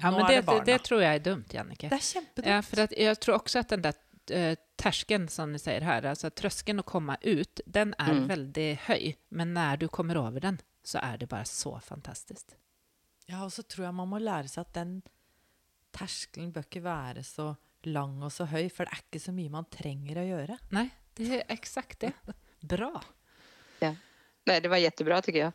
Ja, 0.00 0.10
men 0.10 0.26
det, 0.26 0.40
det 0.46 0.64
det, 0.66 0.78
tror 0.84 1.02
jag 1.02 1.14
är 1.14 1.18
dumt, 1.18 1.46
Jannike. 1.54 1.88
Det 1.88 1.96
er 1.96 2.06
kjempedumt. 2.14 2.46
Ja, 2.46 2.62
för 2.62 2.80
att 2.82 2.92
jag 2.98 3.20
tror 3.20 3.34
också 3.34 3.58
att 3.58 3.68
den 3.68 3.82
där 3.82 3.94
eh, 4.30 4.56
tärskeln 4.76 5.28
som 5.28 5.52
ni 5.52 5.58
säger 5.58 5.80
här, 5.80 6.02
alltså 6.04 6.30
tröskeln 6.30 6.80
att 6.80 6.86
komma 6.86 7.16
ut, 7.20 7.60
den 7.66 7.94
är 7.98 8.10
Mm. 8.10 8.26
väldigt 8.28 8.78
hög. 8.78 9.16
Men 9.28 9.54
när 9.54 9.76
du 9.76 9.88
kommer 9.88 10.26
över 10.26 10.40
den 10.40 10.58
så 10.82 10.98
är 11.02 11.18
det 11.18 11.26
bara 11.26 11.44
så 11.44 11.80
fantastiskt. 11.80 12.56
Ja, 13.30 13.44
og 13.46 13.52
så 13.54 13.62
tror 13.62 13.86
jeg 13.86 13.96
man 13.96 14.10
må 14.10 14.18
lære 14.18 14.50
seg 14.50 14.66
at 14.66 14.74
den 14.74 15.00
terskelen 15.94 16.52
bør 16.54 16.66
ikke 16.66 16.82
være 16.84 17.24
så 17.26 17.52
lang 17.86 18.18
og 18.26 18.32
så 18.34 18.46
høy, 18.50 18.68
for 18.68 18.84
det 18.84 18.96
er 18.96 19.04
ikke 19.06 19.22
så 19.22 19.34
mye 19.34 19.52
man 19.52 19.68
trenger 19.72 20.20
å 20.20 20.26
gjøre. 20.26 20.58
Nej, 20.70 20.90
det 21.14 21.34
är 21.34 21.44
exakt 21.48 22.00
det. 22.00 22.12
Bra. 22.60 23.02
Ja. 23.78 23.94
Nej, 24.44 24.60
det 24.60 24.68
var 24.68 24.76
jättebra 24.76 25.22
tycker 25.22 25.38
jag. 25.38 25.52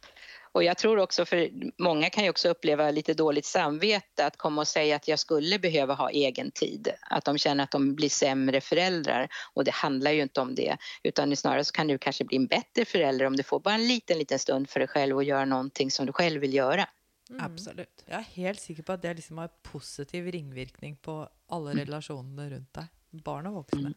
Och 0.51 0.63
jag 0.63 0.77
tror 0.77 0.97
också, 0.99 1.25
för 1.25 1.49
många 1.81 2.09
kan 2.09 2.23
ju 2.23 2.29
också 2.29 2.49
uppleva 2.49 2.91
lite 2.91 3.13
dåligt 3.13 3.45
samvete 3.45 4.25
att 4.25 4.37
komma 4.37 4.61
och 4.61 4.67
säga 4.67 4.95
att 4.95 5.07
jag 5.07 5.19
skulle 5.19 5.59
behöva 5.59 5.93
ha 5.93 6.09
egen 6.09 6.51
tid. 6.51 6.89
Att 7.01 7.25
de 7.25 7.37
känner 7.37 7.63
att 7.63 7.71
de 7.71 7.95
blir 7.95 8.09
sämre 8.09 8.61
föräldrar. 8.61 9.27
Och 9.53 9.63
det 9.63 9.71
handlar 9.71 10.11
ju 10.11 10.21
inte 10.21 10.41
om 10.41 10.55
det. 10.55 10.77
Utan 11.03 11.35
snarare 11.35 11.63
så 11.63 11.71
kan 11.71 11.87
du 11.87 11.97
kanske 11.97 12.23
bli 12.23 12.37
en 12.37 12.47
bättre 12.47 12.85
förälder 12.85 13.25
om 13.25 13.35
du 13.35 13.43
får 13.43 13.59
bara 13.59 13.75
en 13.75 13.87
liten, 13.87 14.17
liten 14.17 14.39
stund 14.39 14.69
för 14.69 14.79
dig 14.79 14.87
själv 14.87 15.15
och 15.15 15.23
göra 15.23 15.45
någonting 15.45 15.91
som 15.91 16.05
du 16.05 16.13
själv 16.13 16.41
vill 16.41 16.53
göra. 16.53 16.87
Absolut. 17.39 18.03
Jeg 18.05 18.19
er 18.19 18.33
helt 18.35 18.61
sikker 18.61 18.85
på 18.85 18.93
at 18.93 19.01
det 19.01 19.15
liksom 19.17 19.39
har 19.41 19.53
positiv 19.65 20.27
ringvirkning 20.33 20.97
på 21.01 21.23
alle 21.53 21.73
relasjonene 21.79 22.49
rundt 22.53 22.73
deg. 22.77 22.91
Barn 23.25 23.47
og 23.49 23.61
voksne. 23.63 23.93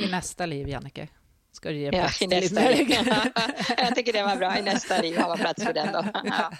I 0.00 0.08
nästa 0.08 0.46
liv, 0.46 0.68
Jannike, 0.68 1.08
ska 1.52 1.70
du 1.70 1.76
ge 1.76 1.90
Ja, 1.90 1.90
plats 1.92 2.22
i 2.22 2.28
till 2.28 2.40
nästa 2.40 2.70
liv. 2.70 2.90
jag 3.78 3.94
tycker 3.94 4.12
det 4.12 4.22
var 4.22 4.36
bra. 4.36 4.58
I 4.58 4.62
nästa 4.62 5.02
liv 5.02 5.18
har 5.18 5.28
man 5.28 5.38
plats 5.38 5.64
för 5.64 5.72
den 5.72 5.92
då. 5.92 6.04
Ja. 6.24 6.52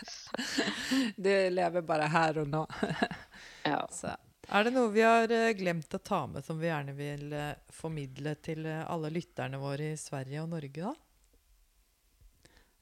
Du 1.17 1.51
lever 1.51 1.83
bara 1.83 2.07
här 2.07 2.39
och 2.39 2.49
nu. 2.49 2.67
Ja. 3.63 3.89
Så. 3.93 4.09
Er 4.51 4.65
det 4.67 4.73
noe 4.75 4.91
vi 4.91 5.03
har 5.07 5.31
eh, 5.31 5.53
glemt 5.55 5.95
å 5.95 5.99
ta 6.03 6.25
med 6.27 6.43
som 6.45 6.59
vi 6.59 6.67
gjerne 6.67 6.93
vil 6.99 7.33
eh, 7.33 7.53
formidle 7.71 8.33
til 8.43 8.65
eh, 8.67 8.83
alle 8.91 9.11
lytterne 9.15 9.61
våre 9.63 9.93
i 9.93 9.99
Sverige 10.01 10.43
og 10.43 10.49
Norge, 10.51 10.83
da? 10.83 10.95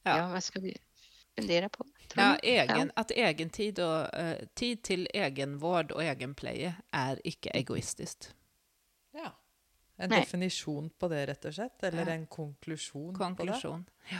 Ja. 0.03 0.17
ja, 0.17 0.27
vad 0.31 0.43
ska 0.43 0.59
vi 0.63 0.73
fundera 1.39 1.69
på? 1.69 1.85
Ja, 2.15 2.35
egen, 2.43 2.91
Att 2.95 3.11
egen 3.11 3.49
tid, 3.49 3.79
och, 3.79 4.13
eh, 4.15 4.45
tid 4.53 4.81
till 4.83 5.07
egenvård 5.13 5.91
och 5.91 6.03
egenpleje 6.03 6.75
är 6.91 7.21
icke 7.23 7.49
egoistiskt. 7.49 8.35
Ja. 9.11 9.31
En 9.95 10.09
Nei. 10.09 10.19
definisjon 10.19 10.89
på 10.89 11.07
det, 11.07 11.25
rett 11.27 11.45
og 11.45 11.53
slett? 11.53 11.83
Eller 11.83 12.05
Ja. 12.07 12.11
en 12.13 12.25
konklusjon, 12.27 13.15
Konklusion. 13.15 13.85
Ja. 14.09 14.17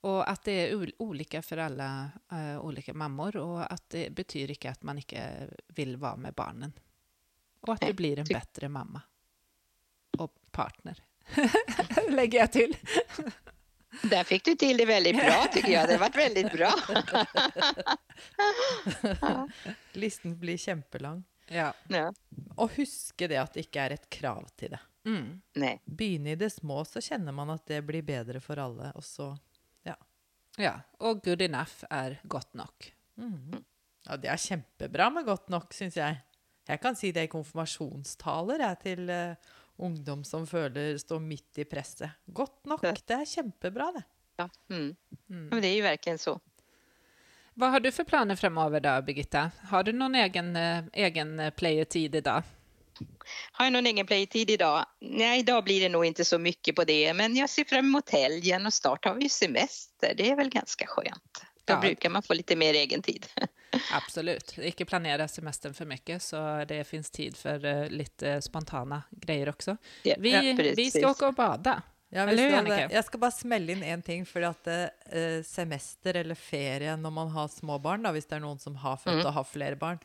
Och 0.00 0.30
att 0.30 0.44
det 0.44 0.52
är 0.52 0.74
ol- 0.74 0.92
olika 0.98 1.42
för 1.42 1.56
alla 1.56 2.10
eh, 2.32 2.60
olika 2.60 2.94
mammor 2.94 3.36
och 3.36 3.72
att 3.72 3.90
det 3.90 4.10
betyder 4.10 4.50
inte 4.50 4.70
att 4.70 4.82
man 4.82 4.96
inte 4.98 5.48
vill 5.68 5.96
vara 5.96 6.16
med 6.16 6.34
barnen. 6.34 6.72
Och 7.60 7.74
att 7.74 7.80
du 7.80 7.86
Nej, 7.86 7.94
blir 7.94 8.18
en 8.18 8.26
ty- 8.26 8.34
bättre 8.34 8.68
mamma. 8.68 9.00
Och 10.18 10.34
partner. 10.50 11.02
Lägger 12.10 12.38
jag 12.38 12.52
till. 12.52 12.76
Där 14.02 14.24
fick 14.24 14.44
du 14.44 14.54
till 14.54 14.76
det 14.76 14.84
väldigt 14.84 15.16
bra 15.16 15.46
tycker 15.52 15.72
jag. 15.72 15.88
Det 15.88 15.92
har 15.92 16.00
varit 16.00 16.16
väldigt 16.16 16.52
bra. 16.52 16.72
Listen 19.92 20.38
blir 20.38 20.56
kjempelang. 20.56 21.24
Ja. 21.46 21.72
Ja. 21.88 22.12
Og 22.56 22.70
huske 22.76 23.28
det 23.28 23.38
at 23.40 23.54
det 23.56 23.64
ikke 23.66 23.84
er 23.86 23.94
et 23.96 24.08
krav 24.12 24.44
til 24.60 24.74
det. 24.74 24.80
Mm. 25.08 25.40
Nej, 25.56 25.78
Begynne 25.84 26.34
i 26.34 26.36
det 26.36 26.50
små, 26.52 26.82
så 26.84 27.00
kjenner 27.00 27.32
man 27.32 27.50
at 27.54 27.64
det 27.66 27.80
blir 27.88 28.02
bedre 28.04 28.40
for 28.44 28.60
alle. 28.60 28.90
Og 28.94 29.04
så 29.04 29.36
Ja. 29.82 29.94
ja. 30.56 30.80
Och 30.98 31.24
good 31.24 31.42
enough 31.42 31.84
är 31.90 32.20
gott 32.22 32.54
nog. 32.54 32.92
Mhm. 33.14 33.64
ja 34.06 34.16
det 34.16 34.28
er 34.28 34.36
kjempebra 34.36 35.10
med 35.10 35.24
godt 35.24 35.48
nok, 35.48 35.72
syns 35.74 35.96
jeg. 35.96 36.16
Jeg 36.68 36.80
kan 36.80 36.96
si 36.96 37.12
det 37.12 37.22
i 37.24 37.32
konfirmasjonstaler 37.32 38.60
jeg, 38.60 38.78
til 38.82 39.10
eh, 39.10 39.34
ungdom 39.78 40.24
som 40.24 40.46
føler 40.46 40.98
står 40.98 41.20
midt 41.20 41.58
i 41.58 41.64
presset. 41.64 42.10
Godt 42.26 42.66
nok. 42.66 42.84
Ja. 42.84 42.92
Det 43.06 43.14
er 43.14 43.24
kjempebra, 43.24 43.92
det. 43.92 44.02
ja. 44.36 44.48
Mm. 44.70 44.96
Mm. 45.30 45.48
Men 45.48 45.62
det 45.62 45.68
är 45.68 45.74
ju 45.74 45.82
verkligen 45.82 46.18
så. 46.18 46.40
Vad 47.54 47.70
har 47.70 47.80
du 47.80 47.92
för 47.92 48.04
planer 48.04 48.36
framöver 48.36 48.80
då, 48.80 49.02
Birgitta? 49.02 49.50
Har 49.70 49.82
du 49.82 49.92
någon 49.92 50.14
egen, 50.14 50.56
eh, 50.56 50.84
egen 50.92 51.40
eh, 51.40 51.50
playertid 51.50 52.14
idag? 52.14 52.42
Har 53.52 53.64
jag 53.66 53.72
någon 53.72 53.86
egen 53.86 54.06
playtid 54.06 54.50
idag? 54.50 54.86
Nej, 55.00 55.40
idag 55.40 55.64
blir 55.64 55.80
det 55.80 55.88
nog 55.88 56.04
inte 56.04 56.24
så 56.24 56.38
mycket 56.38 56.76
på 56.76 56.84
det, 56.84 57.14
men 57.14 57.36
jag 57.36 57.50
ser 57.50 57.64
fram 57.64 57.86
emot 57.86 58.10
helgen 58.10 58.66
och 58.66 58.74
snart 58.74 59.04
har 59.04 59.14
vi 59.14 59.28
semester. 59.28 60.14
Det 60.16 60.30
är 60.30 60.36
väl 60.36 60.50
ganska 60.50 60.86
skönt. 60.86 61.42
Då 61.68 61.74
Ja. 61.74 61.80
brukar 61.80 62.10
man 62.10 62.22
få 62.22 62.34
lite 62.34 62.56
mer 62.56 62.74
egen 62.74 63.02
tid. 63.02 63.26
Absolut. 63.92 64.58
Icke 64.58 64.84
planera 64.84 65.28
semestern 65.28 65.74
för 65.74 65.84
mycket, 65.84 66.22
så 66.22 66.64
det 66.68 66.84
finns 66.84 67.10
tid 67.10 67.36
för 67.36 67.64
eh, 67.64 67.88
lite 67.88 68.42
spontana 68.42 69.02
grejer 69.10 69.48
också. 69.48 69.76
Ja, 70.02 70.14
Vi, 70.18 70.30
ja, 70.32 70.72
vi 70.76 70.90
ska 70.90 71.10
åka 71.10 71.26
och 71.28 71.34
bada. 71.34 71.82
Ja, 72.10 72.22
Eller 72.28 72.62
hur? 72.64 72.90
Jeg 72.94 73.04
skal 73.04 73.20
bare 73.20 73.30
smelle 73.36 73.72
inn 73.72 73.82
én 73.84 74.02
ting. 74.02 74.26
fordi 74.26 74.46
at 74.46 74.66
eh, 74.66 75.42
semester 75.44 76.16
eller 76.16 76.34
ferie 76.34 76.96
når 76.96 77.10
man 77.10 77.28
har 77.28 77.48
små 77.48 77.78
barn, 77.78 78.02
da, 78.02 78.12
hvis 78.12 78.26
det 78.26 78.36
er 78.36 78.40
noen 78.40 78.58
som 78.58 78.76
har 78.76 78.96
født 78.96 79.14
Mm. 79.20 79.26
og 79.26 79.32
har 79.32 79.44
flere 79.44 79.76
barn, 79.76 79.98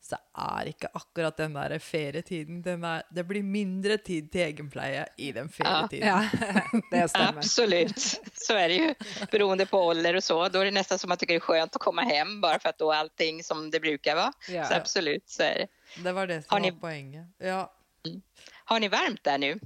så 0.00 0.16
er 0.38 0.68
ikke 0.70 0.88
akkurat 0.94 1.36
den 1.36 1.52
der 1.54 1.78
ferietiden 1.78 2.62
den 2.62 2.84
er, 2.84 3.02
Det 3.10 3.24
blir 3.28 3.42
mindre 3.42 3.98
tid 3.98 4.30
til 4.32 4.40
egenpleie 4.40 5.06
i 5.18 5.32
den 5.32 5.48
ferietiden. 5.48 6.06
Ja, 6.08 6.28
det 6.90 7.08
stämmer. 7.10 7.38
Absolut, 7.38 7.98
så 8.34 8.54
är 8.54 8.68
det 8.68 8.74
ju. 8.74 8.94
Beroende 9.30 9.66
på 9.66 9.78
ålder 9.78 10.16
och 10.16 10.24
så. 10.24 10.48
Då 10.48 10.58
är 10.60 10.64
det 10.64 10.70
nästan 10.70 10.98
som 10.98 11.08
att 11.08 11.10
man 11.10 11.18
tycker 11.18 11.34
det 11.34 11.38
är 11.38 11.40
skönt 11.40 11.76
att 11.76 11.82
komma 11.82 12.02
hem 12.02 12.40
bara 12.40 12.58
för 12.58 12.68
att 12.68 12.78
då 12.78 12.92
är 12.92 12.96
allting 12.96 13.42
som 13.44 13.70
det 13.70 13.80
brukar 13.80 14.14
vara. 14.16 14.32
Så 14.40 14.52
Ja. 14.52 14.74
absolut, 14.76 15.28
så 15.30 15.42
är 15.42 15.54
det. 15.54 15.66
Det 16.02 16.12
var 16.12 16.26
det 16.26 16.34
Har 16.34 16.42
som 16.58 16.62
ni- 16.62 16.70
var 16.70 16.78
poenget. 16.78 17.26
Ja, 17.38 17.72
Har 18.64 18.80
ni 18.80 18.88
varmt 18.88 19.24
där 19.24 19.38
nu? 19.38 19.58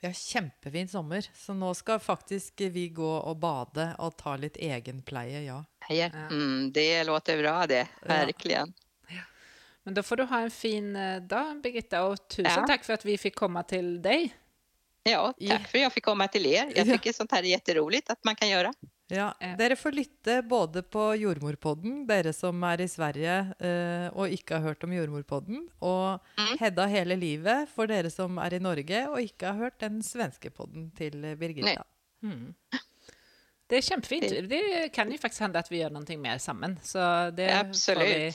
vi 0.00 0.06
har 0.06 0.14
kjempefin 0.14 0.88
sommer, 0.88 1.26
så 1.34 1.54
nå 1.54 1.74
skal 1.74 1.98
faktisk 1.98 2.60
vi 2.60 2.88
gå 2.88 3.16
og 3.18 3.36
bade 3.40 3.94
og 3.98 4.16
ta 4.16 4.36
litt 4.36 4.56
egenpleie, 4.56 5.40
ja. 5.42 5.64
Ja. 5.88 6.10
Mm, 6.30 6.72
det 6.72 7.04
låter 7.04 7.38
bra 7.42 7.66
det, 7.66 7.88
verkligen. 8.02 8.72
Men 9.86 9.94
då 9.94 10.02
får 10.02 10.16
du 10.16 10.22
ha 10.22 10.40
en 10.40 10.50
fin 10.50 10.96
eh, 10.96 11.22
dag, 11.22 11.60
Birgitta, 11.62 12.04
och 12.04 12.28
tusen 12.28 12.52
Ja. 12.56 12.66
tack 12.66 12.84
för 12.84 12.92
att 12.92 13.04
vi 13.04 13.18
fick 13.18 13.34
komma 13.36 13.62
till 13.62 14.02
dig. 14.02 14.34
Ja, 15.02 15.34
Ja. 15.38 15.50
tack 15.58 15.68
för 15.68 15.78
att 15.78 15.82
jag 15.82 15.92
fick 15.92 16.04
komma 16.04 16.28
till 16.28 16.46
er. 16.46 16.72
Jag 16.76 16.86
Ja. 16.86 16.92
tycker 16.92 17.12
sånt 17.12 17.32
här 17.32 17.38
är 17.42 17.46
jätteroligt 17.46 18.10
att 18.10 18.24
man 18.24 18.34
kan 18.36 18.48
göra. 18.48 18.72
Ja, 19.08 19.34
Eh. 19.40 19.56
Dere 19.56 19.76
får 19.76 19.92
lytte 19.92 20.42
både 20.42 20.82
på 20.82 21.14
Jordmorpodden, 21.14 22.06
dere 22.06 22.32
som 22.32 22.64
er 22.64 22.80
i 22.80 22.88
Sverige 22.88 23.36
eh, 23.58 24.08
og 24.16 24.28
ikke 24.28 24.54
har 24.58 24.60
hørt 24.66 24.84
om 24.84 24.92
Jordmorpodden, 24.92 25.68
og 25.80 26.18
Mm. 26.38 26.58
Hedda 26.60 26.86
hele 26.86 27.16
livet 27.16 27.68
for 27.68 27.86
dere 27.86 28.10
som 28.10 28.38
er 28.38 28.54
i 28.54 28.58
Norge 28.58 29.08
og 29.08 29.20
ikke 29.20 29.46
har 29.46 29.54
hørt 29.54 29.78
den 29.80 30.02
svenske 30.02 30.50
podden 30.50 30.90
til 30.98 31.24
eh, 31.24 31.34
Birgitta. 31.36 31.84
Mm. 32.22 32.54
Det 33.68 33.76
är 33.76 33.82
kämpefint. 33.82 34.48
Det 34.48 34.88
kan 34.94 35.12
ju 35.12 35.18
faktiskt 35.18 35.40
hända 35.40 35.58
att 35.58 35.72
vi 35.72 35.76
gör 35.78 35.90
någonting 35.90 36.20
mer 36.22 36.38
samman. 36.38 36.78
Så 36.82 36.98
det 37.30 37.60
Absolut. 37.60 37.98
Får 37.98 38.14
vi, 38.14 38.26
eh, 38.26 38.34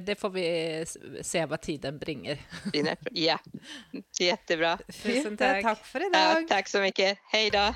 det 0.00 0.20
får 0.20 0.30
vi 0.30 0.70
s- 0.82 0.96
se 1.22 1.46
vad 1.46 1.60
tiden 1.60 1.98
bringer. 1.98 2.38
Ja, 3.10 3.38
jättebra. 4.20 4.78
Tusen 5.02 5.32
eh, 5.32 5.38
tack. 5.38 5.62
Takk 5.62 5.84
for 5.86 6.00
i 6.00 6.10
Ja, 6.12 6.42
tack 6.48 6.68
så 6.68 6.80
mycket. 6.80 7.18
Hej 7.32 7.50
då. 7.50 7.74